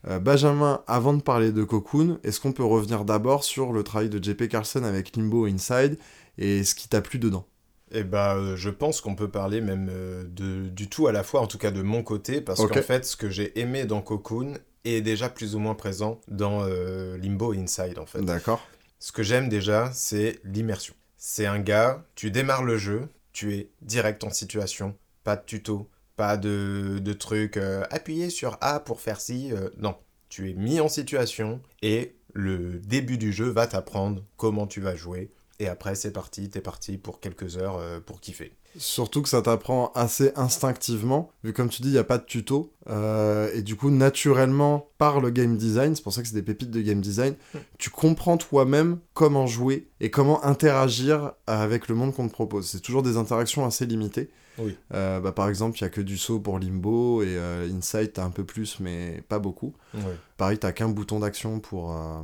[0.08, 4.10] Euh, Benjamin, avant de parler de Cocoon, est-ce qu'on peut revenir d'abord sur le travail
[4.10, 5.98] de JP Carlsen avec Limbo Inside,
[6.38, 7.46] et ce qui t'a plu dedans
[7.92, 11.24] Eh bah, euh, je pense qu'on peut parler même euh, de, du tout à la
[11.24, 14.02] fois, en tout cas de mon côté, parce qu'en fait, ce que j'ai aimé dans
[14.02, 14.54] Cocoon
[14.86, 18.22] est déjà plus ou moins présent dans euh, Limbo Inside, en fait.
[18.22, 18.66] D'accord.
[19.00, 20.94] Ce que j'aime déjà, c'est l'immersion.
[21.18, 25.90] C'est un gars, tu démarres le jeu, tu es direct en situation, pas de tuto,
[26.16, 29.96] pas de, de trucs, euh, appuyer sur A pour faire ci, euh, non.
[30.30, 34.96] Tu es mis en situation et le début du jeu va t'apprendre comment tu vas
[34.96, 35.32] jouer.
[35.60, 38.54] Et après, c'est parti, t'es parti pour quelques heures euh, pour kiffer.
[38.78, 42.26] Surtout que ça t'apprend assez instinctivement, vu comme tu dis, il n'y a pas de
[42.26, 42.72] tuto.
[42.90, 46.44] euh, et du coup, naturellement, par le game design, c'est pour ça que c'est des
[46.44, 47.36] pépites de game design,
[47.80, 52.68] tu comprends toi-même comment jouer et comment interagir avec le monde qu'on te propose.
[52.70, 54.30] C'est toujours des interactions assez limitées.
[54.60, 54.76] Oui.
[54.94, 58.14] Euh, bah, par exemple, il n'y a que du saut pour Limbo, et euh, Inside,
[58.14, 59.74] t'as un peu plus, mais pas beaucoup.
[59.94, 60.02] Ouais.
[60.38, 62.22] Pareil, t'as qu'un bouton d'action pour, euh,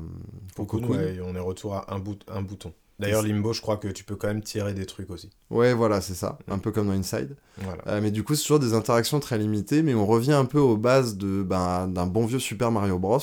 [0.55, 0.97] pour Cocoon, Cocoon.
[0.99, 2.73] ouais, on est retour à un, bout, un bouton.
[2.99, 5.29] D'ailleurs, Limbo, je crois que tu peux quand même tirer des trucs aussi.
[5.49, 6.37] Ouais, voilà, c'est ça.
[6.47, 7.35] Un peu comme dans Inside.
[7.57, 7.81] Voilà.
[7.87, 10.59] Euh, mais du coup, c'est toujours des interactions très limitées, mais on revient un peu
[10.59, 13.19] aux bases de, ben, d'un bon vieux Super Mario Bros.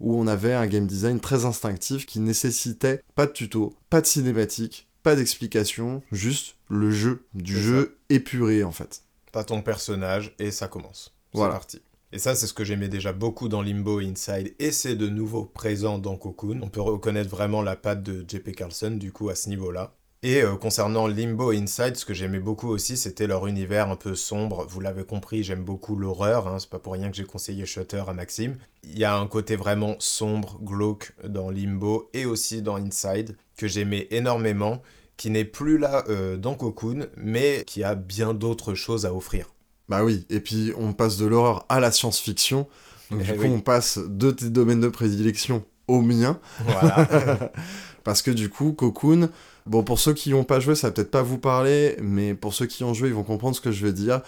[0.00, 4.06] où on avait un game design très instinctif qui nécessitait pas de tuto, pas de
[4.06, 9.02] cinématique, pas d'explication, juste le jeu, du jeu épuré en fait.
[9.32, 11.14] T'as ton personnage et ça commence.
[11.34, 11.80] C'est parti.
[12.14, 15.46] Et ça, c'est ce que j'aimais déjà beaucoup dans Limbo Inside, et c'est de nouveau
[15.46, 16.60] présent dans Cocoon.
[16.62, 19.94] On peut reconnaître vraiment la patte de JP Carlson, du coup, à ce niveau-là.
[20.22, 24.14] Et euh, concernant Limbo Inside, ce que j'aimais beaucoup aussi, c'était leur univers un peu
[24.14, 24.66] sombre.
[24.68, 26.48] Vous l'avez compris, j'aime beaucoup l'horreur.
[26.48, 28.56] Hein, c'est pas pour rien que j'ai conseillé Shutter à Maxime.
[28.84, 33.66] Il y a un côté vraiment sombre, glauque dans Limbo et aussi dans Inside que
[33.66, 34.82] j'aimais énormément,
[35.16, 39.52] qui n'est plus là euh, dans Cocoon, mais qui a bien d'autres choses à offrir.
[39.92, 42.66] Bah oui, et puis on passe de l'horreur à la science-fiction.
[43.10, 46.40] Donc Eh du coup, on passe de tes domaines de prédilection au mien.
[46.64, 47.52] Voilà.
[48.02, 49.28] Parce que du coup, Cocoon,
[49.66, 52.54] bon, pour ceux qui n'ont pas joué, ça va peut-être pas vous parler, mais pour
[52.54, 54.22] ceux qui ont joué, ils vont comprendre ce que je veux dire.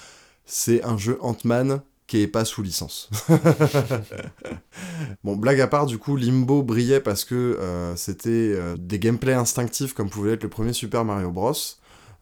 [0.44, 3.08] C'est un jeu Ant-Man qui est pas sous licence.
[5.24, 9.32] bon, blague à part, du coup, Limbo brillait parce que euh, c'était euh, des gameplays
[9.32, 11.54] instinctifs comme pouvait être le premier Super Mario Bros.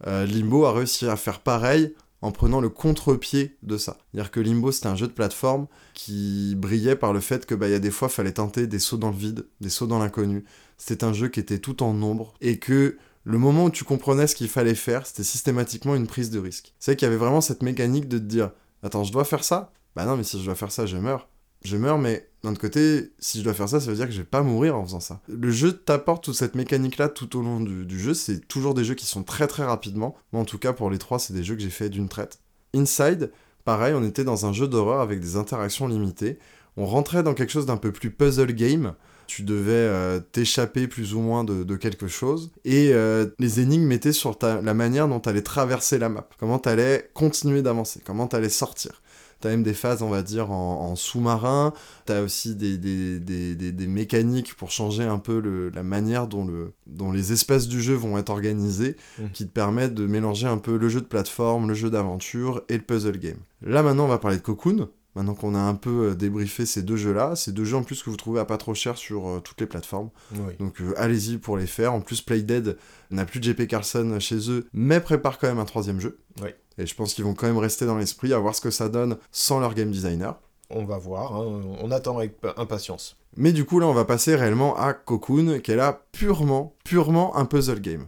[0.06, 3.98] Euh, Limbo a réussi à faire pareil en prenant le contre-pied de ça.
[4.10, 7.68] C'est-à-dire que Limbo, c'était un jeu de plateforme qui brillait par le fait que bah,
[7.68, 9.98] il y a des fois, fallait tenter des sauts dans le vide, des sauts dans
[9.98, 10.44] l'inconnu.
[10.78, 14.26] C'était un jeu qui était tout en ombre et que le moment où tu comprenais
[14.26, 16.72] ce qu'il fallait faire, c'était systématiquement une prise de risque.
[16.78, 19.72] C'est qu'il y avait vraiment cette mécanique de te dire Attends, je dois faire ça?
[19.94, 21.28] Bah non, mais si je dois faire ça, je meurs.
[21.64, 24.12] Je meurs, mais d'un autre côté, si je dois faire ça, ça veut dire que
[24.12, 25.20] je vais pas mourir en faisant ça.
[25.28, 28.14] Le jeu t'apporte toute cette mécanique-là tout au long du, jeu.
[28.14, 30.16] C'est toujours des jeux qui sont très très rapidement.
[30.32, 32.40] Moi, en tout cas, pour les trois, c'est des jeux que j'ai fait d'une traite.
[32.74, 33.30] Inside,
[33.64, 36.38] pareil, on était dans un jeu d'horreur avec des interactions limitées.
[36.76, 38.94] On rentrait dans quelque chose d'un peu plus puzzle game.
[39.28, 42.50] Tu devais euh, t'échapper plus ou moins de, quelque chose.
[42.64, 46.28] Et euh, les énigmes étaient sur la manière dont tu allais traverser la map.
[46.38, 48.00] Comment tu allais continuer d'avancer.
[48.04, 49.00] Comment tu allais sortir.
[49.42, 51.74] T'as même des phases, on va dire, en, en sous-marin.
[52.06, 56.26] T'as aussi des, des, des, des- des mécaniques pour changer un peu le- la manière
[56.28, 59.30] dont, le, dont les espaces du jeu vont être organisés, Mhm.
[59.32, 62.76] qui te permettent de mélanger un peu le jeu de plateforme, le jeu d'aventure et
[62.78, 63.36] le puzzle game.
[63.60, 64.88] Là maintenant, on va parler de Cocoon.
[65.14, 68.02] Maintenant qu'on a un peu euh, débriefé ces deux jeux-là, ces deux jeux en plus
[68.02, 70.08] que vous trouvez à pas trop cher sur euh, toutes les plateformes.
[70.34, 70.54] Oui.
[70.58, 71.92] Donc euh, allez-y pour les faire.
[71.92, 72.78] En plus, Playdead
[73.10, 76.18] n'a plus de JP Carlson chez eux, mais prépare quand même un troisième jeu.
[76.40, 76.48] Oui.
[76.78, 78.88] Et je pense qu'ils vont quand même rester dans l'esprit, à voir ce que ça
[78.88, 80.34] donne sans leur game designer.
[80.70, 83.16] On va voir, hein, on attend avec pa- impatience.
[83.36, 87.36] Mais du coup, là, on va passer réellement à Cocoon, qui est là purement, purement
[87.36, 88.06] un puzzle game.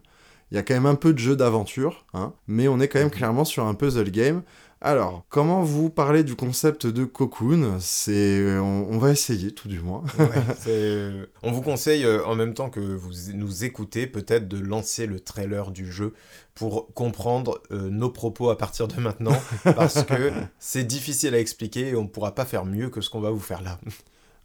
[0.50, 2.98] Il y a quand même un peu de jeu d'aventure, hein, mais on est quand
[3.00, 4.42] même clairement sur un puzzle game.
[4.86, 7.78] Alors, comment vous parler du concept de Cocoon?
[7.80, 10.02] C'est, on, on va essayer, tout du moins.
[10.18, 10.26] Ouais,
[10.58, 11.10] c'est-
[11.42, 15.20] On vous conseille, euh, en même temps que vous nous écoutez, peut-être de lancer le
[15.20, 16.12] trailer du jeu
[16.54, 19.32] pour comprendre euh, nos propos à partir de maintenant,
[19.74, 23.08] parce que c'est difficile à expliquer et on ne pourra pas faire mieux que ce
[23.08, 23.80] qu'on va vous faire là.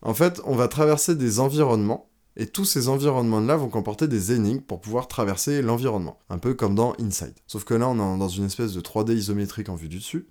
[0.02, 2.08] En fait, on va traverser des environnements,
[2.40, 6.74] et tous ces environnements-là vont comporter des énigmes pour pouvoir traverser l'environnement, un peu comme
[6.74, 7.36] dans Inside.
[7.48, 10.26] Sauf que là, on est dans une espèce de 3D isométrique en vue du dessus.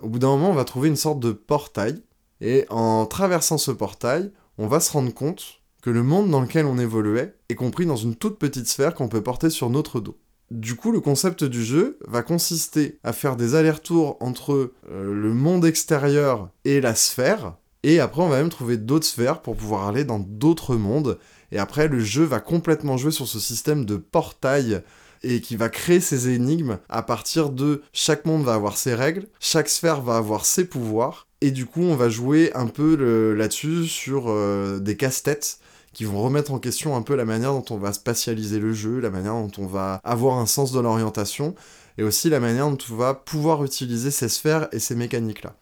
[0.00, 2.02] Au bout d'un moment, on va trouver une sorte de portail,
[2.42, 6.66] et en traversant ce portail, on va se rendre compte que le monde dans lequel
[6.66, 10.18] on évoluait est compris dans une toute petite sphère qu'on peut porter sur notre dos.
[10.50, 14.52] Du coup, le concept du jeu va consister à faire des allers-retours entre
[14.90, 17.54] euh, le monde extérieur et la sphère,
[17.86, 21.18] et après, on va même trouver d'autres sphères pour pouvoir aller dans d'autres mondes.
[21.52, 24.82] Et après, le jeu va complètement jouer sur ce système de portail
[25.22, 29.26] et qui va créer ces énigmes à partir de chaque monde va avoir ses règles,
[29.40, 31.26] chaque sphère va avoir ses pouvoirs.
[31.40, 35.58] Et du coup, on va jouer un peu là-dessus sur euh, des casse-têtes
[35.92, 39.00] qui vont remettre en question un peu la manière dont on va spatialiser le jeu,
[39.00, 41.54] la manière dont on va avoir un sens de l'orientation,
[41.96, 45.56] et aussi la manière dont on va pouvoir utiliser ces sphères et ces mécaniques-là.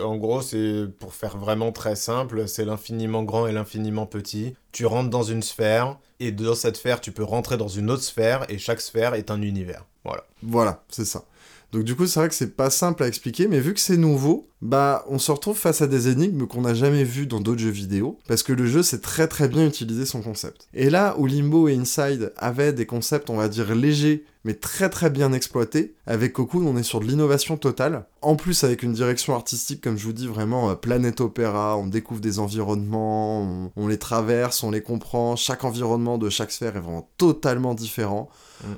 [0.00, 4.54] En gros, c'est pour faire vraiment très simple, c'est l'infiniment grand et l'infiniment petit.
[4.72, 8.02] Tu rentres dans une sphère, et dans cette sphère, tu peux rentrer dans une autre
[8.02, 9.84] sphère, et chaque sphère est un univers.
[10.04, 10.24] Voilà.
[10.42, 11.24] Voilà, c'est ça.
[11.72, 13.96] Donc du coup, c'est vrai que c'est pas simple à expliquer, mais vu que c'est
[13.96, 17.62] nouveau, bah on se retrouve face à des énigmes qu'on n'a jamais vues dans d'autres
[17.62, 20.68] jeux vidéo, parce que le jeu sait très très bien utiliser son concept.
[20.74, 24.88] Et là où Limbo et Inside avaient des concepts, on va dire légers, mais très
[24.88, 28.92] très bien exploités, avec Cocoon on est sur de l'innovation totale, en plus avec une
[28.92, 33.72] direction artistique, comme je vous dis, vraiment euh, planète opéra, on découvre des environnements, on,
[33.76, 38.28] on les traverse, on les comprend, chaque environnement de chaque sphère est vraiment totalement différent.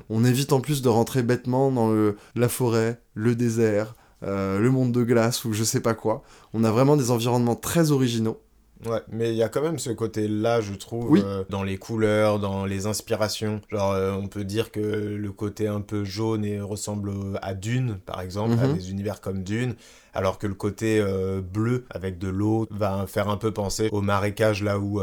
[0.09, 4.71] On évite en plus de rentrer bêtement dans le, la forêt, le désert, euh, le
[4.71, 6.23] monde de glace ou je sais pas quoi.
[6.53, 8.39] On a vraiment des environnements très originaux.
[8.85, 11.21] Ouais, mais il y a quand même ce côté-là, je trouve, Oui.
[11.23, 13.61] euh, dans les couleurs, dans les inspirations.
[13.71, 17.11] Genre, euh, on peut dire que le côté un peu jaune et ressemble
[17.41, 18.73] à Dune, par exemple, à Mhm.
[18.75, 19.75] des univers comme Dune,
[20.13, 24.01] alors que le côté euh, bleu avec de l'eau va faire un peu penser au
[24.01, 24.99] marécage là où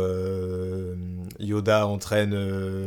[1.40, 2.34] Yoda entraîne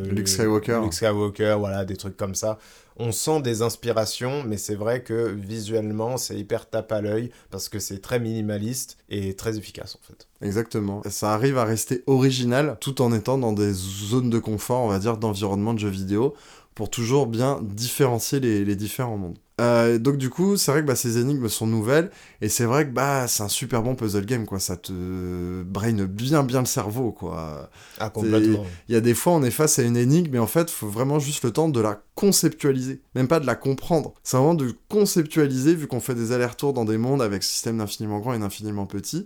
[0.09, 0.79] Luke Skywalker.
[0.83, 2.57] Luke Skywalker, voilà, des trucs comme ça.
[2.97, 7.67] On sent des inspirations, mais c'est vrai que visuellement, c'est hyper tape à l'œil parce
[7.69, 10.27] que c'est très minimaliste et très efficace en fait.
[10.41, 11.01] Exactement.
[11.09, 14.99] Ça arrive à rester original tout en étant dans des zones de confort, on va
[14.99, 16.35] dire, d'environnement de jeux vidéo.
[16.73, 19.37] pour toujours bien différencier les, les différents mondes.
[19.61, 22.11] Euh, donc du coup, c'est vrai que bah, ces énigmes sont nouvelles,
[22.41, 24.59] et c'est vrai que bah, c'est un super bon puzzle game, quoi.
[24.59, 27.69] Ça te brain bien bien le cerveau, quoi.
[27.99, 28.65] Ah, complètement.
[28.89, 30.89] Il y a des fois, on est face à une énigme, mais en fait, faut
[30.89, 34.13] vraiment juste le temps de la conceptualiser, même pas de la comprendre.
[34.23, 38.19] C'est vraiment de conceptualiser, vu qu'on fait des allers-retours dans des mondes avec système d'infiniment
[38.19, 39.25] grand et d'infiniment petit.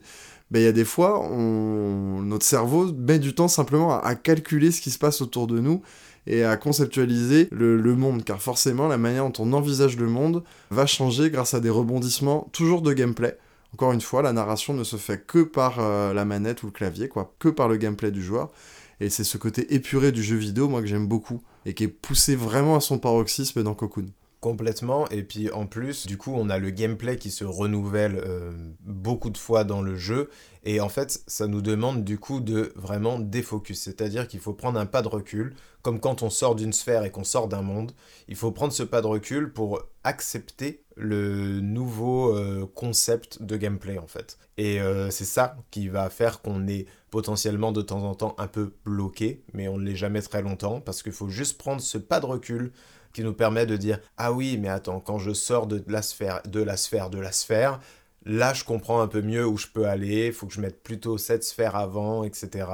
[0.51, 2.21] Il y a des fois, on...
[2.21, 5.59] notre cerveau met du temps simplement à, à calculer ce qui se passe autour de
[5.59, 5.81] nous
[6.27, 10.85] et à conceptualiser le, monde, car forcément la manière dont on envisage le monde va
[10.85, 13.37] changer grâce à des rebondissements toujours de gameplay.
[13.73, 16.71] Encore une fois, la narration ne se fait que par euh, la manette ou le
[16.71, 18.51] clavier, quoi, que par le gameplay du joueur.
[18.99, 21.87] Et c'est ce côté épuré du jeu vidéo, moi, que j'aime beaucoup, et qui est
[21.87, 24.07] poussé vraiment à son paroxysme dans Cocoon.
[24.39, 28.53] Complètement, et puis en plus, du coup, on a le gameplay qui se renouvelle euh,
[28.79, 30.29] beaucoup de fois dans le jeu,
[30.63, 34.79] et en fait, ça nous demande du coup de vraiment défocus, c'est-à-dire qu'il faut prendre
[34.79, 37.91] un pas de recul, comme quand on sort d'une sphère et qu'on sort d'un monde,
[38.29, 43.97] il faut prendre ce pas de recul pour accepter le nouveau euh, concept de gameplay
[43.97, 44.37] en fait.
[44.57, 48.47] Et euh, c'est ça qui va faire qu'on est potentiellement de temps en temps un
[48.47, 51.97] peu bloqué, mais on ne l'est jamais très longtemps, parce qu'il faut juste prendre ce
[51.97, 52.71] pas de recul
[53.19, 56.41] qui nous permet de dire ah oui mais attends quand je sors de la sphère
[56.45, 57.81] de la sphère de la sphère
[58.23, 61.17] là je comprends un peu mieux où je peux aller faut que je mette plutôt
[61.17, 62.65] cette sphère avant etc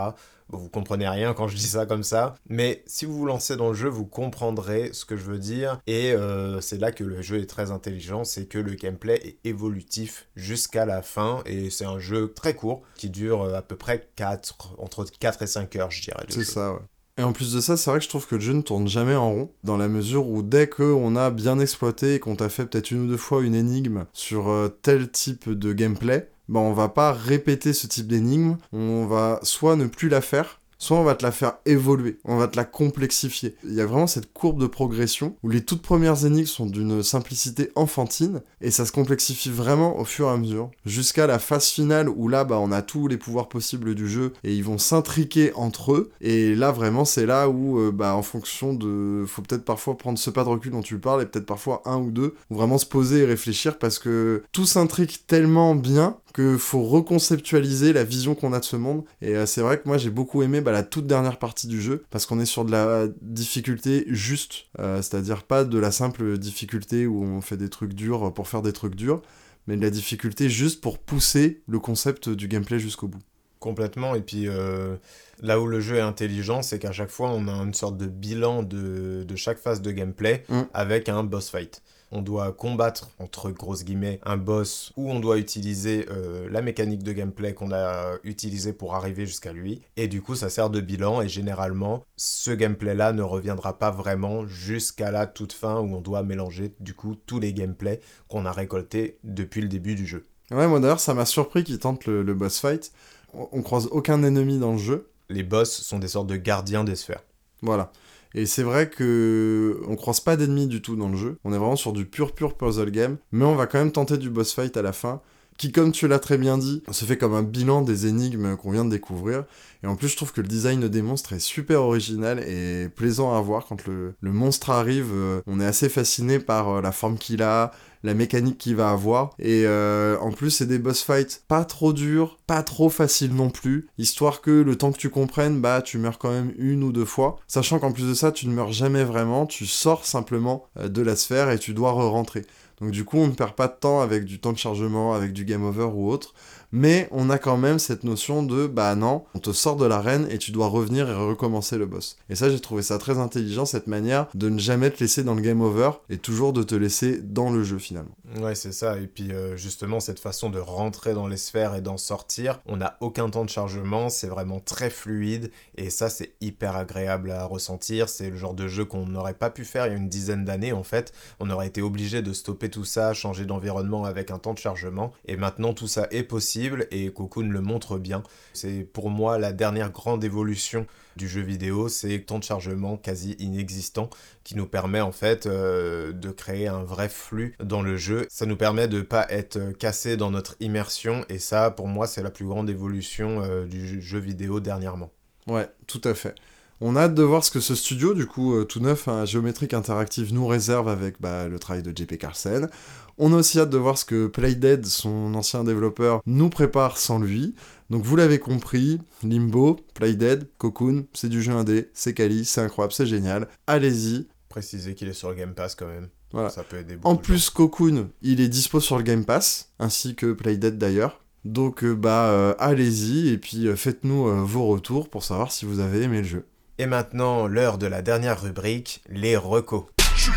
[0.50, 3.56] bon, vous comprenez rien quand je dis ça comme ça mais si vous vous lancez
[3.56, 7.04] dans le jeu vous comprendrez ce que je veux dire et euh, c'est là que
[7.04, 11.72] le jeu est très intelligent c'est que le gameplay est évolutif jusqu'à la fin et
[11.72, 15.48] c'est un jeu très court qui dure euh, à peu près 4 entre 4 et
[15.48, 16.82] 5 heures je dirais c'est ça ouais
[17.18, 18.88] et en plus de ça, c'est vrai que je trouve que le jeu ne tourne
[18.88, 22.50] jamais en rond, dans la mesure où dès qu'on a bien exploité et qu'on t'a
[22.50, 26.60] fait peut-être une ou deux fois une énigme sur euh, tel type de gameplay, bah
[26.60, 30.98] on va pas répéter ce type d'énigme, on va soit ne plus la faire, soit
[30.98, 33.56] on va te la faire évoluer, on va te la complexifier.
[33.64, 37.04] Il y a vraiment cette courbe de progression où les toutes premières énigmes sont d'une
[37.04, 41.68] simplicité enfantine et ça se complexifie vraiment au fur et à mesure jusqu'à la phase
[41.68, 44.78] finale où là bah on a tous les pouvoirs possibles du jeu et ils vont
[44.78, 49.42] s'intriquer entre eux et là vraiment c'est là où euh, bah en fonction de faut
[49.42, 52.12] peut-être parfois prendre ce pas de recul dont tu parles et peut-être parfois un ou
[52.12, 56.84] deux ou vraiment se poser et réfléchir parce que tout s'intrique tellement bien que faut
[56.84, 59.06] reconceptualiser la vision qu'on a de ce monde.
[59.22, 61.82] Et euh, c'est vrai que moi j'ai beaucoup aimé bah, la toute dernière partie du
[61.82, 66.38] jeu, parce qu'on est sur de la difficulté juste, euh, c'est-à-dire pas de la simple
[66.38, 69.22] difficulté où on fait des trucs durs pour faire des trucs durs,
[69.66, 73.22] mais de la difficulté juste pour pousser le concept du gameplay jusqu'au bout.
[73.62, 74.98] Complètement, et puis euh,
[75.42, 78.08] là où le jeu est intelligent, c'est qu'à chaque fois on a une sorte de
[78.08, 80.64] bilan de, de chaque phase de gameplay Mm.
[80.74, 81.82] avec un boss fight.
[82.12, 87.04] On doit combattre, entre grosses guillemets, un boss où on doit utiliser euh, la mécanique
[87.04, 89.82] de gameplay qu'on a utilisée pour arriver jusqu'à lui.
[89.98, 94.46] Et du coup, ça sert de bilan et généralement, ce gameplay-là ne reviendra pas vraiment
[94.46, 98.52] jusqu'à la toute fin où on doit mélanger du coup tous les gameplays qu'on a
[98.52, 100.26] récoltés depuis le début du jeu.
[100.52, 102.92] Ouais, moi d'ailleurs, ça m'a surpris qu'ils tentent le, le boss fight.
[103.34, 105.10] On, on croise aucun ennemi dans le jeu.
[105.30, 107.24] Les boss sont des sortes de gardiens des sphères.
[107.62, 107.92] Voilà.
[108.38, 111.38] Et c'est vrai que on croise pas d'ennemis du tout dans le jeu.
[111.46, 114.18] On est vraiment sur du pur pur puzzle game, mais on va quand même tenter
[114.18, 115.22] du boss fight à la fin
[115.58, 118.72] qui, comme tu l'as très bien dit, se fait comme un bilan des énigmes qu'on
[118.72, 119.46] vient de découvrir.
[119.84, 123.38] Et en plus, je trouve que le design des monstres est super original et plaisant
[123.38, 123.68] à voir.
[123.68, 127.72] Quand le, monstre arrive, euh, on est assez fasciné par euh, la forme qu'il a,
[128.04, 129.36] la mécanique qu'il va avoir.
[129.40, 133.50] Et euh, en plus, c'est des boss fights pas trop durs, pas trop faciles non
[133.50, 136.92] plus, histoire que le temps que tu comprennes, bah tu meurs quand même une ou
[136.92, 137.38] deux fois.
[137.48, 141.16] Sachant qu'en plus de ça, tu ne meurs jamais vraiment, tu sors simplement de la
[141.16, 142.46] sphère et tu dois re-rentrer.
[142.82, 145.34] Donc du coup, on ne perd pas de temps avec du temps de chargement, avec
[145.34, 146.34] du game over ou autre.
[146.72, 150.28] Mais on a quand même cette notion de bah non, on te sort de l'arène
[150.30, 152.18] et tu dois revenir et recommencer le boss.
[152.30, 155.36] Et ça, j'ai trouvé ça très intelligent, cette manière de ne jamais te laisser dans
[155.36, 158.16] le game over et toujours de te laisser dans le jeu finalement.
[158.40, 158.98] Ouais, c'est ça.
[158.98, 162.78] Et puis euh, justement, cette façon de rentrer dans les sphères et d'en sortir, on
[162.78, 167.46] n'a aucun temps de chargement, c'est vraiment très fluide et ça, c'est hyper agréable à
[167.46, 168.10] ressentir.
[168.10, 170.46] C'est le genre de jeu qu'on n'aurait pas pu faire il y a une dizaine
[170.46, 171.14] d'années en fait.
[171.40, 175.12] On aurait été obligé de stopper tout ça, changer d'environnement avec un temps de chargement.
[175.28, 176.55] Et maintenant, tout ça est possible
[176.92, 178.24] et Cocoon le montre bien.
[178.54, 183.36] C'est pour moi la dernière grande évolution du jeu vidéo, c'est temps de chargement quasi
[183.40, 184.10] inexistant
[184.44, 188.26] qui nous permet en fait euh, de créer un vrai flux dans le jeu.
[188.30, 192.24] Ça nous permet de pas être cassé dans notre immersion et ça pour moi c'est
[192.24, 195.12] la plus grande évolution euh, du jeu vidéo dernièrement.
[195.48, 196.36] Ouais, tout à fait.
[196.82, 199.24] On a hâte de voir ce que ce studio, du coup, euh, tout neuf, un
[199.24, 202.70] géométrique interactive, nous réserve avec bah, le travail de JP Carlsen.
[203.18, 207.20] On a aussi hâte de voir ce que Playdead, son ancien développeur, nous prépare sans
[207.20, 207.56] lui.
[207.90, 212.94] Donc vous l'avez compris, Limbo, Playdead, Cocoon, c'est du jeu indé, c'est quali, c'est incroyable,
[212.94, 213.48] c'est génial.
[213.68, 216.08] Allez-y, Préciser qu'il est sur le Game Pass quand même.
[216.32, 216.50] Voilà.
[216.50, 217.08] Ça peut aider beaucoup.
[217.08, 217.22] En gens.
[217.22, 221.22] plus, Cocoon, il est dispo sur le Game Pass, ainsi que Playdead d'ailleurs.
[221.46, 225.66] Donc euh, bah euh, allez-y et puis euh, faites-nous euh, vos retours pour savoir si
[225.66, 226.46] vous avez aimé le jeu.
[226.80, 229.86] Et maintenant, l'heure de la dernière rubrique, les recos.
[229.98, 230.32] Ben, je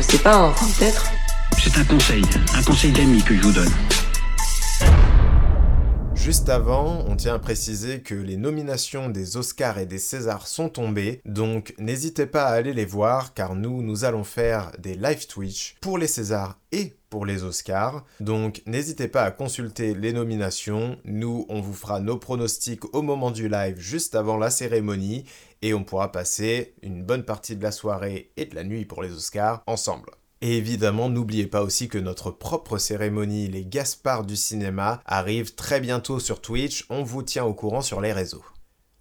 [0.00, 1.06] sais pas, hein, peut-être.
[1.62, 2.22] C'est un conseil,
[2.54, 3.72] un conseil d'ami que je vous donne.
[6.24, 10.70] Juste avant, on tient à préciser que les nominations des Oscars et des Césars sont
[10.70, 15.26] tombées, donc n'hésitez pas à aller les voir car nous, nous allons faire des live
[15.26, 18.06] Twitch pour les Césars et pour les Oscars.
[18.20, 20.96] Donc n'hésitez pas à consulter les nominations.
[21.04, 25.26] Nous, on vous fera nos pronostics au moment du live juste avant la cérémonie
[25.60, 29.02] et on pourra passer une bonne partie de la soirée et de la nuit pour
[29.02, 30.10] les Oscars ensemble.
[30.40, 35.80] Et évidemment, n'oubliez pas aussi que notre propre cérémonie, les Gaspards du cinéma, arrive très
[35.80, 38.44] bientôt sur Twitch, on vous tient au courant sur les réseaux.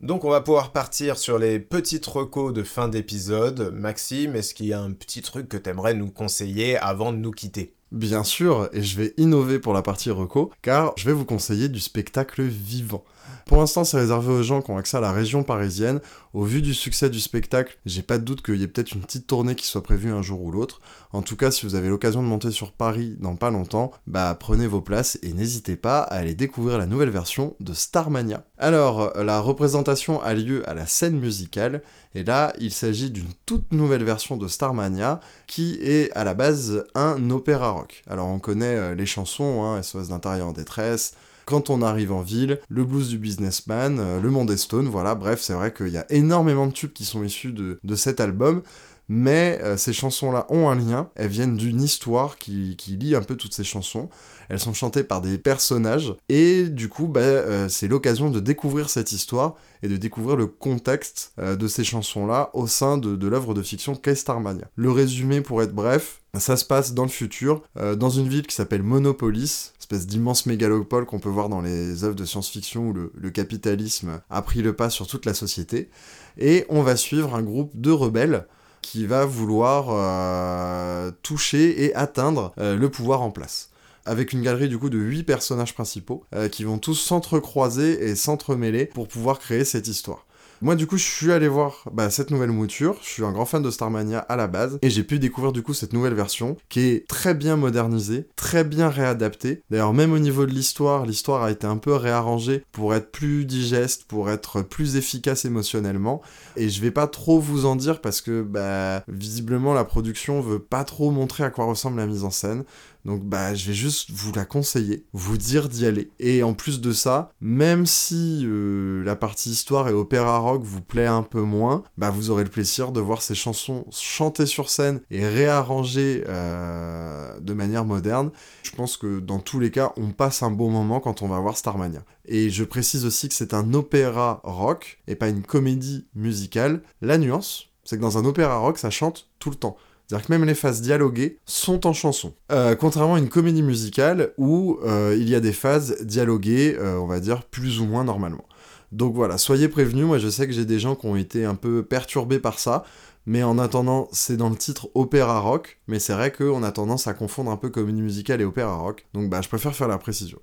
[0.04, 3.72] Donc on va pouvoir partir sur les petites recos de fin d'épisode.
[3.74, 7.32] Maxime, est-ce qu'il y a un petit truc que t'aimerais nous conseiller avant de nous
[7.32, 7.74] quitter?
[7.94, 11.70] Bien sûr, et je vais innover pour la partie reco, car je vais vous conseiller
[11.70, 13.06] du spectacle vivant.
[13.46, 16.00] Pour l'instant, c'est réservé aux gens qui ont accès à la région parisienne.
[16.34, 19.02] Au vu du succès du spectacle, j'ai pas de doute qu'il y ait peut-être une
[19.02, 20.82] petite tournée qui soit prévue un jour ou l'autre.
[21.12, 24.36] En tout cas, si vous avez l'occasion de monter sur Paris dans pas longtemps, bah
[24.40, 28.46] prenez vos places et n'hésitez pas à aller découvrir la nouvelle version de Starmania.
[28.58, 31.84] Alors, la représentation a lieu à la scène musicale,
[32.16, 36.86] et là, il s'agit d'une toute nouvelle version de Starmania qui est à la base
[36.96, 38.04] un opéra rock.
[38.08, 41.14] Alors, on connaît euh, les chansons, hein, SOS d'intérieur en détresse,
[41.46, 45.16] quand on arrive en ville, le blues du businessman, euh, le monde est stone, voilà,
[45.16, 48.20] bref, c'est vrai qu'il y a énormément de tubes qui sont issus de, de cet
[48.20, 48.62] album,
[49.10, 53.22] mais euh, ces chansons-là ont un lien, elles viennent d'une histoire qui, qui lie un
[53.22, 54.10] peu toutes ces chansons,
[54.50, 58.90] elles sont chantées par des personnages, et du coup, bah, euh, c'est l'occasion de découvrir
[58.90, 63.28] cette histoire et de découvrir le contexte euh, de ces chansons-là au sein de, de
[63.28, 64.68] l'œuvre de fiction qu'est Starmania.
[64.76, 68.56] Le résumé, pour être bref, ça se passe dans le futur, dans une ville qui
[68.56, 73.30] s'appelle Monopolis, espèce d'immense mégalopole qu'on peut voir dans les œuvres de science-fiction où le,
[73.32, 75.90] capitalisme a pris le pas sur toute la société.
[76.38, 78.48] Et on va suivre un groupe de rebelles
[78.82, 83.72] qui va vouloir euh, toucher et atteindre euh, le pouvoir en place
[84.06, 88.16] avec une galerie du coup de 8 personnages principaux euh, qui vont tous s'entrecroiser et
[88.16, 90.26] s'entremêler pour pouvoir créer cette histoire.
[90.64, 92.96] Moi, du coup, je suis allé voir bah, cette nouvelle mouture.
[93.02, 94.80] Je suis un grand fan de Starmania à la base.
[94.82, 98.64] Et j'ai pu découvrir, du coup, cette nouvelle version qui est très bien modernisée, très
[98.64, 99.62] bien réadaptée.
[99.70, 103.44] D'ailleurs, même au niveau de l'histoire, l'histoire a été un peu réarrangée pour être plus
[103.44, 106.22] digeste, pour être plus efficace émotionnellement.
[106.56, 110.60] Et je vais pas trop vous en dire parce que, bah, visiblement, la production veut
[110.60, 112.64] pas trop montrer à quoi ressemble la mise en scène.
[113.06, 116.12] Donc bah je vais juste vous la conseiller, vous dire d'y aller.
[116.20, 120.82] Et en plus de ça, même si euh, la partie histoire et opéra rock vous
[120.82, 124.70] plaît un peu moins, bah vous aurez le plaisir de voir ces chansons chantées sur
[124.70, 128.32] scène et réarrangées euh, de manière moderne.
[128.64, 131.40] Je pense que dans tous les cas, on passe un bon moment quand on va
[131.40, 132.04] voir Starmania.
[132.26, 136.82] Et je précise aussi que c'est un opéra rock et pas une comédie musicale.
[137.02, 139.76] La nuance, c'est que dans un opéra rock, ça chante tout le temps.
[140.14, 142.36] C'est-à-dire que même les phases dialoguées sont en chanson.
[142.52, 147.00] Euh, contrairement à une comédie musicale où euh, il y a des phases dialoguées, euh,
[147.00, 148.46] on va dire, plus ou moins normalement.
[148.92, 151.56] Donc voilà, soyez prévenus, moi je sais que j'ai des gens qui ont été un
[151.56, 152.84] peu perturbés par ça,
[153.26, 157.08] mais en attendant, c'est dans le titre opéra rock, mais c'est vrai qu'on a tendance
[157.08, 159.98] à confondre un peu comédie musicale et opéra rock, donc bah je préfère faire la
[159.98, 160.38] précision.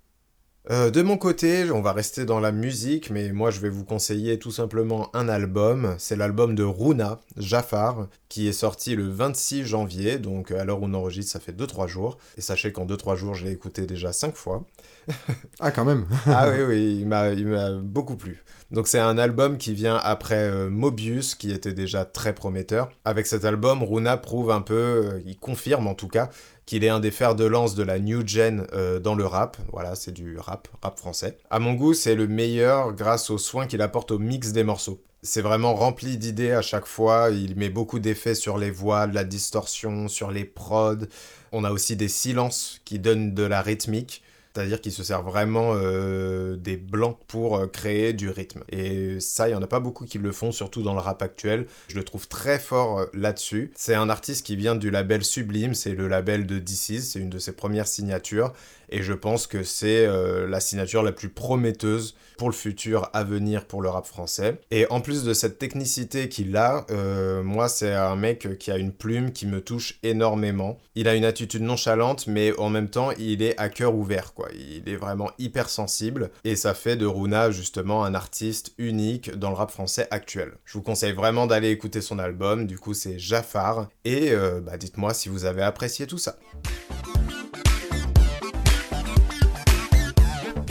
[0.68, 3.84] Euh, de mon côté, on va rester dans la musique, mais moi je vais vous
[3.84, 5.94] conseiller tout simplement un album.
[5.98, 10.84] C'est l'album de Runa, Jafar, qui est sorti le 26 janvier, donc à l'heure où
[10.84, 12.18] on enregistre, ça fait 2-3 jours.
[12.36, 14.64] Et sachez qu'en 2-3 jours, je l'ai écouté déjà 5 fois.
[15.60, 18.44] ah, quand même Ah oui, oui, il m'a beaucoup plu.
[18.70, 22.90] Donc c'est un album qui vient après euh, Mobius, qui était déjà très prometteur.
[23.04, 26.30] Avec cet album, Runa prouve un peu, euh, il confirme en tout cas,
[26.70, 29.56] qu'il est un des fers de lance de la new gen euh, dans le rap.
[29.72, 31.36] Voilà, c'est du rap, rap français.
[31.50, 35.02] À mon goût, c'est le meilleur grâce aux soins qu'il apporte au mix des morceaux.
[35.24, 39.16] C'est vraiment rempli d'idées à chaque fois, il met beaucoup d'effets sur les voix, de
[39.16, 41.06] la distorsion, sur les prods.
[41.50, 44.22] On a aussi des silences qui donnent de la rythmique.
[44.52, 48.64] C'est-à-dire qu'il se sert vraiment euh, des blancs pour euh, créer du rythme.
[48.68, 51.22] Et ça, il n'y en a pas beaucoup qui le font, surtout dans le rap
[51.22, 51.66] actuel.
[51.88, 53.70] Je le trouve très fort euh, là-dessus.
[53.76, 57.30] C'est un artiste qui vient du label Sublime, c'est le label de DC's, c'est une
[57.30, 58.52] de ses premières signatures.
[58.90, 63.22] Et je pense que c'est euh, la signature la plus prometteuse pour le futur à
[63.22, 64.60] venir pour le rap français.
[64.70, 68.78] Et en plus de cette technicité qu'il a, euh, moi c'est un mec qui a
[68.78, 70.78] une plume qui me touche énormément.
[70.94, 74.48] Il a une attitude nonchalante, mais en même temps il est à cœur ouvert quoi.
[74.54, 79.50] Il est vraiment hyper sensible et ça fait de Runa justement un artiste unique dans
[79.50, 80.52] le rap français actuel.
[80.64, 84.78] Je vous conseille vraiment d'aller écouter son album, du coup c'est Jafar, et euh, bah,
[84.78, 86.36] dites-moi si vous avez apprécié tout ça.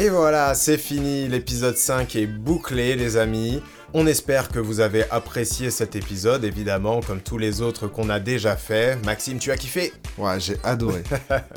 [0.02, 3.62] Et voilà, c'est fini, l'épisode 5 est bouclé les amis.
[3.94, 8.22] On espère que vous avez apprécié cet épisode, évidemment, comme tous les autres qu'on a
[8.22, 8.96] déjà fait.
[9.04, 11.04] Maxime, tu as kiffé Ouais, j'ai adoré.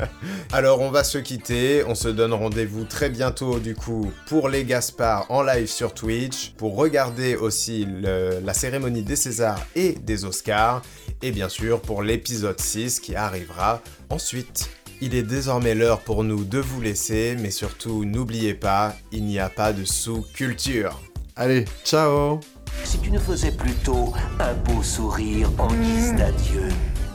[0.51, 4.65] Alors on va se quitter, on se donne rendez-vous très bientôt du coup pour les
[4.65, 10.25] Gaspard en live sur Twitch, pour regarder aussi le- la cérémonie des Césars et des
[10.25, 10.81] Oscars,
[11.21, 14.69] et bien sûr pour l'épisode 6 qui arrivera ensuite.
[15.05, 19.37] Il est désormais l'heure pour nous de vous laisser, mais surtout n'oubliez pas, il n'y
[19.37, 20.97] a pas de sous-culture.
[21.35, 22.39] Allez, ciao
[22.85, 26.69] Si tu ne faisais plutôt un beau sourire en guise d'adieu.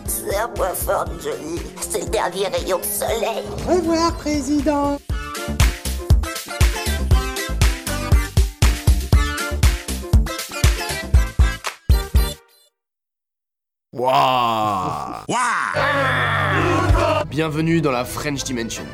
[0.05, 1.63] Serre-moi fort, Johnny.
[1.81, 3.43] C'est le dernier rayon de soleil.
[3.67, 4.99] Au revoir, président.
[13.95, 15.25] Waouh
[17.31, 18.85] Bienvenue dans la French Dimension.